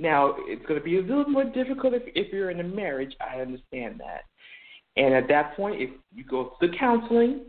Now, 0.01 0.35
it's 0.39 0.65
going 0.65 0.81
to 0.81 0.85
be 0.85 0.97
a 0.97 1.03
little 1.03 1.29
more 1.29 1.45
difficult 1.45 1.93
if, 1.93 2.03
if 2.15 2.33
you're 2.33 2.51
in 2.51 2.61
a 2.61 2.65
marriage. 2.65 3.15
I 3.21 3.41
understand 3.41 4.01
that. 4.01 4.23
And 4.97 5.13
at 5.15 5.29
that 5.29 5.55
point, 5.57 5.81
if 5.81 5.91
you 6.15 6.25
go 6.25 6.55
through 6.59 6.73
counseling, 6.79 7.43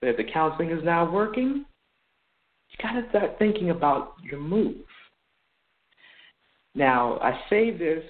but 0.00 0.08
if 0.08 0.16
the 0.16 0.24
counseling 0.32 0.70
is 0.70 0.82
not 0.82 1.12
working, 1.12 1.66
you 2.70 2.76
got 2.80 2.98
to 2.98 3.06
start 3.10 3.38
thinking 3.38 3.68
about 3.68 4.14
your 4.22 4.40
move. 4.40 4.76
Now, 6.74 7.18
I 7.18 7.38
say 7.50 7.70
this 7.70 8.02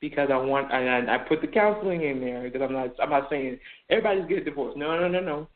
because 0.00 0.28
I 0.32 0.36
want, 0.36 0.72
and 0.72 1.10
I 1.10 1.18
put 1.18 1.40
the 1.40 1.48
counseling 1.48 2.04
in 2.04 2.20
there 2.20 2.44
because 2.44 2.62
I'm 2.62 2.72
not, 2.72 2.90
I'm 3.02 3.10
not 3.10 3.28
saying 3.28 3.58
everybody's 3.90 4.28
get 4.28 4.38
a 4.38 4.44
divorce. 4.44 4.74
No, 4.76 4.96
no, 4.96 5.08
no, 5.08 5.20
no. 5.20 5.48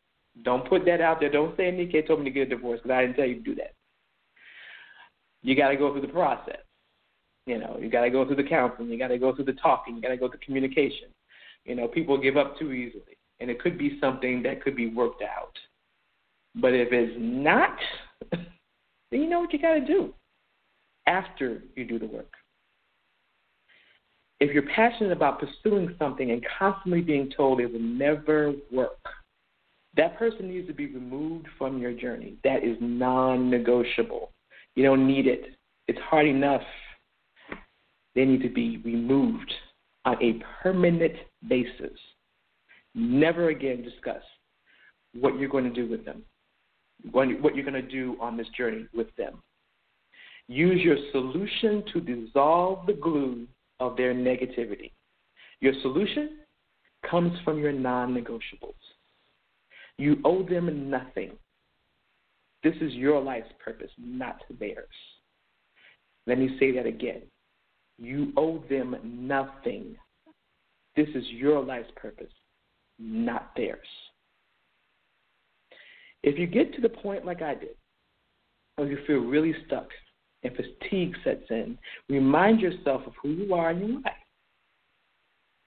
Don't 0.42 0.68
put 0.68 0.84
that 0.86 1.00
out 1.00 1.20
there. 1.20 1.30
Don't 1.30 1.57
say 1.57 1.70
Nikkei 1.70 2.04
told 2.04 2.18
me 2.18 2.24
to 2.24 2.30
get 2.32 2.48
a 2.48 2.57
divorce 2.57 2.80
because 2.82 2.96
I 2.96 3.02
didn't 3.02 3.16
tell 3.16 3.26
you 3.26 3.36
to 3.36 3.40
do 3.42 3.54
that. 3.54 3.74
You 5.42 5.54
got 5.54 5.68
to 5.68 5.76
go 5.76 5.92
through 5.92 6.02
the 6.02 6.12
process. 6.12 6.66
You 7.47 7.59
know, 7.59 7.78
you 7.80 7.88
got 7.88 8.03
to 8.03 8.11
go 8.11 8.26
through 8.26 8.36
the 8.36 8.49
counseling. 8.49 8.90
You 8.90 8.99
got 8.99 9.09
to 9.09 9.18
go 9.18 9.34
through 9.34 9.44
the 9.44 9.53
talking. 9.55 9.97
You 9.97 10.03
got 10.03 10.09
to 10.09 10.16
go 10.16 10.28
through 10.28 10.40
communication. 10.44 11.09
You 11.64 11.74
know, 11.76 11.88
people 11.88 12.18
give 12.20 12.36
up 12.36 12.59
too 12.59 12.72
easily. 12.72 13.16
and 13.40 13.51
it 13.51 13.61
could 13.61 13.76
be 13.76 13.99
something 14.01 14.42
that 14.42 14.62
could 14.62 14.74
be 14.74 14.88
worked 14.88 15.22
out. 15.22 15.57
But 16.55 16.72
if 16.72 16.88
it's 16.90 17.14
not, 17.18 17.76
then 18.30 18.47
you 19.11 19.28
know 19.28 19.40
what 19.40 19.53
you 19.53 19.61
got 19.61 19.74
to 19.74 19.84
do 19.84 20.14
after 21.07 21.62
you 21.76 21.84
do 21.84 21.99
the 21.99 22.07
work. 22.07 22.32
If 24.40 24.53
you're 24.53 24.66
passionate 24.74 25.12
about 25.12 25.40
pursuing 25.40 25.94
something 25.99 26.30
and 26.30 26.44
constantly 26.59 27.01
being 27.01 27.30
told 27.34 27.61
it 27.61 27.72
will 27.72 27.80
never 27.80 28.55
work, 28.72 28.99
that 29.97 30.18
person 30.18 30.49
needs 30.49 30.66
to 30.68 30.74
be 30.74 30.86
removed 30.86 31.47
from 31.57 31.78
your 31.78 31.92
journey. 31.92 32.36
That 32.44 32.62
is 32.62 32.76
non 32.80 33.51
negotiable. 33.51 34.30
You 34.74 34.84
don't 34.84 35.07
need 35.07 35.26
it. 35.26 35.57
It's 35.88 35.99
hard 36.01 36.26
enough. 36.26 36.62
They 38.17 38.25
need 38.25 38.43
to 38.43 38.49
be 38.49 38.79
removed 38.79 39.53
on 40.07 40.17
a 40.23 40.43
permanent 40.62 41.12
basis. 41.49 41.99
Never 42.95 43.51
again 43.51 43.83
discuss 43.83 44.23
what 45.14 45.39
you're 45.39 45.51
going 45.51 45.64
to 45.64 45.71
do 45.71 45.87
with 45.89 46.05
them, 46.07 46.25
what 47.12 47.29
you're 47.29 47.64
going 47.64 47.75
to 47.75 47.83
do 47.83 48.17
on 48.19 48.39
this 48.39 48.49
journey 48.57 48.87
with 48.95 49.14
them. 49.17 49.43
Use 50.49 50.81
your 50.83 50.97
solution 51.12 51.85
to 51.93 52.01
dissolve 52.01 52.87
the 52.87 52.95
glue 52.95 53.47
of 53.81 53.97
their 53.99 54.14
negativity. 54.14 54.93
Your 55.61 55.75
solution 55.83 56.39
comes 57.09 57.33
from 57.45 57.59
your 57.59 57.73
non 57.73 58.14
negotiables. 58.14 58.75
You 59.99 60.21
owe 60.25 60.43
them 60.43 60.89
nothing. 60.89 61.33
This 62.62 62.75
is 62.81 62.95
your 62.95 63.21
life's 63.21 63.53
purpose, 63.62 63.91
not 63.99 64.43
theirs. 64.59 64.89
Let 66.27 66.39
me 66.39 66.57
say 66.59 66.73
that 66.73 66.87
again. 66.87 67.23
You 67.99 68.32
owe 68.36 68.62
them 68.68 68.97
nothing. 69.05 69.97
This 70.97 71.09
is 71.14 71.24
your 71.28 71.62
life's 71.62 71.90
purpose, 71.97 72.32
not 72.99 73.53
theirs. 73.57 73.86
If 76.22 76.38
you 76.38 76.47
get 76.47 76.74
to 76.74 76.80
the 76.80 76.88
point 76.88 77.24
like 77.24 77.42
I 77.42 77.55
did, 77.55 77.76
or 78.78 78.86
you 78.86 78.99
feel 79.07 79.18
really 79.18 79.55
stuck 79.66 79.88
and 80.42 80.55
fatigue 80.55 81.14
sets 81.24 81.44
in, 81.51 81.78
remind 82.09 82.61
yourself 82.61 83.03
of 83.07 83.12
who 83.22 83.30
you 83.30 83.55
are 83.55 83.70
and 83.70 83.80
your 83.80 84.01
why. 84.01 84.12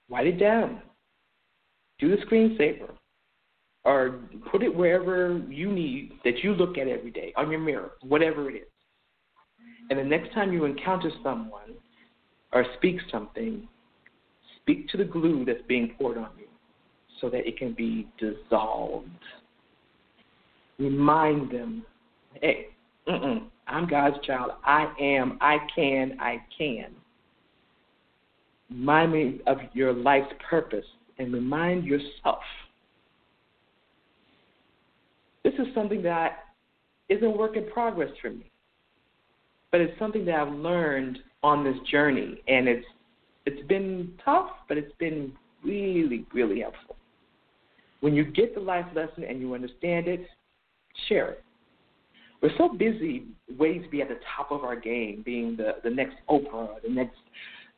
Write 0.09 0.27
it 0.27 0.39
down. 0.39 0.81
Do 1.99 2.09
the 2.15 2.23
screensaver 2.25 2.89
or 3.85 4.19
put 4.51 4.63
it 4.63 4.73
wherever 4.73 5.41
you 5.49 5.71
need 5.71 6.13
that 6.23 6.39
you 6.43 6.53
look 6.53 6.77
at 6.77 6.87
every 6.87 7.11
day 7.11 7.33
on 7.37 7.49
your 7.49 7.59
mirror, 7.59 7.91
whatever 8.01 8.49
it 8.49 8.55
is. 8.55 8.67
And 9.89 9.97
the 9.97 10.03
next 10.03 10.33
time 10.33 10.53
you 10.53 10.65
encounter 10.65 11.11
someone 11.23 11.75
or 12.53 12.65
speak 12.77 12.97
something, 13.11 13.67
speak 14.61 14.87
to 14.89 14.97
the 14.97 15.03
glue 15.03 15.45
that's 15.45 15.61
being 15.67 15.95
poured 15.97 16.17
on 16.17 16.29
you 16.37 16.45
so 17.21 17.29
that 17.29 17.47
it 17.47 17.57
can 17.57 17.73
be 17.73 18.07
dissolved. 18.17 19.07
Remind 20.77 21.51
them, 21.51 21.85
hey, 22.41 22.67
I'm 23.07 23.87
God's 23.89 24.17
child. 24.25 24.51
I 24.63 24.91
am, 24.99 25.37
I 25.41 25.57
can, 25.75 26.17
I 26.19 26.41
can. 26.57 26.91
Remind 28.69 29.11
me 29.11 29.39
of 29.47 29.57
your 29.73 29.93
life's 29.93 30.33
purpose 30.47 30.85
and 31.17 31.33
remind 31.33 31.85
yourself 31.85 32.39
this 35.43 35.53
is 35.55 35.67
something 35.73 36.01
that 36.03 36.43
isn't 37.09 37.37
work 37.37 37.57
in 37.57 37.69
progress 37.71 38.11
for 38.21 38.29
me, 38.29 38.49
but 39.71 39.81
it's 39.81 39.97
something 39.97 40.23
that 40.25 40.35
I've 40.35 40.53
learned 40.53 41.19
on 41.43 41.63
this 41.63 41.77
journey, 41.89 42.41
and 42.47 42.67
it's 42.67 42.85
it's 43.45 43.65
been 43.67 44.13
tough, 44.23 44.49
but 44.67 44.77
it's 44.77 44.93
been 44.99 45.33
really, 45.63 46.25
really 46.33 46.59
helpful. 46.61 46.95
When 48.01 48.13
you 48.13 48.23
get 48.23 48.53
the 48.53 48.61
life 48.61 48.85
lesson 48.95 49.23
and 49.23 49.39
you 49.39 49.53
understand 49.53 50.07
it, 50.07 50.21
share 51.07 51.31
it. 51.31 51.43
We're 52.41 52.55
so 52.57 52.69
busy 52.69 53.25
waiting 53.57 53.83
to 53.83 53.89
be 53.89 54.01
at 54.01 54.07
the 54.07 54.19
top 54.35 54.51
of 54.51 54.63
our 54.63 54.75
game, 54.75 55.23
being 55.25 55.57
the, 55.57 55.75
the 55.83 55.89
next 55.89 56.15
Oprah, 56.29 56.81
the 56.81 56.89
next 56.89 57.17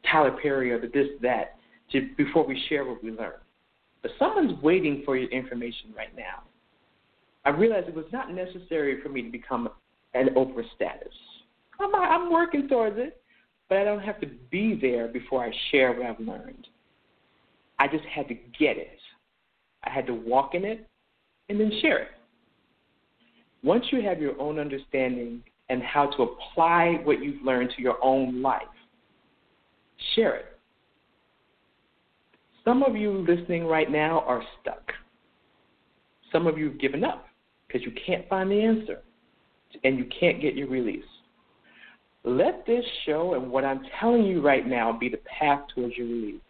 Tyler 0.09 0.37
Perry, 0.41 0.71
or 0.71 0.79
the 0.79 0.87
this, 0.87 1.07
that, 1.21 1.55
to, 1.91 2.09
before 2.17 2.45
we 2.45 2.61
share 2.69 2.85
what 2.85 3.03
we 3.03 3.11
learn. 3.11 3.33
But 4.01 4.11
someone's 4.19 4.61
waiting 4.61 5.01
for 5.05 5.17
your 5.17 5.29
information 5.31 5.93
right 5.95 6.15
now. 6.15 6.43
I 7.45 7.49
realized 7.49 7.87
it 7.87 7.95
was 7.95 8.05
not 8.11 8.31
necessary 8.31 9.01
for 9.01 9.09
me 9.09 9.23
to 9.23 9.31
become 9.31 9.69
an 10.13 10.29
Oprah 10.35 10.63
status. 10.75 11.13
I'm, 11.79 11.93
I'm 11.95 12.31
working 12.31 12.67
towards 12.67 12.97
it, 12.99 13.20
but 13.71 13.77
I 13.77 13.85
don't 13.85 14.01
have 14.01 14.19
to 14.19 14.27
be 14.51 14.77
there 14.79 15.07
before 15.07 15.45
I 15.45 15.51
share 15.71 15.93
what 15.93 16.05
I've 16.05 16.19
learned. 16.19 16.67
I 17.79 17.87
just 17.87 18.03
had 18.03 18.27
to 18.27 18.33
get 18.33 18.75
it. 18.75 18.99
I 19.85 19.89
had 19.89 20.05
to 20.07 20.13
walk 20.13 20.55
in 20.55 20.65
it 20.65 20.85
and 21.47 21.57
then 21.57 21.71
share 21.81 21.99
it. 21.99 22.09
Once 23.63 23.85
you 23.89 24.01
have 24.01 24.19
your 24.19 24.37
own 24.41 24.59
understanding 24.59 25.41
and 25.69 25.81
how 25.81 26.07
to 26.07 26.23
apply 26.23 26.99
what 27.05 27.23
you've 27.23 27.41
learned 27.43 27.71
to 27.77 27.81
your 27.81 27.95
own 28.03 28.41
life, 28.41 28.61
share 30.15 30.35
it. 30.35 30.45
Some 32.65 32.83
of 32.83 32.97
you 32.97 33.25
listening 33.25 33.63
right 33.63 33.89
now 33.89 34.19
are 34.27 34.43
stuck. 34.59 34.91
Some 36.33 36.45
of 36.45 36.57
you 36.57 36.71
have 36.71 36.79
given 36.81 37.05
up 37.05 37.25
because 37.67 37.83
you 37.83 37.93
can't 38.05 38.27
find 38.27 38.51
the 38.51 38.61
answer 38.61 38.99
and 39.85 39.97
you 39.97 40.07
can't 40.19 40.41
get 40.41 40.55
your 40.55 40.67
release. 40.67 41.05
Let 42.23 42.65
this 42.65 42.85
show 43.05 43.33
and 43.33 43.49
what 43.51 43.65
I'm 43.65 43.81
telling 43.99 44.25
you 44.25 44.41
right 44.41 44.67
now 44.67 44.91
be 44.91 45.09
the 45.09 45.19
path 45.39 45.61
towards 45.73 45.97
your 45.97 46.07
release. 46.07 46.41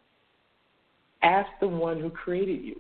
Ask 1.24 1.50
the 1.60 1.68
one 1.68 2.00
who 2.00 2.10
created 2.10 2.64
you. 2.64 2.80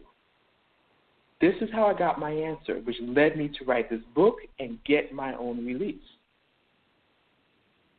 This 1.39 1.55
is 1.61 1.69
how 1.73 1.87
I 1.87 1.97
got 1.97 2.19
my 2.19 2.31
answer, 2.31 2.75
which 2.83 2.97
led 3.01 3.37
me 3.37 3.49
to 3.57 3.65
write 3.65 3.89
this 3.89 4.01
book 4.13 4.35
and 4.59 4.77
get 4.83 5.13
my 5.13 5.33
own 5.35 5.65
release. 5.65 5.95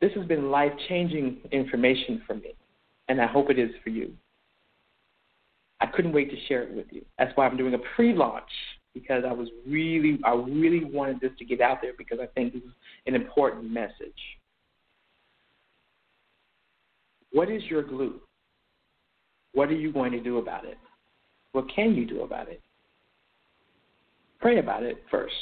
This 0.01 0.13
has 0.15 0.27
been 0.27 0.51
life 0.51 0.73
changing 0.89 1.39
information 1.51 2.23
for 2.27 2.35
me, 2.35 2.55
and 3.09 3.21
I 3.21 3.27
hope 3.27 3.51
it 3.51 3.59
is 3.59 3.71
for 3.83 3.91
you. 3.91 4.13
I 5.81 5.87
couldn't 5.87 6.13
wait 6.13 6.31
to 6.31 6.37
share 6.47 6.63
it 6.63 6.75
with 6.75 6.87
you. 6.91 7.05
That's 7.19 7.37
why 7.37 7.47
I'm 7.47 7.57
doing 7.57 7.75
a 7.75 7.79
pre 7.97 8.13
launch 8.13 8.51
because 8.95 9.25
I 9.27 9.33
was 9.33 9.49
really, 9.67 10.21
I 10.25 10.35
really 10.35 10.85
wanted 10.85 11.21
this 11.21 11.33
to 11.39 11.45
get 11.45 11.61
out 11.61 11.79
there 11.83 11.93
because 11.97 12.19
I 12.21 12.27
think 12.27 12.53
this 12.53 12.63
is 12.63 12.71
an 13.07 13.15
important 13.15 13.71
message. 13.71 14.13
What 17.33 17.51
is 17.51 17.63
your 17.65 17.83
glue? 17.83 18.21
What 19.55 19.69
are 19.69 19.77
you 19.77 19.93
going 19.93 20.13
to 20.13 20.21
do 20.21 20.39
about 20.39 20.65
it? 20.65 20.79
What 21.53 21.67
can 21.75 21.95
you 21.95 22.07
do 22.07 22.23
about 22.23 22.49
it? 22.49 22.61
Pray 24.41 24.59
about 24.59 24.83
it 24.83 25.03
first. 25.11 25.35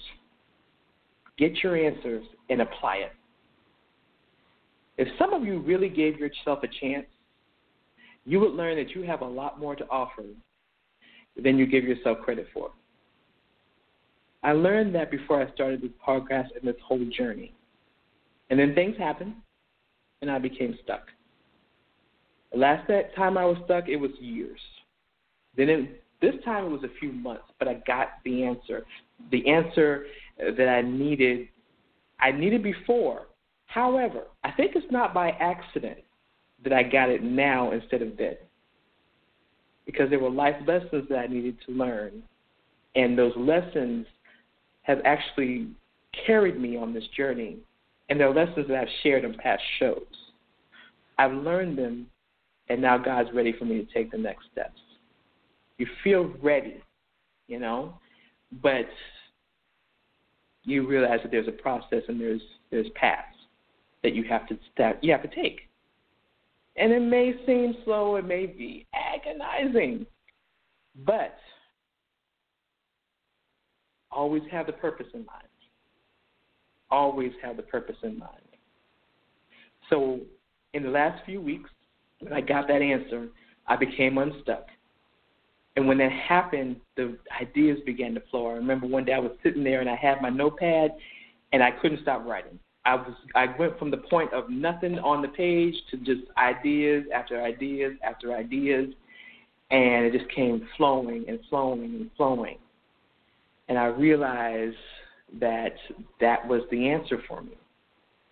Get 1.38 1.62
your 1.62 1.76
answers 1.76 2.24
and 2.48 2.60
apply 2.60 2.96
it. 2.96 3.12
If 4.98 5.08
some 5.18 5.32
of 5.32 5.44
you 5.44 5.60
really 5.60 5.88
gave 5.88 6.18
yourself 6.18 6.60
a 6.62 6.68
chance, 6.80 7.06
you 8.26 8.38
would 8.40 8.52
learn 8.52 8.76
that 8.76 8.90
you 8.90 9.02
have 9.02 9.22
a 9.22 9.26
lot 9.26 9.58
more 9.58 9.74
to 9.74 9.86
offer 9.88 10.24
than 11.42 11.56
you 11.56 11.66
give 11.66 11.84
yourself 11.84 12.18
credit 12.18 12.48
for. 12.52 12.70
I 14.42 14.52
learned 14.52 14.94
that 14.94 15.10
before 15.10 15.42
I 15.42 15.52
started 15.52 15.80
this 15.80 15.90
podcast 16.06 16.48
and 16.56 16.64
this 16.64 16.76
whole 16.84 17.04
journey. 17.16 17.54
And 18.50 18.58
then 18.58 18.74
things 18.74 18.96
happened, 18.98 19.34
and 20.20 20.30
I 20.30 20.38
became 20.38 20.76
stuck. 20.82 21.06
Last 22.54 22.90
time 23.16 23.38
I 23.38 23.44
was 23.44 23.56
stuck, 23.64 23.88
it 23.88 23.96
was 23.96 24.10
years. 24.18 24.60
Then 25.56 25.68
it, 25.68 26.02
this 26.20 26.34
time 26.44 26.66
it 26.66 26.70
was 26.70 26.84
a 26.84 26.98
few 26.98 27.12
months, 27.12 27.44
but 27.58 27.68
I 27.68 27.74
got 27.86 28.08
the 28.24 28.44
answer. 28.44 28.84
The 29.30 29.48
answer 29.48 30.06
that 30.38 30.68
I 30.68 30.82
needed, 30.82 31.48
I 32.20 32.32
needed 32.32 32.62
before. 32.62 33.26
However, 33.66 34.24
I 34.42 34.50
think 34.52 34.72
it's 34.74 34.90
not 34.90 35.14
by 35.14 35.30
accident 35.30 35.98
that 36.64 36.72
I 36.72 36.82
got 36.82 37.08
it 37.08 37.22
now 37.22 37.72
instead 37.72 38.02
of 38.02 38.16
then. 38.16 38.36
Because 39.86 40.10
there 40.10 40.18
were 40.18 40.30
life 40.30 40.56
lessons 40.66 41.06
that 41.08 41.18
I 41.18 41.26
needed 41.26 41.56
to 41.66 41.72
learn. 41.72 42.22
And 42.96 43.16
those 43.16 43.32
lessons 43.36 44.06
have 44.82 44.98
actually 45.04 45.68
carried 46.26 46.60
me 46.60 46.76
on 46.76 46.92
this 46.92 47.04
journey, 47.16 47.58
and 48.08 48.18
they're 48.18 48.34
lessons 48.34 48.66
that 48.68 48.76
I've 48.76 48.88
shared 49.02 49.24
in 49.24 49.34
past 49.34 49.62
shows. 49.78 50.02
I've 51.18 51.32
learned 51.32 51.78
them, 51.78 52.06
and 52.70 52.80
now 52.80 52.96
God's 52.96 53.28
ready 53.34 53.52
for 53.58 53.66
me 53.66 53.84
to 53.84 53.92
take 53.92 54.10
the 54.10 54.18
next 54.18 54.46
steps. 54.50 54.80
You 55.76 55.86
feel 56.02 56.32
ready, 56.42 56.82
you 57.46 57.58
know, 57.58 57.94
but 58.62 58.88
you 60.64 60.86
realize 60.86 61.20
that 61.22 61.30
there's 61.30 61.48
a 61.48 61.62
process 61.62 62.02
and 62.08 62.18
there's 62.18 62.42
there's 62.70 62.88
paths 62.94 63.26
that 64.02 64.14
you 64.14 64.24
have 64.24 64.48
to 64.48 64.58
step 64.72 64.98
you 65.02 65.12
have 65.12 65.22
to 65.22 65.34
take. 65.34 65.68
And 66.76 66.92
it 66.92 67.00
may 67.00 67.34
seem 67.44 67.74
slow, 67.84 68.16
it 68.16 68.24
may 68.24 68.46
be 68.46 68.86
agonizing, 68.94 70.06
but 71.04 71.36
Always 74.12 74.42
have 74.50 74.66
the 74.66 74.72
purpose 74.72 75.06
in 75.14 75.20
mind. 75.20 75.44
Always 76.90 77.32
have 77.42 77.56
the 77.56 77.62
purpose 77.62 77.96
in 78.02 78.18
mind. 78.18 78.32
So, 79.88 80.20
in 80.74 80.82
the 80.82 80.90
last 80.90 81.24
few 81.24 81.40
weeks, 81.40 81.70
when 82.20 82.32
I 82.32 82.40
got 82.40 82.68
that 82.68 82.82
answer, 82.82 83.28
I 83.66 83.76
became 83.76 84.18
unstuck. 84.18 84.66
And 85.76 85.86
when 85.86 85.98
that 85.98 86.12
happened, 86.12 86.76
the 86.96 87.16
ideas 87.40 87.78
began 87.86 88.14
to 88.14 88.22
flow. 88.30 88.48
I 88.48 88.52
remember 88.52 88.86
one 88.86 89.04
day 89.04 89.12
I 89.12 89.18
was 89.18 89.32
sitting 89.42 89.64
there 89.64 89.80
and 89.80 89.88
I 89.88 89.96
had 89.96 90.20
my 90.20 90.28
notepad 90.28 90.92
and 91.52 91.62
I 91.62 91.70
couldn't 91.70 92.02
stop 92.02 92.24
writing. 92.26 92.58
I 92.84 92.94
was 92.94 93.14
I 93.34 93.46
went 93.58 93.78
from 93.78 93.90
the 93.90 93.98
point 93.98 94.32
of 94.32 94.48
nothing 94.48 94.98
on 94.98 95.22
the 95.22 95.28
page 95.28 95.74
to 95.90 95.98
just 95.98 96.22
ideas 96.38 97.04
after 97.14 97.42
ideas 97.42 97.92
after 98.02 98.34
ideas 98.34 98.88
and 99.70 100.06
it 100.06 100.12
just 100.12 100.30
came 100.34 100.66
flowing 100.76 101.24
and 101.28 101.38
flowing 101.48 101.84
and 101.84 102.10
flowing. 102.16 102.58
And 103.68 103.78
I 103.78 103.86
realized 103.86 104.76
that 105.38 105.74
that 106.20 106.46
was 106.48 106.62
the 106.70 106.88
answer 106.88 107.22
for 107.28 107.42
me. 107.42 107.52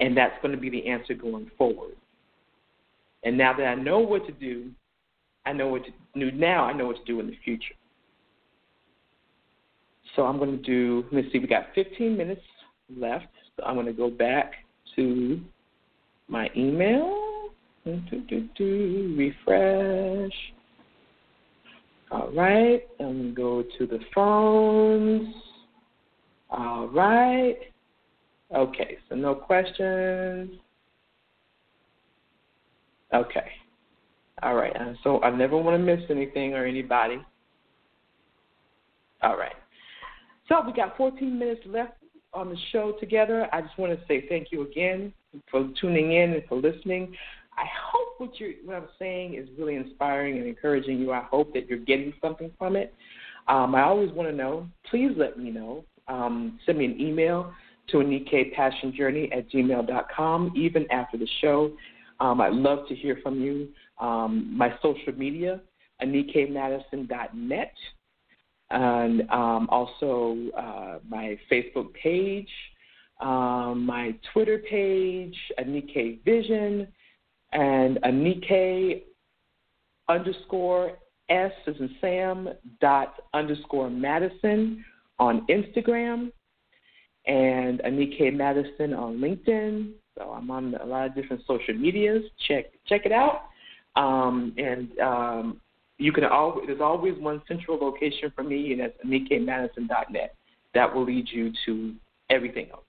And 0.00 0.16
that's 0.16 0.34
going 0.42 0.54
to 0.54 0.60
be 0.60 0.70
the 0.70 0.88
answer 0.88 1.14
going 1.14 1.50
forward. 1.56 1.94
And 3.24 3.36
now 3.36 3.52
that 3.56 3.66
I 3.66 3.74
know 3.74 3.98
what 3.98 4.26
to 4.26 4.32
do, 4.32 4.70
I 5.44 5.52
know 5.52 5.68
what 5.68 5.82
to 5.84 5.90
do 6.18 6.30
now, 6.30 6.64
I 6.64 6.72
know 6.72 6.86
what 6.86 6.96
to 6.96 7.04
do 7.04 7.20
in 7.20 7.26
the 7.26 7.36
future. 7.44 7.74
So 10.14 10.24
I'm 10.24 10.38
going 10.38 10.50
to 10.50 10.62
do, 10.62 11.04
let's 11.12 11.30
see, 11.32 11.38
we 11.38 11.46
got 11.46 11.66
15 11.74 12.16
minutes 12.16 12.42
left. 12.94 13.26
So 13.56 13.64
I'm 13.64 13.74
going 13.74 13.86
to 13.86 13.92
go 13.92 14.10
back 14.10 14.52
to 14.96 15.40
my 16.28 16.50
email. 16.56 17.50
Do, 17.84 18.20
do, 18.28 18.48
do, 18.56 19.14
refresh. 19.16 20.32
All 22.10 22.30
right, 22.32 22.82
and 23.00 23.34
go 23.34 23.62
to 23.78 23.86
the 23.86 23.98
phones. 24.14 25.34
All 26.50 26.88
right. 26.88 27.56
Okay, 28.54 28.96
so 29.08 29.14
no 29.14 29.34
questions. 29.34 30.52
Okay. 33.12 33.50
All 34.42 34.54
right. 34.54 34.74
So 35.02 35.20
I 35.22 35.30
never 35.30 35.56
want 35.56 35.76
to 35.76 35.96
miss 35.96 36.04
anything 36.10 36.54
or 36.54 36.64
anybody. 36.64 37.18
All 39.22 39.36
right. 39.36 39.56
So 40.48 40.62
we 40.64 40.72
got 40.72 40.96
14 40.96 41.38
minutes 41.38 41.62
left 41.66 41.94
on 42.32 42.48
the 42.48 42.56
show 42.72 42.92
together. 43.00 43.48
I 43.52 43.60
just 43.60 43.78
want 43.78 43.98
to 43.98 44.06
say 44.06 44.26
thank 44.28 44.52
you 44.52 44.62
again 44.62 45.12
for 45.50 45.68
tuning 45.80 46.12
in 46.12 46.32
and 46.32 46.42
for 46.48 46.56
listening. 46.56 47.14
I 47.56 47.64
hope 47.90 48.14
what 48.18 48.38
you 48.38 48.54
what 48.64 48.76
I'm 48.76 48.88
saying 48.98 49.34
is 49.34 49.48
really 49.58 49.74
inspiring 49.74 50.38
and 50.38 50.46
encouraging 50.46 50.98
you. 50.98 51.12
I 51.12 51.22
hope 51.22 51.52
that 51.54 51.68
you're 51.68 51.78
getting 51.78 52.12
something 52.22 52.52
from 52.56 52.76
it. 52.76 52.94
Um, 53.48 53.74
I 53.74 53.82
always 53.82 54.12
want 54.12 54.28
to 54.28 54.34
know. 54.34 54.68
Please 54.88 55.10
let 55.16 55.38
me 55.38 55.50
know. 55.50 55.84
Um, 56.06 56.58
send 56.64 56.78
me 56.78 56.84
an 56.84 57.00
email 57.00 57.52
to 57.88 57.98
anikapassionjourney 57.98 59.36
at 59.36 59.50
gmail.com, 59.50 60.52
even 60.54 60.90
after 60.90 61.16
the 61.16 61.28
show. 61.40 61.72
Um, 62.20 62.40
I'd 62.40 62.52
love 62.52 62.88
to 62.88 62.94
hear 62.94 63.18
from 63.22 63.40
you. 63.40 63.68
Um, 63.98 64.56
my 64.56 64.74
social 64.82 65.12
media, 65.16 65.60
anikamadison.net, 66.02 67.74
and 68.70 69.22
um, 69.30 69.68
also 69.70 70.36
uh, 70.56 70.98
my 71.08 71.38
Facebook 71.50 71.92
page, 71.94 72.48
um, 73.20 73.84
my 73.86 74.14
Twitter 74.32 74.58
page, 74.70 75.36
Anika 75.58 76.22
Vision, 76.24 76.86
and 77.52 77.98
Anika 78.04 79.02
underscore 80.08 80.98
S 81.28 81.52
as 81.66 81.74
in 81.78 81.94
Sam 82.00 82.48
dot 82.80 83.14
underscore 83.34 83.90
Madison 83.90 84.84
on 85.18 85.46
Instagram 85.48 86.30
and 87.26 87.80
Anika 87.80 88.34
Madison 88.34 88.94
on 88.94 89.18
LinkedIn. 89.18 89.92
So 90.18 90.30
I'm 90.32 90.50
on 90.50 90.74
a 90.74 90.84
lot 90.84 91.06
of 91.06 91.14
different 91.14 91.42
social 91.46 91.74
medias. 91.74 92.24
Check 92.48 92.66
check 92.86 93.02
it 93.04 93.12
out. 93.12 93.42
Um, 93.96 94.54
and 94.58 94.98
um, 94.98 95.60
you 95.98 96.12
can 96.12 96.24
always 96.24 96.66
there's 96.66 96.80
always 96.80 97.14
one 97.18 97.40
central 97.46 97.78
location 97.78 98.32
for 98.34 98.42
me, 98.42 98.72
and 98.72 98.80
that's 98.80 98.94
AnikaMadison.net. 99.06 100.34
That 100.74 100.94
will 100.94 101.04
lead 101.04 101.28
you 101.30 101.52
to 101.66 101.94
everything 102.30 102.68
else. 102.72 102.82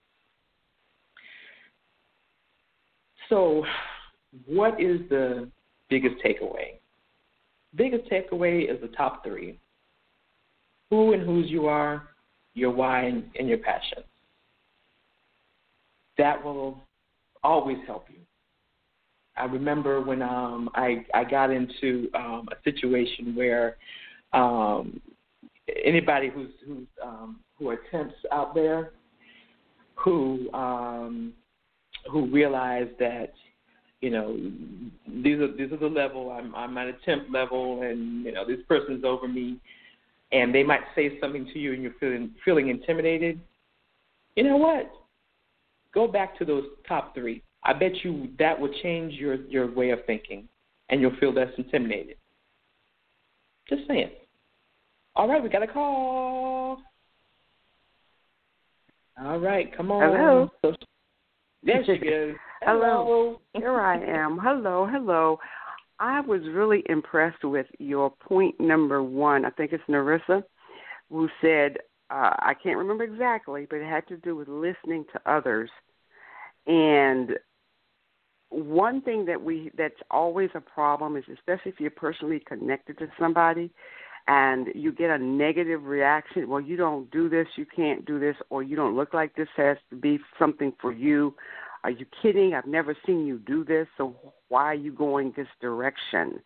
So 3.28 3.64
what 4.46 4.80
is 4.80 5.00
the 5.08 5.48
biggest 5.88 6.16
takeaway? 6.24 6.78
Biggest 7.76 8.10
takeaway 8.10 8.68
is 8.70 8.80
the 8.80 8.88
top 8.88 9.24
three 9.24 9.58
who 10.90 11.12
and 11.12 11.22
whose 11.22 11.48
you 11.48 11.66
are, 11.66 12.08
your 12.54 12.72
why, 12.72 13.04
and, 13.04 13.22
and 13.38 13.48
your 13.48 13.58
passion. 13.58 14.02
That 16.18 16.44
will 16.44 16.80
always 17.42 17.78
help 17.86 18.06
you. 18.10 18.20
I 19.36 19.44
remember 19.44 20.00
when 20.00 20.22
um, 20.22 20.68
I 20.74 21.04
I 21.14 21.24
got 21.24 21.50
into 21.50 22.10
um, 22.14 22.48
a 22.50 22.62
situation 22.64 23.34
where 23.34 23.76
um, 24.32 25.00
anybody 25.84 26.28
who's 26.28 26.50
who's 26.66 26.86
um, 27.02 27.40
who 27.58 27.68
are 27.70 27.78
temps 27.90 28.14
out 28.32 28.54
there 28.54 28.92
who 29.94 30.52
um, 30.52 31.32
who 32.10 32.26
realize 32.26 32.88
that 32.98 33.32
you 34.00 34.10
know, 34.10 34.34
these 35.22 35.38
are 35.38 35.54
these 35.54 35.70
are 35.72 35.76
the 35.76 35.86
level 35.86 36.30
I'm 36.30 36.54
I'm 36.54 36.78
at 36.78 36.88
a 36.88 36.94
temp 37.04 37.26
level, 37.30 37.82
and 37.82 38.24
you 38.24 38.32
know 38.32 38.46
this 38.46 38.60
person's 38.66 39.04
over 39.04 39.28
me, 39.28 39.58
and 40.32 40.54
they 40.54 40.62
might 40.62 40.80
say 40.94 41.18
something 41.20 41.44
to 41.52 41.58
you, 41.58 41.74
and 41.74 41.82
you're 41.82 41.94
feeling 42.00 42.30
feeling 42.44 42.68
intimidated. 42.68 43.40
You 44.36 44.44
know 44.44 44.56
what? 44.56 44.90
Go 45.92 46.06
back 46.06 46.38
to 46.38 46.44
those 46.44 46.64
top 46.86 47.14
three. 47.14 47.42
I 47.64 47.72
bet 47.72 47.92
you 48.04 48.28
that 48.38 48.58
will 48.58 48.72
change 48.82 49.14
your 49.14 49.36
your 49.46 49.70
way 49.70 49.90
of 49.90 50.00
thinking, 50.06 50.48
and 50.88 51.00
you'll 51.00 51.16
feel 51.20 51.32
less 51.32 51.50
intimidated. 51.58 52.16
Just 53.68 53.82
saying. 53.86 54.10
All 55.16 55.28
right, 55.28 55.42
we 55.42 55.48
got 55.48 55.62
a 55.62 55.66
call. 55.66 56.78
All 59.22 59.38
right, 59.38 59.76
come 59.76 59.90
on. 59.90 60.16
Hello. 60.62 60.76
there 61.62 61.84
she 61.84 61.98
goes. 61.98 62.34
Hello. 62.62 63.40
Here 63.54 63.80
I 63.80 63.96
am. 64.02 64.38
Hello, 64.42 64.86
hello. 64.90 65.38
I 65.98 66.20
was 66.20 66.40
really 66.52 66.82
impressed 66.88 67.44
with 67.44 67.66
your 67.78 68.10
point 68.10 68.58
number 68.58 69.02
one. 69.02 69.44
I 69.44 69.50
think 69.50 69.72
it's 69.72 69.84
Narissa 69.88 70.42
who 71.10 71.28
said, 71.40 71.76
uh, 72.10 72.34
I 72.38 72.54
can't 72.60 72.76
remember 72.76 73.04
exactly, 73.04 73.66
but 73.68 73.76
it 73.76 73.88
had 73.88 74.06
to 74.08 74.16
do 74.16 74.36
with 74.36 74.48
listening 74.48 75.04
to 75.12 75.30
others. 75.30 75.70
And 76.66 77.32
one 78.48 79.00
thing 79.02 79.24
that 79.26 79.40
we 79.40 79.70
that's 79.76 79.94
always 80.10 80.50
a 80.54 80.60
problem 80.60 81.16
is 81.16 81.24
especially 81.32 81.70
if 81.72 81.80
you're 81.80 81.90
personally 81.90 82.42
connected 82.44 82.98
to 82.98 83.06
somebody 83.18 83.70
and 84.26 84.68
you 84.74 84.92
get 84.92 85.10
a 85.10 85.18
negative 85.18 85.84
reaction, 85.84 86.48
well 86.48 86.60
you 86.60 86.76
don't 86.76 87.10
do 87.10 87.28
this, 87.28 87.46
you 87.56 87.64
can't 87.64 88.04
do 88.04 88.18
this, 88.18 88.36
or 88.50 88.62
you 88.62 88.76
don't 88.76 88.96
look 88.96 89.14
like 89.14 89.34
this 89.36 89.48
has 89.56 89.76
to 89.90 89.96
be 89.96 90.18
something 90.38 90.72
for 90.80 90.92
you 90.92 91.34
are 91.82 91.90
you 91.90 92.06
kidding? 92.22 92.54
I've 92.54 92.66
never 92.66 92.96
seen 93.06 93.26
you 93.26 93.38
do 93.38 93.64
this, 93.64 93.86
so 93.96 94.14
why 94.48 94.64
are 94.64 94.74
you 94.74 94.92
going 94.92 95.32
this 95.36 95.48
direction? 95.60 96.40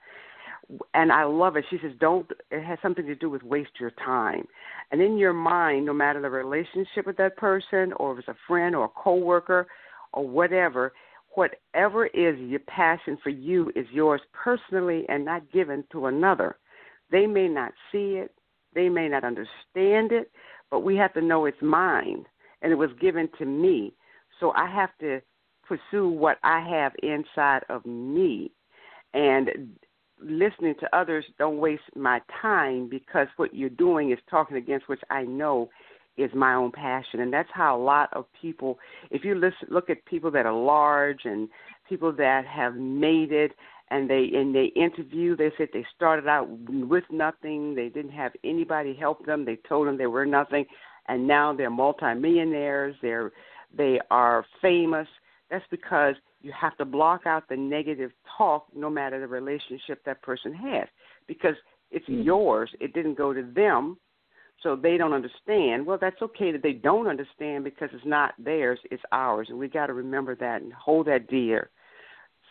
And 0.94 1.12
I 1.12 1.24
love 1.24 1.56
it. 1.56 1.64
She 1.70 1.78
says, 1.82 1.92
don't, 2.00 2.30
it 2.50 2.64
has 2.64 2.78
something 2.82 3.06
to 3.06 3.14
do 3.14 3.28
with 3.28 3.42
waste 3.42 3.78
your 3.78 3.90
time. 3.90 4.46
And 4.90 5.02
in 5.02 5.18
your 5.18 5.32
mind, 5.32 5.86
no 5.86 5.92
matter 5.92 6.20
the 6.20 6.30
relationship 6.30 7.06
with 7.06 7.16
that 7.18 7.36
person, 7.36 7.92
or 7.96 8.12
if 8.12 8.20
it's 8.20 8.28
a 8.28 8.36
friend 8.46 8.74
or 8.74 8.84
a 8.84 8.88
coworker 8.88 9.66
or 10.12 10.26
whatever, 10.26 10.92
whatever 11.34 12.06
is 12.06 12.38
your 12.38 12.60
passion 12.60 13.18
for 13.22 13.30
you 13.30 13.70
is 13.74 13.86
yours 13.92 14.20
personally 14.32 15.04
and 15.08 15.24
not 15.24 15.50
given 15.52 15.84
to 15.92 16.06
another. 16.06 16.56
They 17.10 17.26
may 17.26 17.48
not 17.48 17.72
see 17.92 18.14
it, 18.14 18.32
they 18.74 18.88
may 18.88 19.08
not 19.08 19.24
understand 19.24 20.12
it, 20.12 20.30
but 20.70 20.80
we 20.80 20.96
have 20.96 21.12
to 21.14 21.20
know 21.20 21.44
it's 21.44 21.60
mine 21.60 22.24
and 22.62 22.72
it 22.72 22.76
was 22.76 22.90
given 23.00 23.28
to 23.38 23.44
me. 23.44 23.92
So 24.40 24.52
I 24.52 24.68
have 24.70 24.90
to 25.00 25.20
pursue 25.66 26.08
what 26.08 26.38
I 26.42 26.60
have 26.60 26.92
inside 27.02 27.62
of 27.68 27.84
me. 27.84 28.50
And 29.12 29.76
listening 30.24 30.74
to 30.80 30.96
others, 30.96 31.24
don't 31.38 31.58
waste 31.58 31.82
my 31.94 32.20
time 32.40 32.88
because 32.88 33.28
what 33.36 33.54
you're 33.54 33.70
doing 33.70 34.12
is 34.12 34.18
talking 34.30 34.56
against 34.56 34.88
which 34.88 35.00
I 35.10 35.22
know 35.22 35.70
is 36.16 36.30
my 36.34 36.54
own 36.54 36.70
passion. 36.70 37.20
And 37.20 37.32
that's 37.32 37.48
how 37.52 37.76
a 37.76 37.82
lot 37.82 38.08
of 38.12 38.26
people, 38.40 38.78
if 39.10 39.24
you 39.24 39.34
listen, 39.34 39.68
look 39.70 39.90
at 39.90 40.04
people 40.06 40.30
that 40.32 40.46
are 40.46 40.52
large 40.52 41.20
and 41.24 41.48
people 41.88 42.12
that 42.12 42.46
have 42.46 42.74
made 42.76 43.32
it 43.32 43.52
and 43.90 44.08
they 44.08 44.30
and 44.34 44.54
they 44.54 44.72
interview 44.74 45.36
they 45.36 45.52
said 45.58 45.68
they 45.74 45.84
started 45.94 46.26
out 46.26 46.48
with 46.68 47.04
nothing 47.10 47.74
they 47.74 47.90
didn't 47.90 48.12
have 48.12 48.32
anybody 48.42 48.94
help 48.98 49.26
them 49.26 49.44
they 49.44 49.58
told 49.68 49.86
them 49.86 49.98
they 49.98 50.06
were 50.06 50.24
nothing 50.24 50.64
and 51.08 51.28
now 51.28 51.54
they're 51.54 51.68
multimillionaires 51.68 52.96
they're 53.02 53.30
they 53.76 54.00
are 54.10 54.44
famous, 54.62 55.08
that's 55.50 55.64
because 55.70 56.14
you 56.44 56.52
have 56.58 56.76
to 56.76 56.84
block 56.84 57.26
out 57.26 57.48
the 57.48 57.56
negative 57.56 58.10
talk 58.36 58.66
no 58.74 58.90
matter 58.90 59.18
the 59.18 59.26
relationship 59.26 60.04
that 60.04 60.22
person 60.22 60.52
has 60.52 60.86
because 61.26 61.54
it's 61.90 62.08
mm-hmm. 62.08 62.22
yours. 62.22 62.70
It 62.80 62.92
didn't 62.92 63.16
go 63.16 63.32
to 63.32 63.42
them, 63.42 63.96
so 64.62 64.76
they 64.76 64.96
don't 64.96 65.12
understand. 65.12 65.86
Well, 65.86 65.98
that's 66.00 66.20
okay 66.20 66.52
that 66.52 66.62
they 66.62 66.74
don't 66.74 67.06
understand 67.06 67.64
because 67.64 67.88
it's 67.92 68.04
not 68.04 68.34
theirs, 68.38 68.78
it's 68.90 69.02
ours. 69.10 69.48
And 69.48 69.58
we 69.58 69.68
got 69.68 69.86
to 69.86 69.94
remember 69.94 70.34
that 70.36 70.62
and 70.62 70.72
hold 70.72 71.06
that 71.06 71.28
dear 71.28 71.70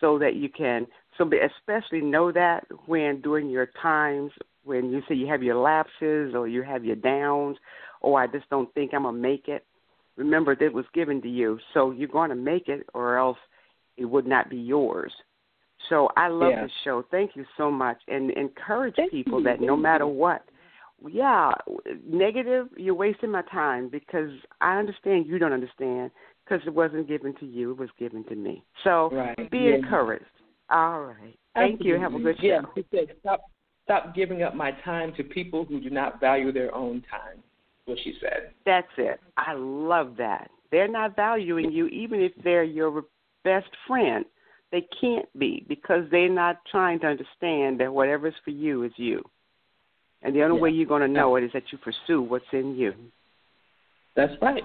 so 0.01 0.17
that 0.19 0.35
you 0.35 0.49
can 0.49 0.87
So 1.17 1.29
especially 1.59 2.01
know 2.01 2.31
that 2.31 2.65
when 2.87 3.21
during 3.21 3.49
your 3.49 3.69
times 3.81 4.31
when 4.63 4.91
you 4.91 5.01
say 5.07 5.15
you 5.15 5.27
have 5.27 5.43
your 5.43 5.57
lapses 5.57 6.33
or 6.33 6.47
you 6.47 6.63
have 6.63 6.85
your 6.85 6.95
downs, 6.95 7.57
or 8.01 8.21
I 8.21 8.27
just 8.27 8.49
don't 8.49 8.73
think 8.73 8.93
I'm 8.93 9.03
gonna 9.03 9.17
make 9.17 9.47
it. 9.47 9.65
Remember 10.15 10.55
that 10.55 10.65
it 10.65 10.73
was 10.73 10.85
given 10.93 11.21
to 11.21 11.29
you, 11.29 11.59
so 11.73 11.91
you're 11.91 12.07
going 12.07 12.29
to 12.29 12.35
make 12.35 12.67
it, 12.67 12.87
or 12.93 13.17
else 13.17 13.37
it 13.97 14.05
would 14.05 14.27
not 14.27 14.49
be 14.49 14.57
yours. 14.57 15.11
So 15.89 16.09
I 16.15 16.27
love 16.29 16.51
yeah. 16.51 16.63
the 16.63 16.69
show. 16.83 17.05
Thank 17.11 17.35
you 17.35 17.45
so 17.57 17.69
much, 17.69 17.97
and 18.07 18.31
encourage 18.31 18.95
Thank 18.95 19.11
people 19.11 19.39
you. 19.39 19.45
that 19.45 19.61
no 19.61 19.75
matter 19.75 20.07
what, 20.07 20.43
yeah, 21.09 21.51
negative, 22.07 22.67
you're 22.77 22.95
wasting 22.95 23.31
my 23.31 23.41
time 23.43 23.89
because 23.89 24.29
I 24.61 24.77
understand 24.77 25.27
you 25.27 25.39
don't 25.39 25.51
understand 25.51 26.11
because 26.45 26.65
it 26.65 26.73
wasn't 26.73 27.07
given 27.07 27.35
to 27.39 27.45
you; 27.45 27.71
it 27.71 27.77
was 27.77 27.89
given 27.99 28.23
to 28.25 28.35
me. 28.35 28.63
So 28.83 29.09
right. 29.11 29.51
be 29.51 29.57
yeah. 29.57 29.75
encouraged. 29.75 30.25
All 30.69 31.01
right. 31.01 31.37
Thank 31.55 31.81
Absolutely. 31.81 31.87
you. 31.87 31.99
Have 31.99 32.13
a 32.13 32.19
good 32.19 32.37
show. 32.39 32.45
Yeah, 32.45 32.61
said, 32.91 33.15
stop, 33.19 33.41
stop 33.83 34.15
giving 34.15 34.41
up 34.43 34.55
my 34.55 34.71
time 34.83 35.13
to 35.17 35.23
people 35.23 35.65
who 35.65 35.79
do 35.79 35.89
not 35.89 36.19
value 36.19 36.51
their 36.51 36.73
own 36.73 37.03
time. 37.11 37.43
What 37.85 37.97
she 38.01 38.13
said. 38.21 38.53
That's 38.65 38.87
it. 38.97 39.19
I 39.35 39.53
love 39.55 40.15
that. 40.17 40.49
They're 40.71 40.87
not 40.87 41.17
valuing 41.17 41.69
you, 41.71 41.87
even 41.87 42.21
if 42.21 42.31
they're 42.43 42.63
your 42.63 43.03
best 43.43 43.69
friend. 43.87 44.25
They 44.71 44.87
can't 44.99 45.27
be 45.37 45.65
because 45.67 46.03
they're 46.09 46.29
not 46.29 46.57
trying 46.71 46.99
to 47.01 47.07
understand 47.07 47.79
that 47.79 47.93
whatever's 47.93 48.33
for 48.43 48.49
you 48.49 48.83
is 48.83 48.91
you. 48.95 49.23
And 50.23 50.35
the 50.35 50.41
only 50.43 50.55
yeah. 50.55 50.61
way 50.63 50.69
you're 50.71 50.87
going 50.87 51.01
to 51.01 51.07
know 51.07 51.35
it 51.35 51.43
is 51.43 51.51
that 51.53 51.63
you 51.71 51.77
pursue 51.77 52.21
what's 52.21 52.45
in 52.53 52.75
you. 52.75 52.93
That's 54.15 54.33
right. 54.41 54.63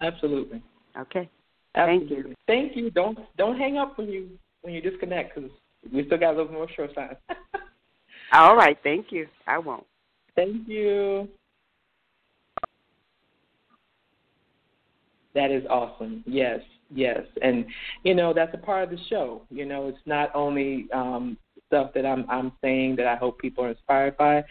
Absolutely. 0.00 0.62
Okay. 0.98 1.28
Absolutely. 1.74 2.08
Thank 2.08 2.26
you. 2.26 2.34
Thank 2.46 2.76
you. 2.76 2.90
Don't 2.90 3.18
don't 3.36 3.58
hang 3.58 3.76
up 3.76 3.98
when 3.98 4.08
you 4.08 4.30
when 4.62 4.74
you 4.74 4.80
disconnect 4.80 5.34
because 5.34 5.50
we 5.92 6.04
still 6.06 6.18
got 6.18 6.34
a 6.34 6.36
little 6.36 6.52
more 6.52 6.68
show 6.76 6.86
time. 6.88 7.16
All 8.32 8.56
right. 8.56 8.78
Thank 8.82 9.06
you. 9.10 9.26
I 9.46 9.58
won't. 9.58 9.86
Thank 10.36 10.68
you. 10.68 11.28
That 15.34 15.50
is 15.50 15.64
awesome. 15.70 16.24
Yes, 16.26 16.60
yes, 16.94 17.22
and 17.42 17.64
you 18.04 18.14
know 18.14 18.32
that's 18.32 18.54
a 18.54 18.58
part 18.58 18.84
of 18.84 18.90
the 18.90 19.04
show. 19.08 19.42
You 19.50 19.66
know, 19.66 19.88
it's 19.88 19.98
not 20.06 20.34
only 20.34 20.88
um, 20.92 21.36
stuff 21.66 21.92
that 21.94 22.06
I'm 22.06 22.24
I'm 22.28 22.52
saying 22.62 22.96
that 22.96 23.06
I 23.06 23.16
hope 23.16 23.38
people 23.38 23.64
are 23.64 23.70
inspired 23.70 24.16
by, 24.16 24.44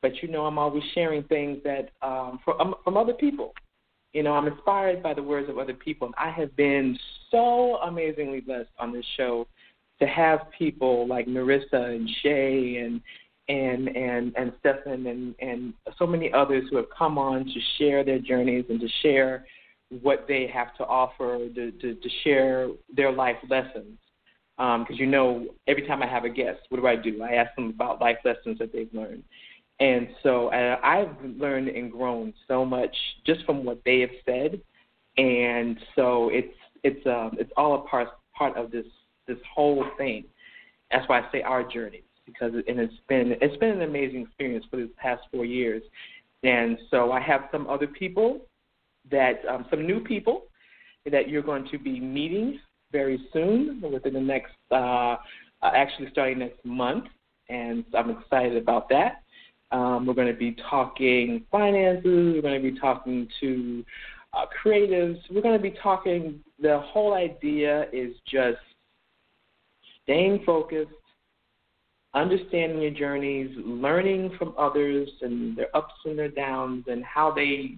but 0.00 0.22
you 0.22 0.28
know 0.28 0.46
I'm 0.46 0.58
always 0.58 0.82
sharing 0.94 1.22
things 1.24 1.58
that 1.64 1.90
um, 2.02 2.40
from 2.44 2.60
um, 2.60 2.74
from 2.84 2.96
other 2.96 3.14
people. 3.14 3.54
You 4.12 4.22
know, 4.22 4.34
I'm 4.34 4.46
inspired 4.46 5.02
by 5.02 5.14
the 5.14 5.22
words 5.22 5.48
of 5.48 5.58
other 5.58 5.72
people, 5.72 6.06
and 6.06 6.14
I 6.18 6.30
have 6.30 6.54
been 6.54 6.98
so 7.30 7.76
amazingly 7.76 8.40
blessed 8.40 8.68
on 8.78 8.92
this 8.92 9.06
show 9.16 9.46
to 10.00 10.06
have 10.06 10.40
people 10.58 11.06
like 11.06 11.26
Marissa 11.26 11.94
and 11.94 12.08
Shay 12.22 12.76
and 12.76 13.00
and 13.48 13.88
and 13.96 14.34
and 14.36 14.52
Stefan 14.60 15.06
and 15.06 15.34
and 15.40 15.72
so 15.98 16.06
many 16.06 16.32
others 16.32 16.64
who 16.70 16.76
have 16.76 16.90
come 16.96 17.18
on 17.18 17.44
to 17.44 17.60
share 17.78 18.04
their 18.04 18.18
journeys 18.18 18.64
and 18.68 18.80
to 18.80 18.88
share 19.02 19.46
what 20.00 20.26
they 20.26 20.46
have 20.52 20.74
to 20.76 20.84
offer 20.84 21.38
to 21.48 21.70
to, 21.70 21.94
to 21.94 22.08
share 22.24 22.68
their 22.94 23.12
life 23.12 23.36
lessons. 23.48 23.98
Because 24.56 24.90
um, 24.90 24.96
you 24.96 25.06
know, 25.06 25.46
every 25.66 25.86
time 25.86 26.02
I 26.02 26.06
have 26.06 26.24
a 26.24 26.28
guest, 26.28 26.60
what 26.68 26.80
do 26.80 26.86
I 26.86 26.96
do? 26.96 27.22
I 27.22 27.32
ask 27.32 27.54
them 27.56 27.70
about 27.70 28.00
life 28.00 28.18
lessons 28.24 28.58
that 28.58 28.72
they've 28.72 28.92
learned. 28.92 29.24
And 29.80 30.08
so 30.22 30.48
uh, 30.48 30.78
I've 30.82 31.16
learned 31.24 31.68
and 31.68 31.90
grown 31.90 32.32
so 32.46 32.64
much 32.64 32.94
just 33.26 33.44
from 33.44 33.64
what 33.64 33.80
they 33.84 34.00
have 34.00 34.10
said, 34.24 34.60
and 35.16 35.78
so 35.96 36.28
it's 36.32 36.54
it's 36.84 37.04
um, 37.06 37.36
it's 37.38 37.50
all 37.56 37.74
a 37.74 37.88
part 37.88 38.08
part 38.36 38.56
of 38.56 38.70
this 38.70 38.86
this 39.26 39.38
whole 39.52 39.84
thing. 39.98 40.24
That's 40.90 41.08
why 41.08 41.20
I 41.20 41.32
say 41.32 41.42
our 41.42 41.64
journeys 41.64 42.02
because 42.26 42.52
and 42.68 42.78
it's 42.78 42.94
been 43.08 43.34
it's 43.40 43.56
been 43.56 43.70
an 43.70 43.82
amazing 43.82 44.22
experience 44.22 44.64
for 44.70 44.76
these 44.76 44.88
past 44.96 45.22
four 45.32 45.44
years. 45.44 45.82
And 46.44 46.78
so 46.90 47.12
I 47.12 47.20
have 47.20 47.42
some 47.52 47.68
other 47.68 47.86
people 47.86 48.40
that 49.10 49.40
um, 49.48 49.66
some 49.70 49.86
new 49.86 50.00
people 50.00 50.44
that 51.10 51.28
you're 51.28 51.42
going 51.42 51.66
to 51.70 51.78
be 51.78 51.98
meeting 51.98 52.60
very 52.92 53.18
soon 53.32 53.80
within 53.80 54.14
the 54.14 54.20
next 54.20 54.52
uh, 54.70 55.16
actually 55.62 56.08
starting 56.10 56.38
next 56.38 56.64
month, 56.64 57.04
and 57.48 57.84
I'm 57.94 58.10
excited 58.10 58.56
about 58.56 58.88
that. 58.90 59.22
Um, 59.70 60.06
we're 60.06 60.14
going 60.14 60.32
to 60.32 60.38
be 60.38 60.56
talking 60.68 61.44
finances. 61.50 62.04
We're 62.04 62.42
going 62.42 62.62
to 62.62 62.70
be 62.70 62.78
talking 62.78 63.26
to 63.40 63.84
uh, 64.34 64.44
creatives. 64.64 65.18
We're 65.30 65.40
going 65.40 65.56
to 65.56 65.62
be 65.62 65.76
talking. 65.82 66.40
The 66.60 66.80
whole 66.80 67.14
idea 67.14 67.86
is 67.92 68.14
just 68.30 68.58
staying 70.02 70.42
focused, 70.44 70.90
understanding 72.14 72.82
your 72.82 72.90
journeys, 72.90 73.50
learning 73.64 74.32
from 74.38 74.54
others 74.58 75.08
and 75.22 75.56
their 75.56 75.74
ups 75.74 75.94
and 76.04 76.18
their 76.18 76.28
downs, 76.28 76.84
and 76.88 77.02
how 77.04 77.32
they 77.32 77.76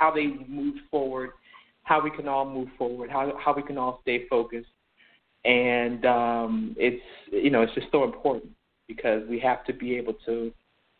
how 0.00 0.10
they 0.10 0.28
move 0.48 0.76
forward, 0.90 1.30
how 1.82 2.02
we 2.02 2.10
can 2.10 2.26
all 2.26 2.48
move 2.48 2.68
forward, 2.78 3.10
how 3.10 3.32
how 3.38 3.54
we 3.54 3.62
can 3.62 3.76
all 3.76 4.00
stay 4.02 4.26
focused, 4.28 4.74
and 5.44 6.04
um, 6.06 6.74
it's 6.78 7.02
you 7.30 7.50
know 7.50 7.62
it's 7.62 7.74
just 7.74 7.88
so 7.92 8.02
important 8.02 8.50
because 8.88 9.22
we 9.28 9.38
have 9.38 9.64
to 9.66 9.74
be 9.74 9.96
able 9.96 10.14
to 10.24 10.50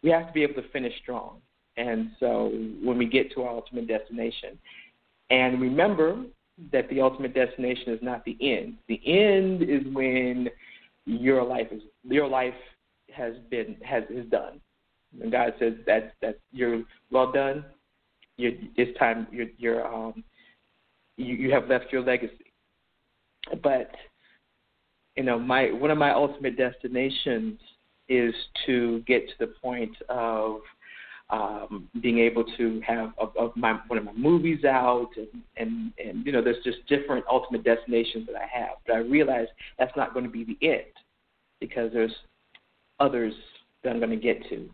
we 0.02 0.10
have 0.10 0.26
to 0.26 0.32
be 0.32 0.42
able 0.42 0.62
to 0.62 0.68
finish 0.68 0.92
strong, 1.02 1.38
and 1.78 2.10
so 2.20 2.50
when 2.84 2.98
we 2.98 3.06
get 3.06 3.32
to 3.32 3.42
our 3.42 3.54
ultimate 3.56 3.88
destination, 3.88 4.58
and 5.30 5.60
remember 5.60 6.22
that 6.70 6.86
the 6.90 7.00
ultimate 7.00 7.34
destination 7.34 7.94
is 7.94 8.00
not 8.02 8.22
the 8.26 8.36
end. 8.42 8.74
The 8.86 9.00
end 9.06 9.62
is 9.62 9.82
when 9.94 10.50
your 11.06 11.42
life 11.42 11.68
is 11.72 11.82
your 12.04 12.28
life 12.28 12.54
has 13.14 13.32
been 13.50 13.76
has 13.82 14.04
is 14.10 14.26
done. 14.30 14.60
And 15.22 15.32
God 15.32 15.54
says 15.58 15.72
that 15.86 16.12
that 16.20 16.38
you're 16.52 16.82
well 17.10 17.32
done. 17.32 17.64
You're, 18.40 18.52
it's 18.76 18.98
time. 18.98 19.26
You're, 19.30 19.46
you're 19.58 19.86
um, 19.86 20.24
you, 21.16 21.34
you 21.34 21.52
have 21.52 21.68
left 21.68 21.92
your 21.92 22.02
legacy. 22.02 22.52
But 23.62 23.90
you 25.16 25.22
know, 25.22 25.38
my 25.38 25.66
one 25.72 25.90
of 25.90 25.98
my 25.98 26.12
ultimate 26.12 26.56
destinations 26.56 27.58
is 28.08 28.34
to 28.66 29.00
get 29.06 29.28
to 29.28 29.34
the 29.38 29.46
point 29.62 29.94
of 30.08 30.60
um, 31.30 31.88
being 32.02 32.18
able 32.18 32.44
to 32.56 32.80
have 32.86 33.12
of, 33.18 33.32
of 33.36 33.56
my 33.56 33.78
one 33.86 33.98
of 33.98 34.04
my 34.04 34.12
movies 34.12 34.64
out, 34.64 35.10
and, 35.16 35.42
and 35.56 35.92
and 36.04 36.26
you 36.26 36.32
know, 36.32 36.42
there's 36.42 36.62
just 36.64 36.78
different 36.88 37.24
ultimate 37.30 37.64
destinations 37.64 38.26
that 38.26 38.36
I 38.36 38.46
have. 38.46 38.76
But 38.86 38.96
I 38.96 38.98
realize 38.98 39.46
that's 39.78 39.96
not 39.96 40.12
going 40.12 40.24
to 40.24 40.30
be 40.30 40.44
the 40.44 40.66
end 40.66 40.92
because 41.60 41.92
there's 41.92 42.14
others 42.98 43.32
that 43.82 43.90
I'm 43.90 43.98
going 43.98 44.10
to 44.10 44.16
get 44.16 44.42
to, 44.48 44.68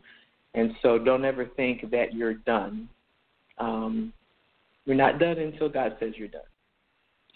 and 0.55 0.73
so 0.83 0.99
don't 0.99 1.25
ever 1.25 1.47
think 1.57 1.91
that 1.91 2.15
you're 2.15 2.35
done. 2.35 2.89
Um, 3.59 4.13
you're 4.85 4.97
not 4.97 5.19
done 5.19 5.39
until 5.39 5.69
God 5.69 5.97
says 5.99 6.15
you're 6.17 6.29
done. 6.29 6.43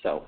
So, 0.02 0.24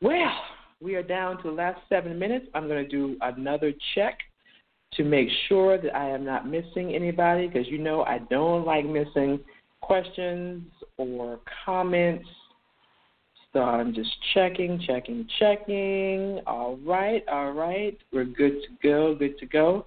well, 0.00 0.32
we 0.80 0.94
are 0.94 1.02
down 1.02 1.36
to 1.38 1.44
the 1.44 1.54
last 1.54 1.80
seven 1.88 2.18
minutes. 2.18 2.46
I'm 2.54 2.68
going 2.68 2.84
to 2.84 2.90
do 2.90 3.16
another 3.22 3.72
check 3.94 4.18
to 4.94 5.04
make 5.04 5.28
sure 5.48 5.78
that 5.78 5.94
I 5.94 6.08
am 6.10 6.24
not 6.24 6.46
missing 6.46 6.94
anybody 6.94 7.46
because 7.46 7.66
you 7.68 7.78
know 7.78 8.02
I 8.04 8.18
don't 8.30 8.64
like 8.64 8.84
missing 8.84 9.40
questions 9.80 10.64
or 10.96 11.40
comments. 11.64 12.26
So 13.52 13.62
I'm 13.62 13.94
just 13.94 14.10
checking, 14.34 14.80
checking, 14.86 15.26
checking. 15.38 16.40
All 16.46 16.78
right, 16.84 17.24
all 17.30 17.52
right. 17.52 17.96
We're 18.12 18.24
good 18.24 18.60
to 18.62 18.68
go, 18.82 19.14
good 19.14 19.38
to 19.38 19.46
go. 19.46 19.86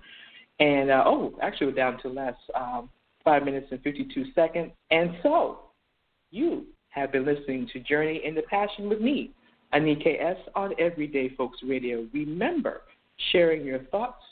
And 0.60 0.90
uh, 0.90 1.04
oh, 1.06 1.34
actually, 1.42 1.68
we're 1.68 1.74
down 1.74 2.02
to 2.02 2.10
last 2.10 2.40
um, 2.56 2.90
five 3.30 3.46
minutes 3.46 3.68
and 3.70 3.80
52 3.84 4.26
seconds. 4.34 4.72
And 4.90 5.12
so, 5.22 5.60
you 6.32 6.66
have 6.90 7.12
been 7.12 7.26
listening 7.26 7.70
to 7.74 7.80
Journey 7.80 8.22
in 8.26 8.34
the 8.34 8.42
Passion 8.42 8.90
with 8.90 9.02
me, 9.02 9.30
Anika 9.72 10.20
S. 10.20 10.38
on 10.56 10.74
Everyday 10.80 11.30
Folks 11.36 11.60
Radio. 11.64 12.08
Remember, 12.12 12.82
sharing 13.32 13.64
your 13.64 13.84
thoughts 13.92 14.24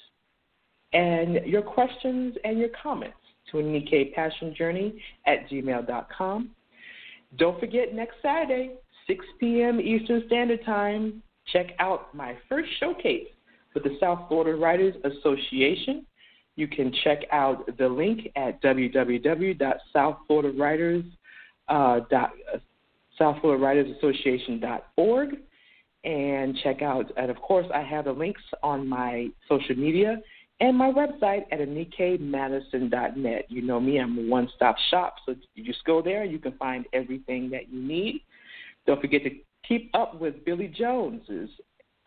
and 0.94 1.46
your 1.46 1.62
questions 1.62 2.36
and 2.44 2.58
your 2.58 2.70
comments 2.82 3.18
to 3.52 3.58
Anika 3.58 4.16
Passion 4.16 4.56
Journey 4.58 5.00
at 5.28 5.48
gmail.com. 5.48 6.50
Don't 7.38 7.60
forget, 7.60 7.94
next 7.94 8.16
Saturday, 8.24 8.72
6 9.06 9.24
p.m. 9.40 9.80
Eastern 9.80 10.24
Standard 10.26 10.66
Time, 10.66 11.22
check 11.54 11.68
out 11.78 12.16
my 12.16 12.36
first 12.50 12.70
showcase 12.80 13.28
with 13.76 13.84
the 13.84 13.96
South 14.00 14.28
Florida 14.28 14.58
Writers 14.58 14.96
Association. 15.04 16.04
You 16.58 16.68
can 16.68 16.94
check 17.04 17.20
out 17.32 17.66
the 17.78 17.88
link 17.88 18.30
at 18.36 18.62
www.southfloridawriters, 18.62 21.10
uh, 21.70 22.00
and 26.04 26.56
check 26.64 26.82
out, 26.82 27.12
and 27.18 27.32
of 27.32 27.38
course, 27.38 27.66
I 27.74 27.82
have 27.82 28.06
the 28.06 28.12
links 28.12 28.42
on 28.64 28.88
my 28.88 29.28
social 29.48 29.76
media 29.76 30.22
and 30.60 30.76
my 30.76 30.92
website 30.92 31.44
at 31.52 31.60
anikamadison.net. 31.60 33.46
You 33.50 33.62
know 33.62 33.80
me, 33.80 34.00
I'm 34.00 34.18
a 34.18 34.24
one 34.24 34.50
stop 34.56 34.76
shop, 34.90 35.18
so 35.26 35.36
you 35.54 35.64
just 35.64 35.84
go 35.86 36.02
there, 36.02 36.24
you 36.24 36.40
can 36.40 36.54
find 36.54 36.86
everything 36.94 37.52
that 37.52 37.70
you 37.70 37.82
need. 37.82 38.22
Don't 38.86 39.00
forget 39.00 39.24
to 39.24 39.30
keep 39.68 39.92
up 39.94 40.20
with 40.20 40.44
Billy 40.46 40.74
Jones's 40.76 41.50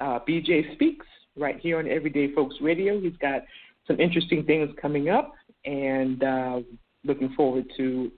uh, 0.01 0.19
BJ 0.29 0.75
Speaks 0.75 1.07
right 1.37 1.61
here 1.61 1.79
on 1.79 1.87
Everyday 1.87 2.35
Folks 2.35 2.57
Radio. 2.61 3.01
He's 3.01 3.17
got 3.21 3.43
some 3.91 4.01
interesting 4.01 4.45
things 4.45 4.71
coming 4.81 5.09
up, 5.09 5.35
and 5.65 6.23
uh, 6.23 6.61
looking 7.05 7.33
forward 7.37 7.67
to 7.77 8.13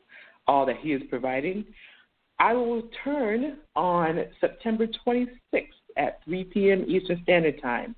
all 0.47 0.67
that 0.67 0.77
he 0.77 0.93
is 0.93 1.03
providing. 1.09 1.65
I 2.39 2.53
will 2.53 2.83
return 2.83 3.59
on 3.75 4.25
September 4.41 4.87
26th 5.07 5.29
at 5.97 6.21
3 6.25 6.45
p.m. 6.45 6.85
Eastern 6.89 7.23
Standard 7.23 7.63
Time. 7.63 7.95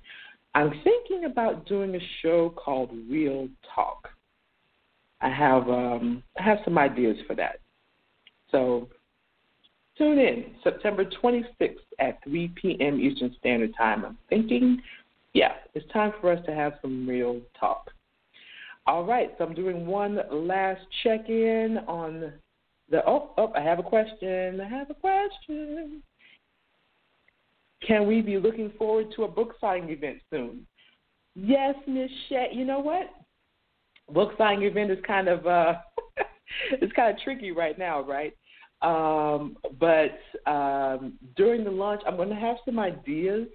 I'm 0.53 0.71
thinking 0.83 1.25
about 1.25 1.65
doing 1.65 1.95
a 1.95 1.99
show 2.21 2.49
called 2.55 2.91
Real 3.09 3.49
Talk. 3.73 4.07
I 5.21 5.29
have 5.29 5.67
um, 5.69 6.23
I 6.39 6.43
have 6.43 6.59
some 6.63 6.77
ideas 6.77 7.17
for 7.27 7.35
that. 7.35 7.59
So 8.51 8.87
tune 9.97 10.19
in 10.19 10.55
September 10.63 11.03
26th 11.03 11.75
at 11.99 12.23
3 12.23 12.51
p.m. 12.61 13.01
Eastern 13.01 13.35
Standard 13.39 13.73
Time. 13.77 14.05
I'm 14.05 14.17
thinking, 14.29 14.81
yeah, 15.35 15.51
it's 15.73 15.85
time 15.91 16.13
for 16.21 16.31
us 16.31 16.39
to 16.45 16.55
have 16.55 16.73
some 16.81 17.05
real 17.05 17.41
talk. 17.59 17.91
All 18.87 19.03
right, 19.03 19.31
so 19.37 19.43
I'm 19.43 19.53
doing 19.53 19.85
one 19.85 20.17
last 20.31 20.79
check 21.03 21.27
in 21.27 21.79
on 21.89 22.31
the. 22.89 23.05
Oh, 23.05 23.31
oh, 23.37 23.51
I 23.53 23.59
have 23.59 23.77
a 23.77 23.83
question. 23.83 24.61
I 24.61 24.69
have 24.69 24.89
a 24.89 24.93
question. 24.93 26.01
Can 27.85 28.07
we 28.07 28.21
be 28.21 28.37
looking 28.37 28.71
forward 28.77 29.07
to 29.17 29.23
a 29.23 29.27
book 29.27 29.55
signing 29.59 29.89
event 29.89 30.19
soon? 30.29 30.65
Yes, 31.35 31.75
Miss 31.85 32.09
Shay. 32.29 32.47
You 32.53 32.63
know 32.63 32.79
what? 32.79 33.09
Book 34.13 34.31
signing 34.37 34.63
event 34.63 34.89
is 34.89 34.99
kind 35.05 35.27
of 35.27 35.45
uh, 35.45 35.73
it's 36.71 36.93
kind 36.93 37.13
of 37.13 37.21
tricky 37.21 37.51
right 37.51 37.77
now, 37.77 38.01
right? 38.01 38.33
Um, 38.81 39.57
but 39.81 40.17
um, 40.49 41.15
during 41.35 41.65
the 41.65 41.71
launch, 41.71 42.01
I'm 42.07 42.15
going 42.15 42.29
to 42.29 42.35
have 42.35 42.55
some 42.63 42.79
ideas 42.79 43.47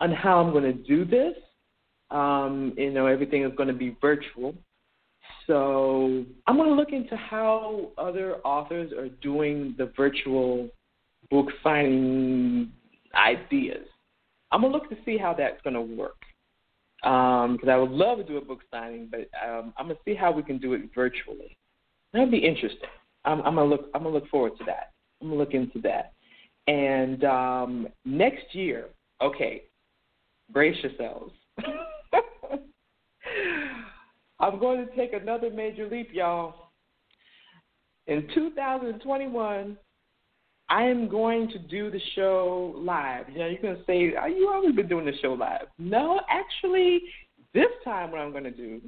on 0.00 0.12
how 0.12 0.40
I'm 0.40 0.52
going 0.52 0.64
to 0.64 0.72
do 0.72 1.04
this. 1.04 1.34
Um, 2.10 2.72
you 2.76 2.90
know, 2.90 3.06
everything 3.06 3.44
is 3.44 3.52
going 3.56 3.68
to 3.68 3.74
be 3.74 3.96
virtual. 4.00 4.54
So 5.46 6.24
I'm 6.46 6.56
going 6.56 6.68
to 6.68 6.74
look 6.74 6.92
into 6.92 7.16
how 7.16 7.90
other 7.98 8.36
authors 8.44 8.92
are 8.92 9.08
doing 9.08 9.74
the 9.78 9.92
virtual 9.96 10.68
book 11.30 11.48
signing 11.62 12.72
ideas. 13.14 13.86
I'm 14.50 14.62
going 14.62 14.72
to 14.72 14.78
look 14.78 14.88
to 14.90 14.96
see 15.04 15.18
how 15.18 15.34
that's 15.34 15.60
going 15.62 15.74
to 15.74 15.82
work 15.82 16.16
because 17.02 17.58
um, 17.62 17.70
I 17.70 17.76
would 17.76 17.90
love 17.90 18.18
to 18.18 18.24
do 18.24 18.38
a 18.38 18.40
book 18.40 18.60
signing, 18.70 19.08
but 19.10 19.28
um, 19.46 19.72
I'm 19.76 19.86
going 19.86 19.96
to 19.96 20.02
see 20.04 20.14
how 20.14 20.32
we 20.32 20.42
can 20.42 20.58
do 20.58 20.72
it 20.72 20.82
virtually. 20.94 21.56
That'd 22.12 22.30
be 22.30 22.38
interesting. 22.38 22.88
I'm, 23.24 23.40
I'm 23.42 23.54
gonna 23.56 23.64
look. 23.64 23.90
I'm 23.94 24.02
gonna 24.02 24.14
look 24.14 24.28
forward 24.28 24.56
to 24.58 24.64
that. 24.64 24.92
I'm 25.20 25.28
gonna 25.28 25.38
look 25.38 25.54
into 25.54 25.80
that. 25.82 26.12
And 26.66 27.24
um, 27.24 27.88
next 28.04 28.54
year, 28.54 28.86
okay, 29.20 29.64
brace 30.50 30.76
yourselves. 30.82 31.32
I'm 34.40 34.58
going 34.60 34.86
to 34.86 34.96
take 34.96 35.12
another 35.12 35.50
major 35.50 35.88
leap, 35.88 36.10
y'all. 36.12 36.70
In 38.06 38.28
2021, 38.34 39.76
I 40.70 40.82
am 40.82 41.08
going 41.08 41.48
to 41.48 41.58
do 41.58 41.90
the 41.90 42.00
show 42.14 42.74
live. 42.76 43.28
You 43.30 43.38
know, 43.38 43.46
you're 43.46 43.62
going 43.62 43.76
to 43.76 43.84
say, 43.84 44.14
oh, 44.20 44.26
you 44.26 44.50
always 44.52 44.74
been 44.74 44.88
doing 44.88 45.06
the 45.06 45.16
show 45.20 45.32
live. 45.32 45.66
No, 45.78 46.20
actually, 46.28 47.02
this 47.54 47.66
time 47.84 48.10
what 48.10 48.20
I'm 48.20 48.32
going 48.32 48.44
to 48.44 48.50
do 48.50 48.80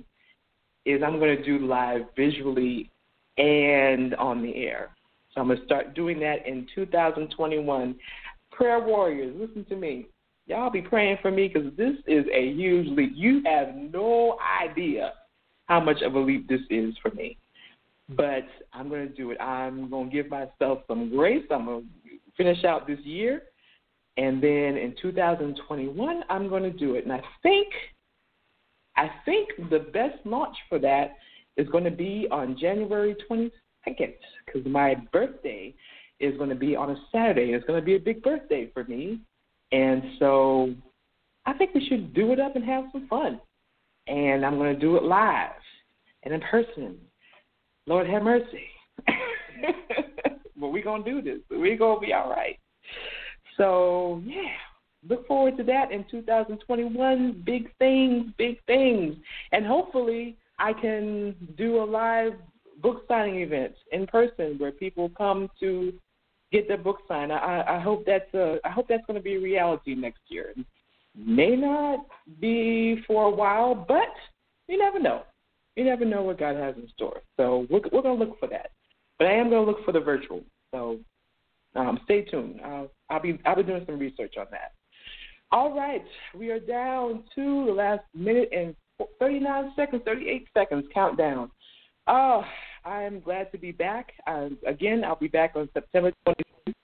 is 0.84 1.02
I'm 1.02 1.18
going 1.18 1.36
to 1.36 1.44
do 1.44 1.66
live 1.66 2.02
visually 2.16 2.90
and 3.38 4.14
on 4.16 4.42
the 4.42 4.54
air. 4.56 4.90
So 5.34 5.40
I'm 5.40 5.48
going 5.48 5.58
to 5.58 5.64
start 5.64 5.94
doing 5.94 6.20
that 6.20 6.46
in 6.46 6.66
2021. 6.74 7.94
Prayer 8.52 8.80
warriors, 8.80 9.34
listen 9.38 9.64
to 9.66 9.76
me. 9.76 10.06
Y'all 10.50 10.68
be 10.68 10.82
praying 10.82 11.16
for 11.22 11.30
me 11.30 11.46
because 11.46 11.70
this 11.76 11.94
is 12.08 12.24
a 12.34 12.50
huge 12.50 12.88
leap. 12.88 13.12
You 13.14 13.40
have 13.46 13.72
no 13.76 14.36
idea 14.60 15.12
how 15.66 15.78
much 15.78 16.02
of 16.02 16.16
a 16.16 16.18
leap 16.18 16.48
this 16.48 16.62
is 16.70 16.92
for 17.00 17.12
me. 17.12 17.36
But 18.08 18.46
I'm 18.72 18.88
going 18.88 19.06
to 19.06 19.14
do 19.14 19.30
it. 19.30 19.40
I'm 19.40 19.88
going 19.88 20.10
to 20.10 20.12
give 20.12 20.28
myself 20.28 20.80
some 20.88 21.08
grace. 21.08 21.44
I'm 21.52 21.66
going 21.66 21.82
to 21.82 22.10
finish 22.36 22.64
out 22.64 22.88
this 22.88 22.98
year. 23.04 23.44
And 24.16 24.42
then 24.42 24.76
in 24.76 24.96
2021, 25.00 26.24
I'm 26.28 26.48
going 26.48 26.64
to 26.64 26.76
do 26.76 26.96
it. 26.96 27.04
And 27.04 27.12
I 27.12 27.22
think, 27.44 27.68
I 28.96 29.08
think 29.24 29.50
the 29.70 29.78
best 29.78 30.16
launch 30.24 30.56
for 30.68 30.80
that 30.80 31.12
is 31.58 31.68
going 31.68 31.84
to 31.84 31.92
be 31.92 32.26
on 32.32 32.58
January 32.58 33.14
22nd 33.30 33.52
because 33.86 34.66
my 34.66 34.96
birthday 35.12 35.72
is 36.18 36.36
going 36.38 36.50
to 36.50 36.56
be 36.56 36.74
on 36.74 36.90
a 36.90 36.96
Saturday. 37.12 37.52
It's 37.52 37.64
going 37.66 37.78
to 37.78 37.86
be 37.86 37.94
a 37.94 38.00
big 38.00 38.20
birthday 38.24 38.68
for 38.74 38.82
me. 38.82 39.20
And 39.72 40.02
so 40.18 40.74
I 41.46 41.52
think 41.54 41.74
we 41.74 41.86
should 41.86 42.14
do 42.14 42.32
it 42.32 42.40
up 42.40 42.56
and 42.56 42.64
have 42.64 42.84
some 42.92 43.06
fun. 43.08 43.40
And 44.06 44.44
I'm 44.44 44.56
going 44.56 44.74
to 44.74 44.80
do 44.80 44.96
it 44.96 45.02
live 45.02 45.50
and 46.22 46.34
in 46.34 46.40
person. 46.40 46.96
Lord 47.86 48.08
have 48.08 48.22
mercy. 48.22 48.66
but 50.56 50.68
we're 50.68 50.84
going 50.84 51.04
to 51.04 51.10
do 51.10 51.22
this. 51.22 51.40
We're 51.50 51.76
going 51.76 52.00
to 52.00 52.06
be 52.06 52.12
all 52.12 52.30
right. 52.30 52.58
So, 53.56 54.22
yeah, 54.24 54.56
look 55.08 55.26
forward 55.26 55.56
to 55.58 55.64
that 55.64 55.92
in 55.92 56.04
2021. 56.10 57.42
Big 57.44 57.70
things, 57.78 58.26
big 58.38 58.58
things. 58.66 59.16
And 59.52 59.66
hopefully, 59.66 60.36
I 60.58 60.72
can 60.72 61.34
do 61.56 61.82
a 61.82 61.84
live 61.84 62.32
book 62.82 63.04
signing 63.08 63.40
event 63.40 63.74
in 63.92 64.06
person 64.06 64.56
where 64.58 64.72
people 64.72 65.10
come 65.16 65.50
to 65.60 65.92
get 66.52 66.68
their 66.68 66.78
book 66.78 66.98
signed. 67.08 67.32
I, 67.32 67.64
I 67.68 67.80
hope 67.80 68.04
that's 68.06 68.32
a, 68.34 68.58
I 68.64 68.70
hope 68.70 68.86
that's 68.88 69.04
going 69.06 69.18
to 69.18 69.22
be 69.22 69.36
a 69.36 69.40
reality 69.40 69.94
next 69.94 70.20
year. 70.28 70.54
May 71.16 71.56
not 71.56 72.06
be 72.40 73.02
for 73.06 73.24
a 73.24 73.30
while, 73.30 73.74
but 73.74 74.14
you 74.68 74.78
never 74.78 74.98
know. 74.98 75.22
You 75.76 75.84
never 75.84 76.04
know 76.04 76.22
what 76.22 76.38
God 76.38 76.56
has 76.56 76.74
in 76.76 76.88
store. 76.94 77.20
So 77.36 77.66
we're, 77.70 77.80
we're 77.92 78.02
going 78.02 78.18
to 78.18 78.24
look 78.24 78.38
for 78.38 78.48
that. 78.48 78.70
But 79.18 79.28
I 79.28 79.32
am 79.32 79.50
going 79.50 79.64
to 79.64 79.70
look 79.70 79.84
for 79.84 79.92
the 79.92 80.00
virtual. 80.00 80.42
So 80.72 80.98
um, 81.74 82.00
stay 82.04 82.22
tuned. 82.22 82.60
I'll, 82.64 82.90
I'll 83.08 83.20
be 83.20 83.38
I'll 83.44 83.56
be 83.56 83.62
doing 83.62 83.84
some 83.86 83.98
research 83.98 84.34
on 84.38 84.46
that. 84.50 84.72
All 85.52 85.76
right, 85.76 86.04
we 86.36 86.50
are 86.50 86.60
down 86.60 87.24
to 87.34 87.66
the 87.66 87.72
last 87.72 88.02
minute 88.14 88.50
and 88.56 88.74
39 89.18 89.72
seconds, 89.74 90.02
38 90.04 90.48
seconds 90.54 90.84
countdown. 90.94 91.50
Oh, 92.06 92.44
I 92.84 93.02
am 93.02 93.20
glad 93.20 93.52
to 93.52 93.58
be 93.58 93.72
back. 93.72 94.12
Um, 94.26 94.58
again, 94.66 95.04
I'll 95.04 95.16
be 95.16 95.28
back 95.28 95.52
on 95.54 95.68
September 95.74 96.12
20th 96.26 96.74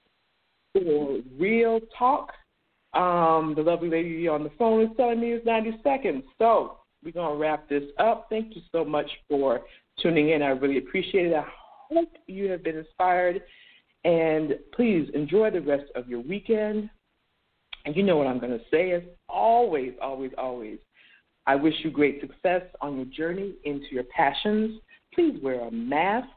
for 0.73 1.19
Real 1.39 1.81
Talk. 1.99 2.33
Um, 2.95 3.55
the 3.57 3.63
lovely 3.63 3.89
lady 3.89 4.29
on 4.29 4.45
the 4.45 4.51
phone 4.59 4.83
is 4.83 4.89
telling 4.97 5.21
me 5.21 5.33
it's 5.33 5.47
90 5.47 5.81
seconds. 5.83 6.25
So 6.39 6.79
we're 7.05 7.13
going 7.13 7.33
to 7.33 7.39
wrap 7.39 7.69
this 7.69 7.85
up. 7.99 8.27
Thank 8.31 8.57
you 8.57 8.63
so 8.73 8.85
much 8.85 9.11
for 9.29 9.63
tuning 10.01 10.31
in. 10.31 10.43
I 10.43 10.49
really 10.49 10.79
appreciate 10.79 11.27
it. 11.27 11.35
I 11.35 11.45
hope 11.91 12.13
you 12.27 12.51
have 12.51 12.63
been 12.63 12.79
inspired. 12.79 13.43
And 14.05 14.55
please 14.75 15.11
enjoy 15.15 15.51
the 15.51 15.61
rest 15.61 15.91
of 15.95 16.09
your 16.09 16.21
weekend. 16.21 16.89
And 17.85 17.97
you 17.97 18.03
know 18.03 18.17
what 18.17 18.27
I'm 18.27 18.39
going 18.39 18.57
to 18.57 18.65
say 18.71 18.91
is 18.91 19.03
always, 19.29 19.93
always, 20.01 20.33
always 20.39 20.79
I 21.47 21.55
wish 21.55 21.75
you 21.85 21.91
great 21.91 22.21
success 22.21 22.63
on 22.81 22.97
your 22.97 23.05
journey 23.07 23.55
into 23.65 23.87
your 23.93 24.05
passions. 24.05 24.81
Please 25.17 25.39
wear 25.43 25.67
a 25.67 25.71
mask. 25.71 26.29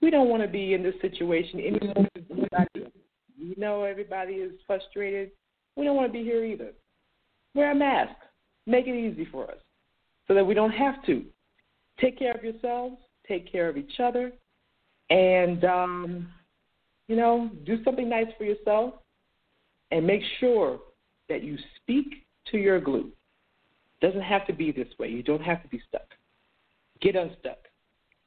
We 0.00 0.10
don't 0.10 0.28
want 0.28 0.42
to 0.42 0.48
be 0.48 0.74
in 0.74 0.82
this 0.82 0.94
situation 1.00 1.58
anymore. 1.58 2.06
We 3.40 3.54
know 3.56 3.82
everybody 3.82 4.34
is 4.34 4.52
frustrated. 4.66 5.30
We 5.74 5.84
don't 5.84 5.96
want 5.96 6.08
to 6.08 6.12
be 6.12 6.22
here 6.22 6.44
either. 6.44 6.72
Wear 7.54 7.72
a 7.72 7.74
mask. 7.74 8.14
Make 8.66 8.86
it 8.86 8.94
easy 8.94 9.26
for 9.32 9.50
us 9.50 9.58
so 10.26 10.34
that 10.34 10.44
we 10.44 10.54
don't 10.54 10.70
have 10.70 11.04
to. 11.06 11.24
Take 11.98 12.18
care 12.18 12.32
of 12.32 12.44
yourselves, 12.44 12.96
take 13.26 13.50
care 13.50 13.68
of 13.68 13.76
each 13.76 13.98
other, 13.98 14.32
and, 15.08 15.64
um, 15.64 16.28
you 17.08 17.16
know, 17.16 17.50
do 17.64 17.82
something 17.84 18.08
nice 18.08 18.28
for 18.36 18.44
yourself 18.44 18.94
and 19.90 20.06
make 20.06 20.22
sure 20.38 20.78
that 21.30 21.42
you 21.42 21.56
speak 21.80 22.26
to 22.50 22.58
your 22.58 22.80
glue. 22.80 23.10
Doesn't 24.02 24.20
have 24.20 24.46
to 24.46 24.52
be 24.52 24.70
this 24.70 24.88
way. 24.98 25.08
You 25.08 25.22
don't 25.22 25.42
have 25.42 25.62
to 25.62 25.68
be 25.68 25.80
stuck. 25.88 26.06
Get 27.00 27.16
unstuck. 27.16 27.67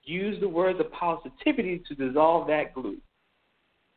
Use 0.04 0.40
the 0.40 0.50
words 0.50 0.80
of 0.80 0.92
positivity 0.92 1.84
to 1.88 1.96
dissolve 1.96 2.48
that 2.48 2.74
glue. 2.74 2.98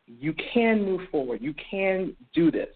You 0.06 0.34
can 0.52 0.84
move 0.84 1.02
forward. 1.10 1.40
You 1.40 1.54
can 1.70 2.14
do 2.34 2.50
this. 2.50 2.68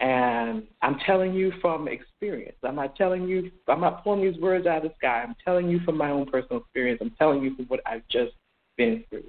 And 0.00 0.64
I'm 0.80 0.98
telling 1.06 1.32
you 1.32 1.52
from 1.60 1.86
experience. 1.86 2.56
I'm 2.64 2.74
not 2.74 2.96
telling 2.96 3.28
you, 3.28 3.52
I'm 3.68 3.80
not 3.80 4.02
pulling 4.02 4.22
these 4.22 4.40
words 4.40 4.66
out 4.66 4.78
of 4.78 4.90
the 4.90 4.94
sky. 4.98 5.22
I'm 5.22 5.36
telling 5.44 5.68
you 5.68 5.78
from 5.84 5.96
my 5.96 6.10
own 6.10 6.26
personal 6.26 6.60
experience. 6.60 6.98
I'm 7.00 7.14
telling 7.18 7.42
you 7.42 7.54
from 7.54 7.66
what 7.66 7.80
I've 7.86 8.06
just 8.10 8.32
been 8.76 9.04
through. 9.08 9.24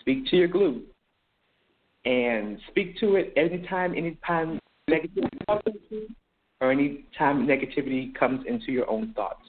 Speak 0.00 0.26
to 0.26 0.36
your 0.36 0.48
glue 0.48 0.82
and 2.04 2.58
speak 2.70 2.98
to 2.98 3.16
it 3.16 3.32
anytime, 3.36 3.94
anytime 3.94 4.58
negative 4.88 5.24
or 6.60 6.72
any 6.72 7.04
time 7.16 7.46
negativity 7.46 8.14
comes 8.14 8.44
into 8.48 8.72
your 8.72 8.90
own 8.90 9.12
thoughts. 9.14 9.44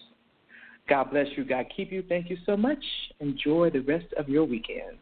God 0.91 1.09
bless 1.09 1.27
you. 1.37 1.45
God 1.45 1.67
keep 1.73 1.89
you. 1.89 2.03
Thank 2.09 2.29
you 2.29 2.35
so 2.45 2.57
much. 2.57 2.83
Enjoy 3.21 3.69
the 3.69 3.79
rest 3.79 4.07
of 4.17 4.27
your 4.27 4.43
weekend. 4.43 4.97